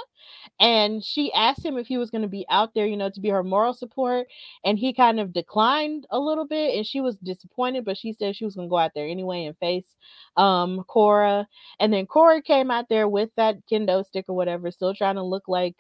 [0.59, 3.21] And she asked him if he was going to be out there, you know, to
[3.21, 4.27] be her moral support.
[4.65, 6.75] And he kind of declined a little bit.
[6.75, 9.45] And she was disappointed, but she said she was going to go out there anyway
[9.45, 9.95] and face
[10.35, 11.47] um Cora.
[11.79, 15.23] And then Cora came out there with that kendo stick or whatever, still trying to
[15.23, 15.75] look like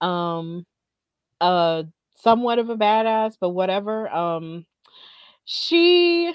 [0.00, 0.66] um
[1.40, 1.84] uh
[2.16, 4.08] somewhat of a badass, but whatever.
[4.08, 4.66] Um
[5.44, 6.32] she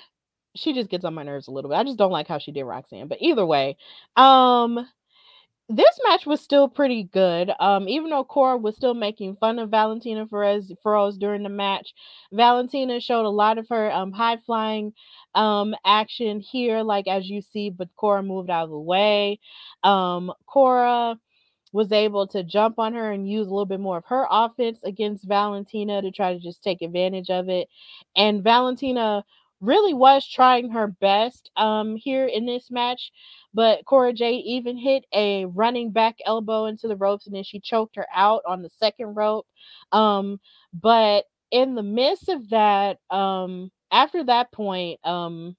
[0.56, 1.78] she just gets on my nerves a little bit.
[1.78, 3.08] I just don't like how she did Roxanne.
[3.08, 3.78] But either way,
[4.16, 4.88] um
[5.72, 7.52] this match was still pretty good.
[7.60, 11.94] Um, even though Cora was still making fun of Valentina Perez Feroz during the match,
[12.34, 14.94] Valentina showed a lot of her um high flying
[15.36, 19.40] um action here, like as you see, but Cora moved out of the way.
[19.84, 21.18] Um, Cora
[21.72, 24.80] was able to jump on her and use a little bit more of her offense
[24.84, 27.68] against Valentina to try to just take advantage of it.
[28.16, 29.24] And Valentina
[29.62, 33.12] really was trying her best um here in this match
[33.54, 37.60] but Cora Jade even hit a running back elbow into the ropes and then she
[37.60, 39.48] choked her out on the second rope
[39.92, 40.40] um
[40.74, 45.56] but in the midst of that um after that point um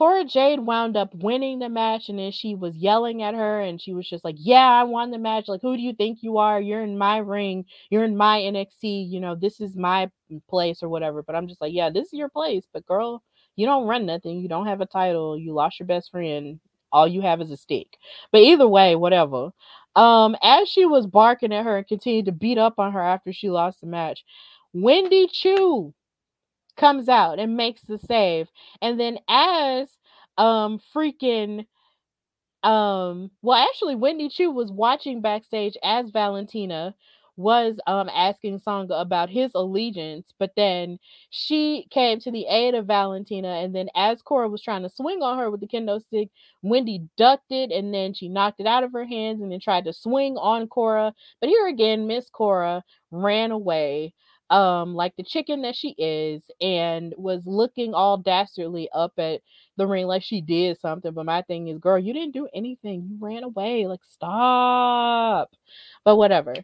[0.00, 3.78] Cora Jade wound up winning the match, and then she was yelling at her, and
[3.78, 5.46] she was just like, "Yeah, I won the match.
[5.46, 6.58] Like, who do you think you are?
[6.58, 7.66] You're in my ring.
[7.90, 9.10] You're in my NXT.
[9.10, 10.10] You know, this is my
[10.48, 13.22] place or whatever." But I'm just like, "Yeah, this is your place, but girl,
[13.56, 14.40] you don't run nothing.
[14.40, 15.36] You don't have a title.
[15.36, 16.60] You lost your best friend.
[16.92, 17.98] All you have is a stick."
[18.32, 19.50] But either way, whatever.
[19.96, 23.34] Um, as she was barking at her and continued to beat up on her after
[23.34, 24.24] she lost the match,
[24.72, 25.92] Wendy Choo
[26.76, 28.48] comes out and makes the save.
[28.82, 29.88] And then as
[30.38, 31.66] um freaking
[32.62, 36.94] um well actually Wendy Choo was watching backstage as Valentina
[37.36, 40.98] was um asking Sanga about his allegiance, but then
[41.30, 45.22] she came to the aid of Valentina, and then as Cora was trying to swing
[45.22, 46.28] on her with the kendo stick,
[46.62, 49.86] Wendy ducked it and then she knocked it out of her hands and then tried
[49.86, 51.14] to swing on Cora.
[51.40, 54.12] But here again, Miss Cora ran away
[54.50, 59.40] um like the chicken that she is and was looking all dastardly up at
[59.76, 63.06] the ring like she did something but my thing is girl you didn't do anything.
[63.08, 63.86] You ran away.
[63.86, 65.50] Like stop.
[66.04, 66.54] But whatever.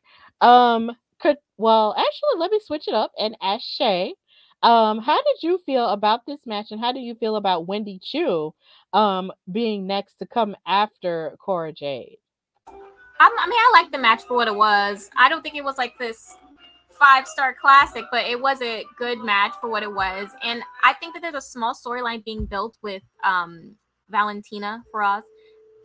[0.40, 4.14] Um could well actually let me switch it up and ask shay
[4.62, 7.98] um how did you feel about this match and how do you feel about wendy
[8.02, 8.54] choo
[8.92, 12.18] um being next to come after cora jade?
[13.18, 15.10] I, I mean, I like the match for what it was.
[15.16, 16.36] I don't think it was like this
[16.98, 20.28] five star classic, but it was a good match for what it was.
[20.42, 23.74] And I think that there's a small storyline being built with um,
[24.08, 25.24] Valentina Feroz.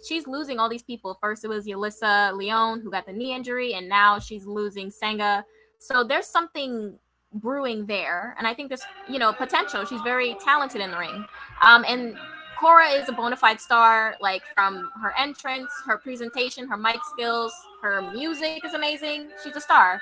[0.07, 1.17] She's losing all these people.
[1.21, 5.45] First, it was Yulisa Leon who got the knee injury, and now she's losing Sanga.
[5.79, 6.97] So there's something
[7.33, 9.85] brewing there, and I think there's you know potential.
[9.85, 11.25] She's very talented in the ring,
[11.61, 12.17] um, and
[12.59, 14.15] Cora is a bona fide star.
[14.19, 19.29] Like from her entrance, her presentation, her mic skills, her music is amazing.
[19.43, 20.01] She's a star.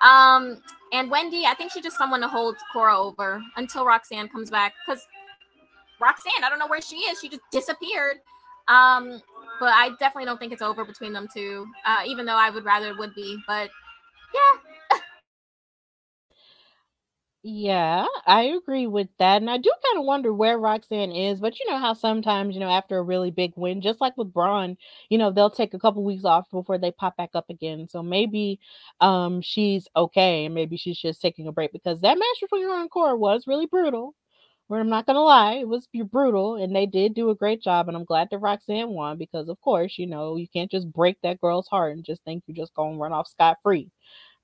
[0.00, 0.62] Um,
[0.92, 4.74] and Wendy, I think she's just someone to hold Cora over until Roxanne comes back.
[4.86, 5.06] Because
[6.00, 7.20] Roxanne, I don't know where she is.
[7.20, 8.16] She just disappeared.
[8.68, 9.20] Um,
[9.60, 11.66] but I definitely don't think it's over between them two.
[11.86, 13.38] Uh, even though I would rather it would be.
[13.46, 13.70] But
[14.34, 14.69] yeah,
[17.42, 19.40] Yeah, I agree with that.
[19.40, 22.60] And I do kind of wonder where Roxanne is, but you know how sometimes, you
[22.60, 24.76] know, after a really big win, just like with Bron,
[25.08, 27.88] you know, they'll take a couple weeks off before they pop back up again.
[27.88, 28.60] So maybe
[29.00, 32.78] um she's okay, and maybe she's just taking a break because that match between her
[32.78, 34.14] and Cora was really brutal.
[34.68, 37.88] Where I'm not gonna lie, it was brutal, and they did do a great job.
[37.88, 41.18] And I'm glad that Roxanne won because, of course, you know, you can't just break
[41.22, 43.90] that girl's heart and just think you're just gonna run off scot free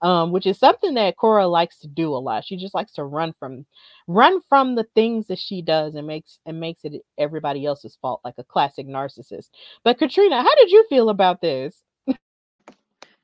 [0.02, 2.44] um, which is something that Cora likes to do a lot.
[2.44, 3.66] She just likes to run from
[4.06, 8.20] run from the things that she does and makes and makes it everybody else's fault,
[8.24, 9.50] like a classic narcissist.
[9.84, 11.82] But Katrina, how did you feel about this?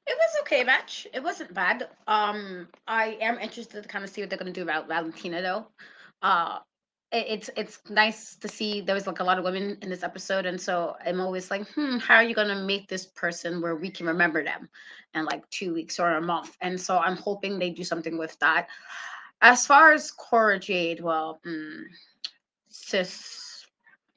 [0.05, 1.07] It was okay match.
[1.15, 1.89] It wasn't bad.
[2.09, 5.67] Um, I am interested to kind of see what they're gonna do about Valentina though.
[6.23, 6.59] Uh,
[7.13, 10.47] it's it's nice to see there was like a lot of women in this episode
[10.47, 13.91] and so i'm always like hmm how are you to make this person where we
[13.91, 14.69] can remember them
[15.15, 16.57] in like two weeks or a month?
[16.63, 18.69] And so i'm hoping they do something with that.
[19.43, 21.83] As far as cora jade well mm,
[22.71, 23.67] sis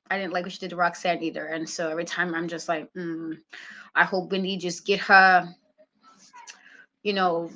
[0.09, 2.69] i didn't like what she did to roxanne either and so every time i'm just
[2.69, 3.37] like mm,
[3.95, 5.53] i hope wendy just get her
[7.03, 7.49] you know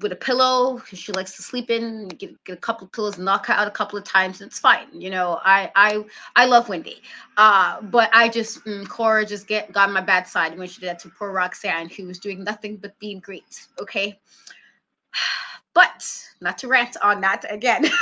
[0.00, 3.46] with a pillow she likes to sleep in get, get a couple of pillows knock
[3.46, 6.04] her out a couple of times and it's fine you know i i
[6.36, 7.02] i love wendy.
[7.36, 10.88] Uh but i just mm, cora just get got my bad side when she did
[10.88, 14.18] that to poor roxanne who was doing nothing but being great okay?
[15.74, 16.04] But
[16.40, 17.86] not to rant on that again.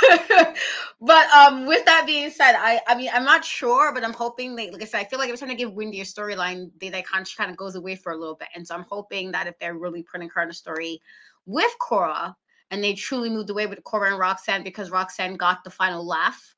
[0.99, 4.55] But um with that being said i i mean i'm not sure but i'm hoping
[4.55, 6.89] they like i said i feel like every time they give wendy a storyline they,
[6.89, 8.47] they kind of, kind of goes away for a little bit.
[8.55, 10.99] And so i'm hoping that if they're really putting her in a story
[11.47, 12.35] with Cora,
[12.69, 16.55] and they truly moved away with Cora and Roxanne because Roxanne got the final laugh,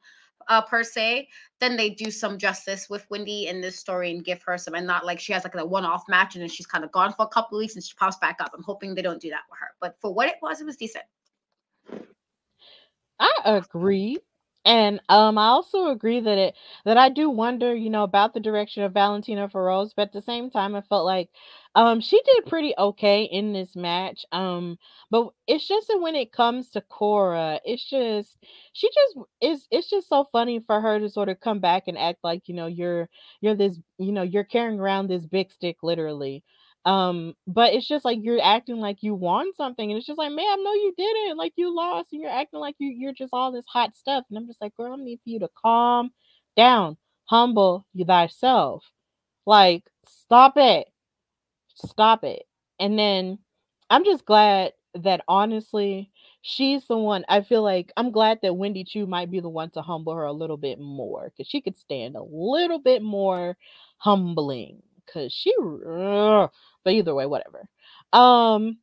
[0.49, 1.27] uh, per se,
[1.59, 4.87] then they do some justice with Wendy in this story and give her some, and
[4.87, 7.23] not like she has like a one-off match and then she's kind of gone for
[7.23, 8.51] a couple of weeks and she pops back up.
[8.55, 10.75] I'm hoping they don't do that with her, but for what it was, it was
[10.75, 11.05] decent.
[13.19, 14.17] I agree.
[14.65, 16.55] And um, I also agree that it
[16.85, 20.21] that I do wonder, you know, about the direction of Valentina Feroz, but at the
[20.21, 21.29] same time, I felt like
[21.75, 24.25] um she did pretty okay in this match.
[24.31, 24.77] Um,
[25.09, 28.37] but it's just that when it comes to Cora, it's just
[28.73, 31.97] she just is it's just so funny for her to sort of come back and
[31.97, 33.09] act like, you know, you're
[33.41, 36.43] you're this, you know, you're carrying around this big stick literally.
[36.85, 40.31] Um, but it's just like you're acting like you won something, and it's just like,
[40.31, 41.37] man, no, you didn't.
[41.37, 44.23] Like you lost, and you're acting like you you're just all this hot stuff.
[44.29, 46.11] And I'm just like, girl, I need for you to calm
[46.57, 48.85] down, humble thyself.
[49.45, 50.87] Like, stop it.
[51.75, 52.43] Stop it.
[52.79, 53.39] And then
[53.89, 56.11] I'm just glad that honestly,
[56.41, 59.69] she's the one I feel like I'm glad that Wendy Choo might be the one
[59.71, 63.57] to humble her a little bit more because she could stand a little bit more
[63.97, 65.53] humbling because she
[66.83, 67.67] but either way, whatever.
[68.13, 68.77] Um,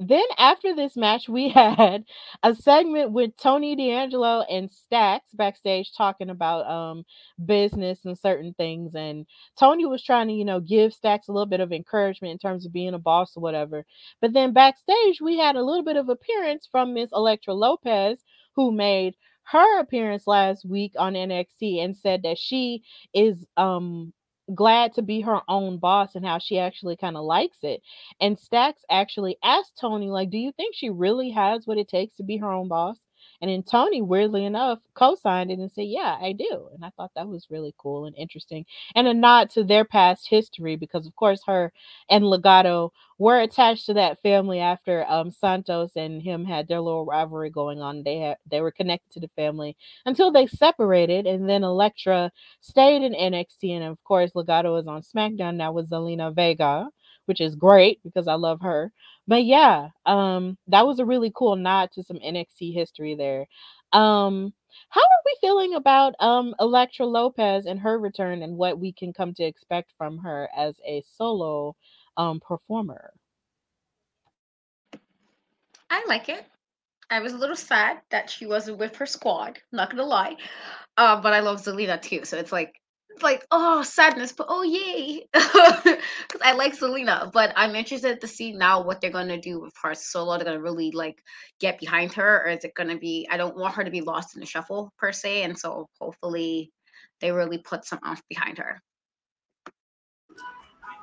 [0.00, 2.04] then after this match, we had
[2.42, 7.04] a segment with Tony D'Angelo and Stacks backstage talking about um
[7.44, 8.94] business and certain things.
[8.94, 9.26] And
[9.58, 12.64] Tony was trying to, you know, give Stacks a little bit of encouragement in terms
[12.66, 13.84] of being a boss or whatever.
[14.20, 18.22] But then backstage, we had a little bit of appearance from Miss Elektra Lopez,
[18.54, 19.14] who made
[19.44, 22.82] her appearance last week on NXT and said that she
[23.14, 24.12] is um
[24.54, 27.82] glad to be her own boss and how she actually kind of likes it.
[28.20, 32.16] And Stacks actually asked Tony, like, do you think she really has what it takes
[32.16, 32.98] to be her own boss?
[33.40, 37.12] And then Tony, weirdly enough, co-signed it and said, "Yeah, I do." And I thought
[37.14, 41.14] that was really cool and interesting, and a nod to their past history because, of
[41.16, 41.72] course, her
[42.10, 47.04] and Legado were attached to that family after um, Santos and him had their little
[47.04, 48.02] rivalry going on.
[48.04, 53.02] They had they were connected to the family until they separated, and then Elektra stayed
[53.02, 56.88] in NXT, and of course, Legado is on SmackDown now with Zelina Vega,
[57.28, 58.90] which is great because I love her.
[59.28, 63.46] But yeah, um, that was a really cool nod to some NXT history there.
[63.92, 64.52] Um,
[64.88, 69.12] how are we feeling about um Elektra Lopez and her return and what we can
[69.12, 71.76] come to expect from her as a solo
[72.16, 73.12] um performer?
[75.90, 76.46] I like it.
[77.10, 79.58] I was a little sad that she wasn't with her squad.
[79.72, 80.36] Not gonna lie,
[80.96, 82.24] uh, but I love Zelina too.
[82.24, 82.77] So it's like,
[83.22, 87.32] like oh sadness, but oh yay, because I like Zelina.
[87.32, 90.36] But I'm interested to see now what they're gonna do with her solo.
[90.36, 91.22] They're gonna really like
[91.60, 93.26] get behind her, or is it gonna be?
[93.30, 96.72] I don't want her to be lost in the shuffle per se, and so hopefully
[97.20, 98.82] they really put some off behind her.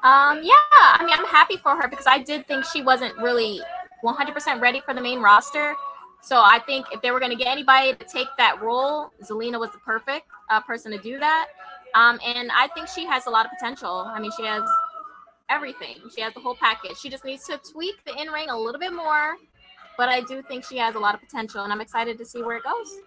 [0.03, 3.59] Um, yeah, I mean, I'm happy for her because I did think she wasn't really
[4.03, 5.73] 100% ready for the main roster.
[6.21, 9.59] So I think if they were going to get anybody to take that role, Zelina
[9.59, 11.47] was the perfect uh, person to do that.
[11.95, 14.05] Um, and I think she has a lot of potential.
[14.05, 14.63] I mean, she has
[15.49, 15.97] everything.
[16.13, 16.97] She has the whole package.
[16.97, 19.37] She just needs to tweak the in ring a little bit more.
[19.97, 22.41] But I do think she has a lot of potential, and I'm excited to see
[22.41, 22.99] where it goes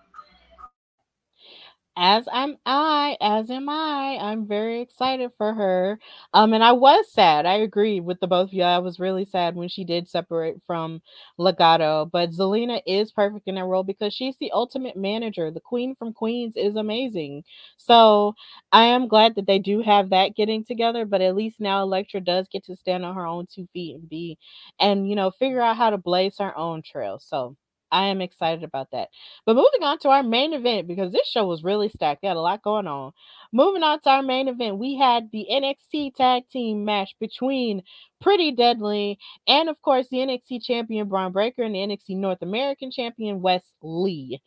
[1.99, 4.19] as am I, as am I.
[4.21, 5.99] I'm very excited for her.
[6.33, 7.45] Um, and I was sad.
[7.47, 8.63] I agree with the both of you.
[8.63, 11.03] I was really sad when she did separate from
[11.39, 12.09] Legado.
[12.11, 15.51] But Zelina is perfect in that role because she's the ultimate manager.
[15.51, 17.43] The Queen from Queens is amazing.
[17.77, 18.35] So
[18.73, 21.05] I am glad that they do have that getting together.
[21.05, 24.09] But at least now Elektra does get to stand on her own two feet and
[24.09, 24.39] be,
[24.79, 27.19] and you know, figure out how to blaze her own trail.
[27.19, 27.57] So
[27.91, 29.09] I am excited about that.
[29.47, 32.23] But moving on to our main event, because this show was really stacked.
[32.23, 33.13] They had a lot going on.
[33.53, 37.83] Moving on to our main event, we had the NXT tag team match between
[38.21, 42.91] Pretty Deadly and, of course, the NXT champion Bron Breakker and the NXT North American
[42.91, 44.41] champion Wes Lee.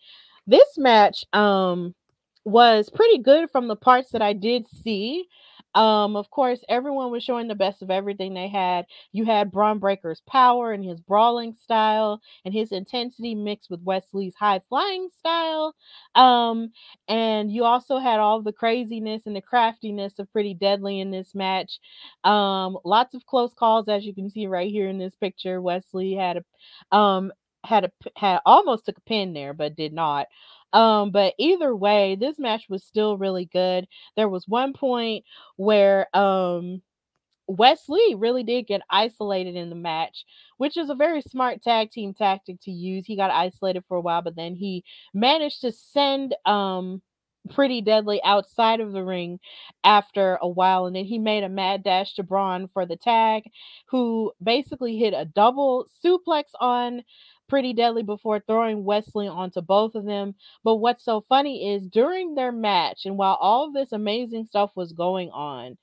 [0.47, 1.95] This match um
[2.43, 5.27] was pretty good from the parts that I did see.
[5.76, 8.85] Um, of course, everyone was showing the best of everything they had.
[9.11, 14.35] You had Bron Breakker's power and his brawling style and his intensity mixed with Wesley's
[14.35, 15.76] high flying style.
[16.15, 16.72] Um,
[17.07, 21.34] and you also had all the craziness and the craftiness of Pretty Deadly in this
[21.34, 21.80] match.
[22.23, 25.61] Um, lots of close calls, as you can see right here in this picture.
[25.61, 26.38] Wesley had
[26.91, 27.31] a um
[27.64, 30.27] had a had almost took a pin there, but did not.
[30.73, 33.88] Um, but either way, this match was still really good.
[34.15, 35.26] There was one point
[35.57, 36.81] where um
[37.48, 40.26] Wes Lee really did get isolated in the match,
[40.57, 43.06] which is a very smart tag team tactic to use.
[43.06, 44.84] He got isolated for a while, but then he
[45.14, 47.02] managed to send um
[47.49, 49.39] pretty deadly outside of the ring
[49.84, 53.43] after a while and then he made a mad dash to Bron for the tag
[53.88, 57.02] who basically hit a double suplex on
[57.51, 60.33] pretty deadly before throwing Wesley onto both of them.
[60.63, 64.93] But what's so funny is during their match, and while all this amazing stuff was
[64.93, 65.77] going on,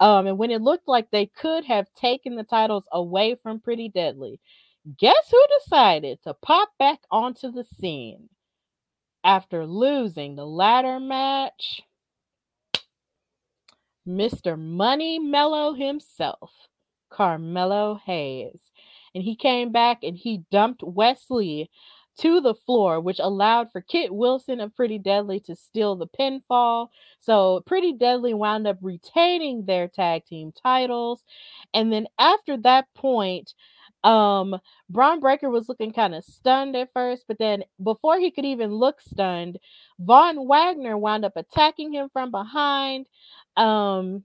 [0.00, 3.88] um, and when it looked like they could have taken the titles away from Pretty
[3.88, 4.40] Deadly,
[4.98, 8.28] guess who decided to pop back onto the scene
[9.22, 11.80] after losing the ladder match?
[14.04, 14.58] Mr.
[14.58, 16.50] Money Mello himself,
[17.08, 18.72] Carmelo Hayes
[19.14, 21.70] and he came back and he dumped Wesley
[22.18, 26.88] to the floor, which allowed for Kit Wilson of Pretty Deadly to steal the pinfall.
[27.20, 31.24] So Pretty Deadly wound up retaining their tag team titles.
[31.72, 33.54] And then after that point,
[34.04, 34.56] um,
[34.90, 38.70] Bron Breakker was looking kind of stunned at first, but then before he could even
[38.70, 39.58] look stunned,
[39.98, 43.06] Von Wagner wound up attacking him from behind.
[43.56, 44.24] Um,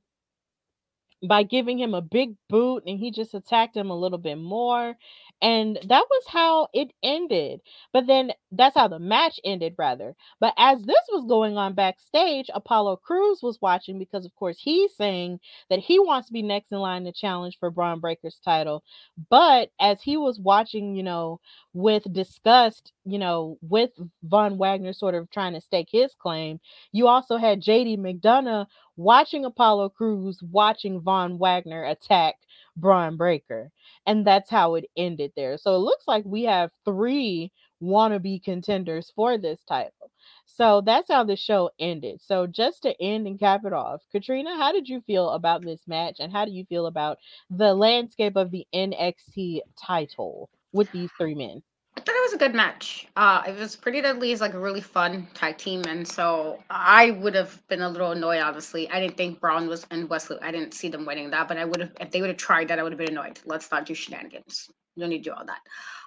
[1.27, 4.95] by giving him a big boot and he just attacked him a little bit more
[5.41, 7.61] and that was how it ended
[7.93, 10.15] but then that's how the match ended rather.
[10.39, 14.95] But as this was going on backstage apollo Crews was watching because of course he's
[14.95, 15.39] saying
[15.69, 18.83] that he wants to be next in line to challenge for bron Breakker's title.
[19.29, 21.39] But as he was watching you know
[21.73, 23.91] with disgust you know with
[24.23, 26.59] von wagner sort of trying to stake his claim
[26.91, 28.65] you also had jd McDonagh
[28.97, 32.35] watching apollo Crews, watching von wagner attack
[32.79, 33.71] Bron Breakker.
[34.05, 35.57] And that's how it ended there.
[35.57, 37.51] So it looks like we have three
[37.81, 40.11] wannabe contenders for this title.
[40.45, 42.21] So that's how the show ended.
[42.21, 45.81] So just to end and cap it off, Katrina, how did you feel about this
[45.87, 47.17] match and how do you feel about
[47.49, 51.61] the landscape of the NXT title with these three men?
[51.99, 53.07] I thought it was a good match.
[53.17, 57.11] Uh, it was Pretty Deadly is like a really fun tag team, and so I
[57.11, 58.39] would have been a little annoyed.
[58.39, 60.37] Honestly, I didn't think Bron was and Wesley.
[60.41, 62.69] I didn't see them winning that, but I would have if they would have tried
[62.69, 62.79] that.
[62.79, 63.41] I would have been annoyed.
[63.43, 64.69] Let's not do shenanigans.
[64.95, 65.59] You don't need to do all that.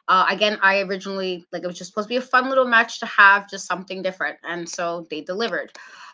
[0.09, 2.98] Uh, again, I originally like it was just supposed to be a fun little match
[3.01, 5.73] to have, just something different, and so they delivered.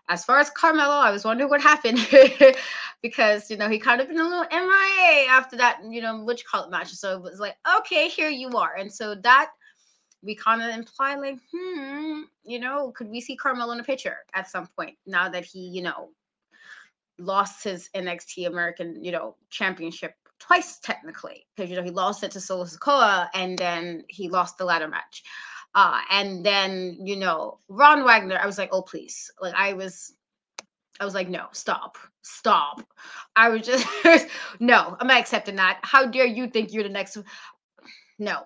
[0.08, 2.00] As far as Carmelo, I was wondering what happened
[3.00, 6.44] because you know he kind of been a little MIA after that, you know, which
[6.46, 6.90] call it match.
[6.94, 9.52] So it was like, okay, here you are, and so that
[10.22, 14.16] we kind of imply like, hmm, you know, could we see Carmelo in a picture
[14.34, 16.10] at some point now that he, you know,
[17.18, 22.30] lost his NXT American, you know, championship twice technically because you know he lost it
[22.32, 25.22] to Solo Sikoa and then he lost the ladder match.
[25.74, 30.14] Uh, and then you know Ron Wagner, I was like, oh please, like I was,
[31.00, 32.82] I was like, no, stop, stop.
[33.36, 33.86] I was just,
[34.60, 35.80] no, I'm not accepting that.
[35.82, 37.18] How dare you think you're the next?
[38.18, 38.42] No,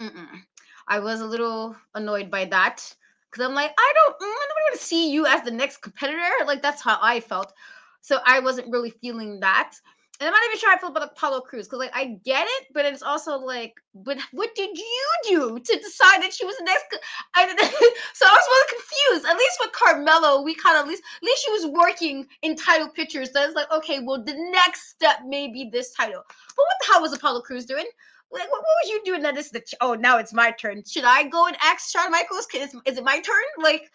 [0.00, 0.42] Mm-mm.
[0.88, 2.94] I was a little annoyed by that
[3.30, 5.78] because I'm like, I don't, mm, I don't want to see you as the next
[5.78, 6.20] competitor.
[6.46, 7.52] Like that's how I felt.
[8.00, 9.74] So I wasn't really feeling that.
[10.20, 12.66] And I'm not even sure I feel about Apollo Crews because, like, I get it,
[12.72, 16.64] but it's also like, but what did you do to decide that she was the
[16.64, 16.96] next?
[17.34, 17.46] I,
[18.14, 19.26] so I was really confused.
[19.28, 22.54] At least with Carmelo, we kind of at least at least she was working in
[22.54, 23.30] title pictures.
[23.34, 26.22] It's like, okay, well, the next step may be this title.
[26.24, 27.86] But what the hell was Apollo Crews doing?
[28.32, 29.22] Like, what, what was you doing?
[29.22, 30.82] That is the oh, now it's my turn.
[30.84, 32.46] Should I go and ask Shawn Michaels?
[32.54, 33.44] Is, is it my turn?
[33.62, 33.90] Like,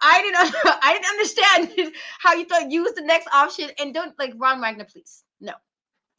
[0.00, 1.06] I didn't I didn't
[1.76, 3.70] understand how you thought you was the next option.
[3.78, 5.24] And don't like Ron Wagner, please.
[5.40, 5.52] No,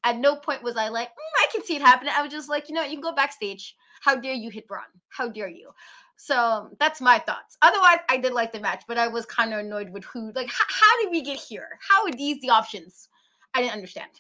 [0.04, 2.14] at no point was I like, mm, I can see it happening.
[2.16, 3.76] I was just like, you know, you can go backstage.
[4.02, 4.84] How dare you hit Bron?
[5.10, 5.72] How dare you?
[6.18, 7.58] So that's my thoughts.
[7.62, 10.32] Otherwise, I did like the match, but I was kind of annoyed with who.
[10.34, 11.68] Like, h- how did we get here?
[11.88, 13.08] How are these the options?
[13.54, 14.12] I didn't understand.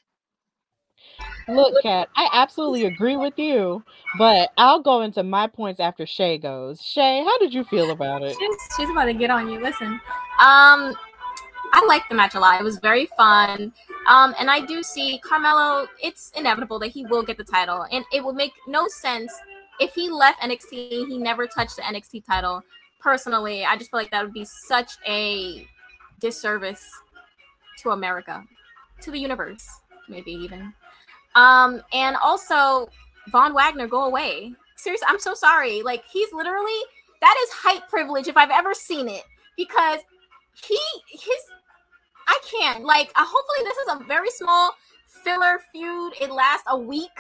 [1.47, 3.83] Look, Kat, I absolutely agree with you,
[4.17, 6.81] but I'll go into my points after Shay goes.
[6.81, 8.35] Shay, how did you feel about it?
[8.37, 9.59] She's, she's about to get on you.
[9.59, 9.93] Listen,
[10.39, 10.95] um,
[11.71, 12.59] I liked the match a lot.
[12.59, 13.73] It was very fun.
[14.07, 17.85] Um, and I do see Carmelo, it's inevitable that he will get the title.
[17.91, 19.33] And it would make no sense
[19.79, 22.61] if he left NXT, he never touched the NXT title.
[22.99, 25.65] Personally, I just feel like that would be such a
[26.19, 26.85] disservice
[27.79, 28.43] to America,
[29.01, 29.65] to the universe,
[30.09, 30.73] maybe even.
[31.39, 32.89] Um, and also,
[33.29, 34.53] Von Wagner, go away.
[34.75, 35.81] Seriously, I'm so sorry.
[35.81, 36.81] Like, he's literally,
[37.21, 39.23] that is hype privilege if I've ever seen it.
[39.55, 39.99] Because
[40.67, 40.77] he,
[41.09, 41.41] his,
[42.27, 42.83] I can't.
[42.83, 44.71] Like, uh, hopefully, this is a very small
[45.23, 46.13] filler feud.
[46.19, 47.17] It lasts a week,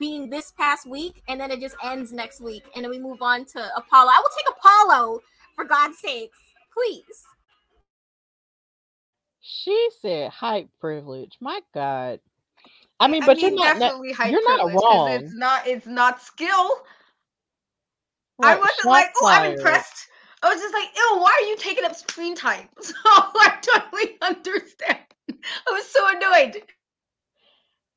[0.00, 3.22] being this past week, and then it just ends next week, and then we move
[3.22, 4.10] on to Apollo.
[4.10, 5.20] I will take Apollo
[5.54, 6.38] for God's sakes,
[6.72, 7.22] please.
[9.40, 11.36] She said hype privilege.
[11.40, 12.18] My God.
[13.00, 13.76] I mean, but I you're not
[14.24, 15.10] you're not wrong.
[15.22, 15.66] It's not.
[15.66, 16.70] It's not skill.
[18.42, 20.08] I wasn't like, oh, I'm impressed.
[20.42, 22.68] I was just like, ew, why are you taking up screen time?
[22.82, 24.98] So I totally understand.
[25.30, 26.62] I was so annoyed.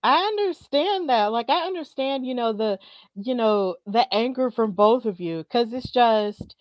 [0.04, 1.28] I understand that.
[1.28, 2.80] Like I understand, you know, the
[3.16, 6.56] you know, the anger from both of you cuz it's just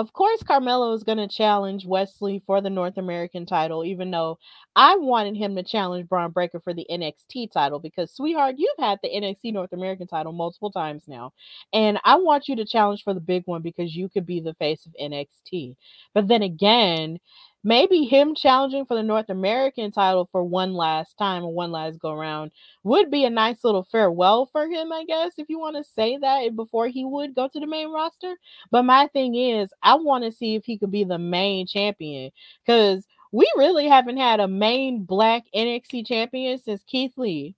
[0.00, 4.38] of course Carmelo is going to challenge Wesley for the North American title even though
[4.74, 8.98] I wanted him to challenge Bron Breakker for the NXT title because sweetheart, you've had
[9.02, 11.32] the NXT North American title multiple times now.
[11.74, 14.54] And I want you to challenge for the big one because you could be the
[14.54, 15.76] face of NXT.
[16.14, 17.18] But then again,
[17.62, 21.98] maybe him challenging for the North American title for one last time or one last
[21.98, 22.50] go round
[22.84, 26.16] would be a nice little farewell for him, I guess, if you want to say
[26.18, 28.34] that eh, before he would go to the main roster.
[28.70, 32.30] But my thing is, I want to see if he could be the main champion
[32.64, 37.54] because we really haven't had a main black NXT champion since Keith Lee.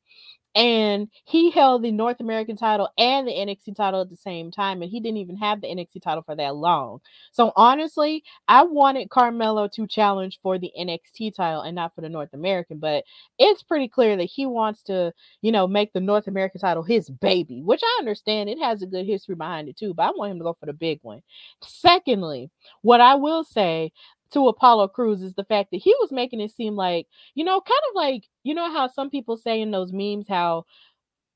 [0.54, 4.82] And he held the North American title and the NXT title at the same time.
[4.82, 7.00] And he didn't even have the NXT title for that long.
[7.32, 12.08] So honestly, I wanted Carmelo to challenge for the NXT title and not for the
[12.10, 12.78] North American.
[12.78, 13.04] But
[13.38, 17.08] it's pretty clear that he wants to, you know, make the North American title his
[17.08, 19.94] baby, which I understand it has a good history behind it too.
[19.94, 21.22] But I want him to go for the big one.
[21.62, 22.50] Secondly,
[22.82, 23.92] what I will say
[24.32, 27.60] to Apollo Cruz is the fact that he was making it seem like, you know,
[27.60, 30.64] kind of like, you know, how some people say in those memes how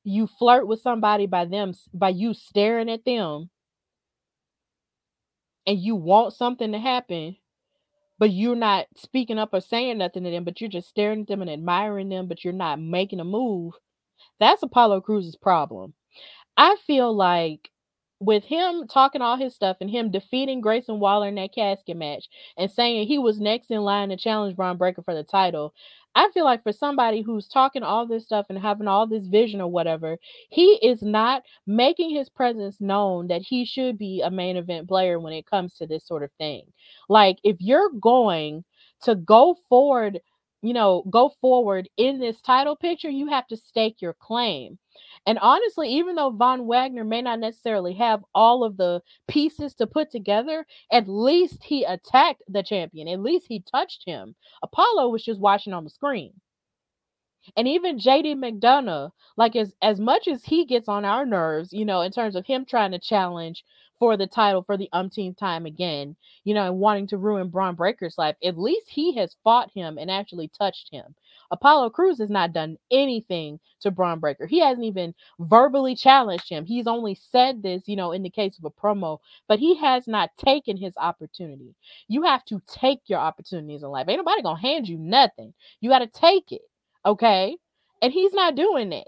[0.04, 3.50] you flirt with somebody by them by you staring at them
[5.66, 7.36] and you want something to happen
[8.18, 11.26] but you're not speaking up or saying nothing to them but you're just staring at
[11.26, 13.74] them and admiring them but you're not making a move
[14.38, 15.94] that's apollo Crews's problem.
[16.56, 17.70] I feel like
[18.20, 22.28] with him talking all his stuff and him defeating Grayson Waller in that casket match
[22.56, 25.74] and saying he was next in line to challenge Bron Breakker for the title,
[26.14, 29.60] I feel like for somebody who's talking all this stuff and having all this vision
[29.60, 30.16] or whatever,
[30.48, 35.20] he is not making his presence known that he should be a main event player
[35.20, 36.62] when it comes to this sort of thing.
[37.10, 38.64] Like, if you're going
[39.02, 40.20] to go forward,
[40.62, 44.78] you know, go forward in this title picture, you have to stake your claim.
[45.26, 49.86] And honestly, even though Von Wagner may not necessarily have all of the pieces to
[49.86, 53.08] put together, at least he attacked the champion.
[53.08, 54.36] At least he touched him.
[54.62, 56.32] Apollo was just watching on the screen.
[57.56, 61.84] And even JD McDonagh, like as as much as he gets on our nerves, you
[61.84, 63.64] know, in terms of him trying to challenge
[63.98, 67.74] for the title for the umpteenth time again, you know, and wanting to ruin Bron
[67.74, 71.14] Breakker's life, at least he has fought him and actually touched him.
[71.50, 74.46] Apollo Crews has not done anything to Bron Breaker.
[74.46, 76.64] He hasn't even verbally challenged him.
[76.64, 79.18] He's only said this, you know, in the case of a promo,
[79.48, 81.74] but he has not taken his opportunity.
[82.08, 84.08] You have to take your opportunities in life.
[84.08, 85.54] Ain't nobody gonna hand you nothing.
[85.80, 86.62] You got to take it.
[87.04, 87.56] Okay.
[88.02, 89.06] And he's not doing that.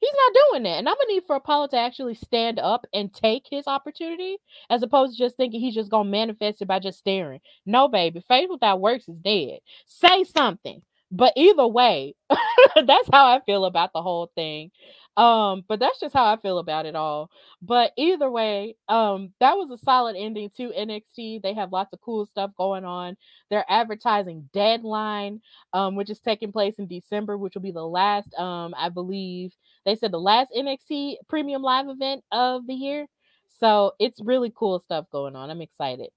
[0.00, 0.78] He's not doing that.
[0.78, 4.36] And I'm gonna need for Apollo to actually stand up and take his opportunity
[4.70, 7.40] as opposed to just thinking he's just gonna manifest it by just staring.
[7.64, 9.60] No, baby, faith without works is dead.
[9.86, 10.82] Say something.
[11.10, 14.70] But either way, that's how I feel about the whole thing.
[15.16, 17.30] Um, but that's just how I feel about it all.
[17.62, 21.40] But either way, um, that was a solid ending to NXT.
[21.42, 23.16] They have lots of cool stuff going on.
[23.48, 25.40] They're advertising Deadline,
[25.72, 29.54] um, which is taking place in December, which will be the last, um, I believe
[29.86, 33.06] they said the last NXT premium live event of the year.
[33.58, 35.48] So it's really cool stuff going on.
[35.48, 36.10] I'm excited.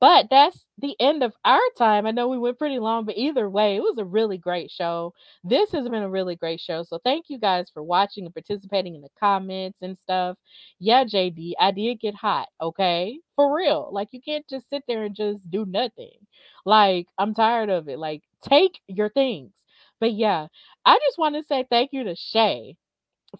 [0.00, 2.04] But that's the end of our time.
[2.04, 5.14] I know we went pretty long, but either way, it was a really great show.
[5.44, 6.82] This has been a really great show.
[6.82, 10.36] So thank you guys for watching and participating in the comments and stuff.
[10.80, 13.20] Yeah, JD, I did get hot, okay?
[13.36, 13.88] For real.
[13.92, 16.18] Like you can't just sit there and just do nothing.
[16.66, 18.00] Like I'm tired of it.
[18.00, 19.52] Like take your things.
[20.00, 20.48] But yeah,
[20.84, 22.76] I just want to say thank you to Shay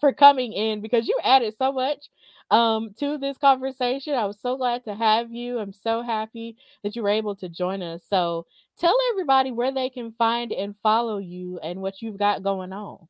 [0.01, 2.09] for coming in because you added so much
[2.51, 4.15] um to this conversation.
[4.15, 5.59] I was so glad to have you.
[5.59, 8.03] I'm so happy that you were able to join us.
[8.09, 8.47] So
[8.79, 13.07] tell everybody where they can find and follow you and what you've got going on.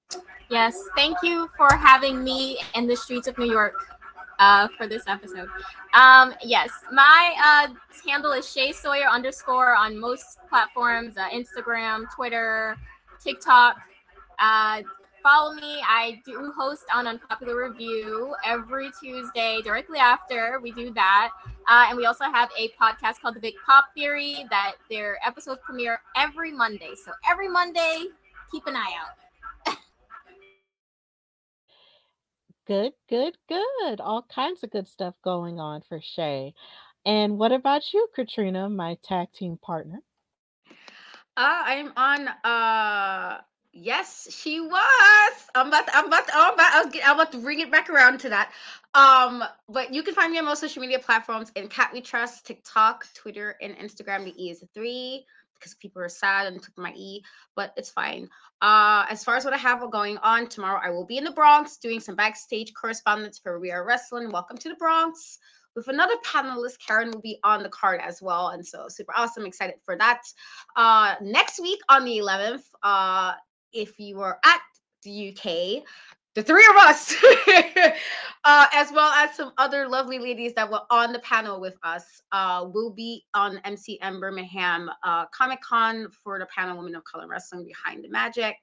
[0.51, 3.74] Yes, thank you for having me in the streets of New York
[4.39, 5.48] uh, for this episode.
[5.94, 7.74] Um, yes, my uh,
[8.09, 12.77] handle is Shay Sawyer underscore on most platforms uh, Instagram, Twitter,
[13.23, 13.77] TikTok.
[14.39, 14.82] Uh,
[15.25, 15.81] follow me.
[15.83, 21.31] I do host on Unpopular Review every Tuesday, directly after we do that.
[21.67, 25.61] Uh, and we also have a podcast called The Big Pop Theory that their episodes
[25.65, 26.91] premiere every Monday.
[27.03, 28.05] So every Monday,
[28.53, 29.77] keep an eye out.
[32.67, 34.01] good, good, good.
[34.01, 36.53] All kinds of good stuff going on for Shay.
[37.07, 40.01] And what about you, Katrina, my tag team partner?
[41.37, 43.41] Uh, I'm on uh
[43.77, 45.33] Yes, she was.
[45.53, 45.89] I'm about.
[45.89, 46.29] To, I'm about.
[46.29, 46.73] To, I'm about.
[46.73, 48.53] I was, I'm about to bring it back around to that.
[48.95, 52.47] Um, but you can find me on most social media platforms in Cat We Trust,
[52.47, 54.25] TikTok, Twitter, and Instagram.
[54.25, 57.25] The E is a three because people are sad and took my E,
[57.57, 58.29] but it's fine.
[58.63, 61.33] Uh, as far as what I have going on tomorrow, I will be in the
[61.33, 64.31] Bronx doing some backstage correspondence for We Are Wrestling.
[64.31, 65.39] Welcome to the Bronx
[65.75, 66.79] with another panelist.
[66.87, 68.49] Karen will be on the card as well.
[68.49, 69.47] And so super awesome.
[69.47, 70.23] Excited for that.
[70.77, 73.33] Uh, next week on the 11th, uh,
[73.75, 74.61] if you are at
[75.03, 75.85] the UK,
[76.35, 77.15] the three of us,
[78.45, 82.23] uh, as well as some other lovely ladies that were on the panel with us,
[82.33, 87.29] uh, will be on MCM Birmingham uh, Comic Con for the panel Women of Color
[87.29, 88.57] Wrestling Behind the Magic.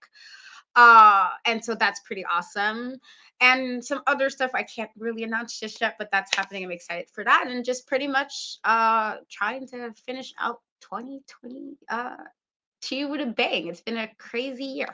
[0.76, 2.96] Uh, and so that's pretty awesome.
[3.40, 6.64] And some other stuff I can't really announce just yet, but that's happening.
[6.64, 7.46] I'm excited for that.
[7.48, 11.78] And just pretty much uh, trying to finish out 2020
[12.90, 13.68] with a bang.
[13.68, 14.88] It's been a crazy year.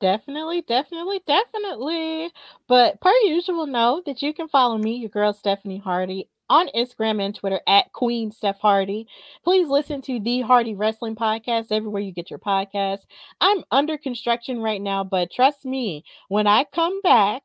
[0.00, 2.30] Definitely, definitely, definitely.
[2.66, 7.24] But per usual, know that you can follow me, your girl Stephanie Hardy, on Instagram
[7.24, 9.06] and Twitter at Queen Steph Hardy.
[9.44, 13.00] Please listen to the Hardy Wrestling Podcast everywhere you get your podcast.
[13.40, 17.42] I'm under construction right now, but trust me, when I come back,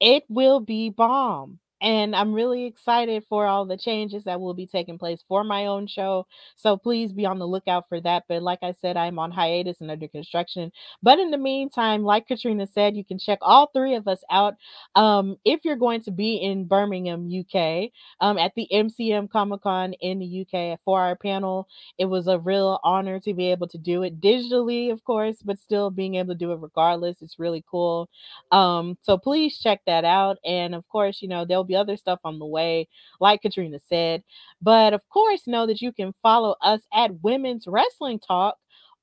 [0.00, 4.66] it will be bomb and I'm really excited for all the changes that will be
[4.66, 6.26] taking place for my own show.
[6.56, 8.24] So please be on the lookout for that.
[8.28, 10.72] But like I said, I'm on hiatus and under construction.
[11.02, 14.54] But in the meantime, like Katrina said, you can check all three of us out
[14.94, 17.90] um, if you're going to be in Birmingham, UK,
[18.20, 21.68] um, at the MCM Comic Con in the UK for our panel.
[21.98, 25.58] It was a real honor to be able to do it digitally, of course, but
[25.58, 27.22] still being able to do it regardless.
[27.22, 28.08] It's really cool.
[28.52, 30.38] Um, so please check that out.
[30.44, 32.88] And of course, you know, there'll be other stuff on the way,
[33.20, 34.22] like Katrina said.
[34.62, 38.56] But of course, know that you can follow us at Women's Wrestling Talk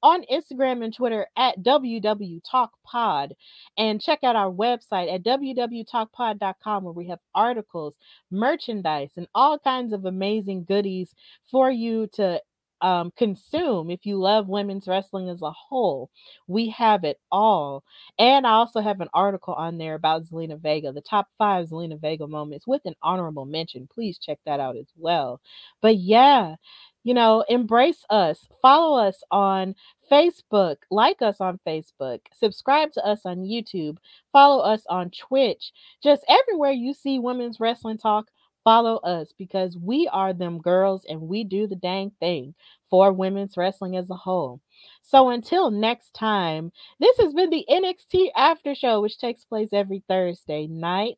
[0.03, 3.33] on Instagram and Twitter at WW Talk Pod.
[3.77, 7.95] And check out our website at www.talkpod.com where we have articles,
[8.29, 11.15] merchandise, and all kinds of amazing goodies
[11.49, 12.41] for you to
[12.83, 16.11] um, consume if you love women's wrestling as a whole.
[16.47, 17.83] We have it all.
[18.19, 21.99] And I also have an article on there about Zelina Vega, the top five Zelina
[21.99, 23.87] Vega moments with an honorable mention.
[23.91, 25.39] Please check that out as well.
[25.81, 26.55] But yeah,
[27.03, 28.47] you know, embrace us.
[28.61, 29.75] Follow us on
[30.11, 33.97] Facebook, like us on Facebook, subscribe to us on YouTube,
[34.31, 35.71] follow us on Twitch.
[36.03, 38.27] Just everywhere you see women's wrestling talk,
[38.63, 42.55] follow us because we are them girls and we do the dang thing
[42.89, 44.61] for women's wrestling as a whole.
[45.01, 50.03] So until next time, this has been the NXT After Show, which takes place every
[50.07, 51.15] Thursday night.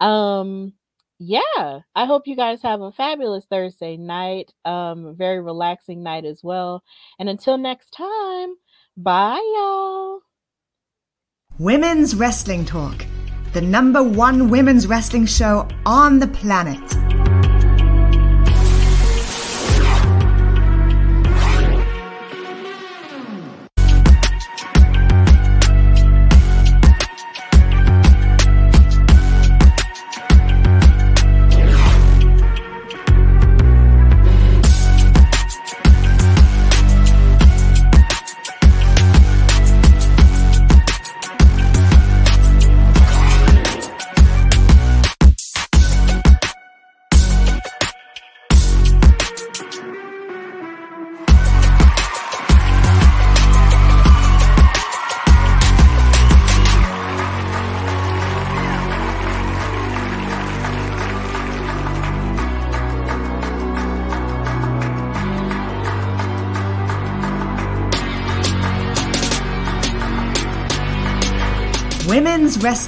[0.00, 0.74] Um,
[1.18, 4.52] yeah, I hope you guys have a fabulous Thursday night.
[4.64, 6.82] Um, very relaxing night as well.
[7.18, 8.54] And until next time,
[8.96, 10.20] bye y'all.
[11.58, 13.04] Women's Wrestling Talk,
[13.52, 17.19] the number one women's wrestling show on the planet.